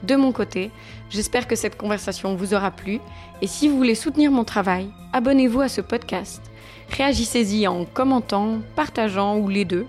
De 0.02 0.16
mon 0.16 0.32
côté, 0.32 0.70
j'espère 1.10 1.46
que 1.46 1.56
cette 1.56 1.76
conversation 1.76 2.34
vous 2.34 2.54
aura 2.54 2.70
plu 2.70 3.00
et 3.40 3.46
si 3.46 3.68
vous 3.68 3.76
voulez 3.76 3.94
soutenir 3.94 4.30
mon 4.30 4.44
travail, 4.44 4.88
abonnez-vous 5.12 5.60
à 5.60 5.68
ce 5.68 5.80
podcast. 5.80 6.42
Réagissez-y 6.90 7.66
en 7.68 7.84
commentant, 7.84 8.58
partageant 8.74 9.38
ou 9.38 9.48
les 9.48 9.64
deux 9.64 9.86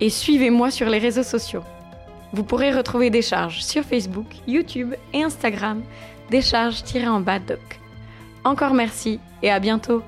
et 0.00 0.10
suivez-moi 0.10 0.70
sur 0.70 0.88
les 0.88 0.98
réseaux 0.98 1.22
sociaux. 1.22 1.62
Vous 2.32 2.44
pourrez 2.44 2.72
retrouver 2.72 3.10
Décharge 3.10 3.62
sur 3.62 3.82
Facebook, 3.82 4.26
YouTube 4.46 4.94
et 5.12 5.22
Instagram, 5.22 5.82
décharge-en-bas 6.30 7.38
doc. 7.40 7.80
Encore 8.44 8.74
merci 8.74 9.20
et 9.42 9.50
à 9.50 9.60
bientôt 9.60 10.02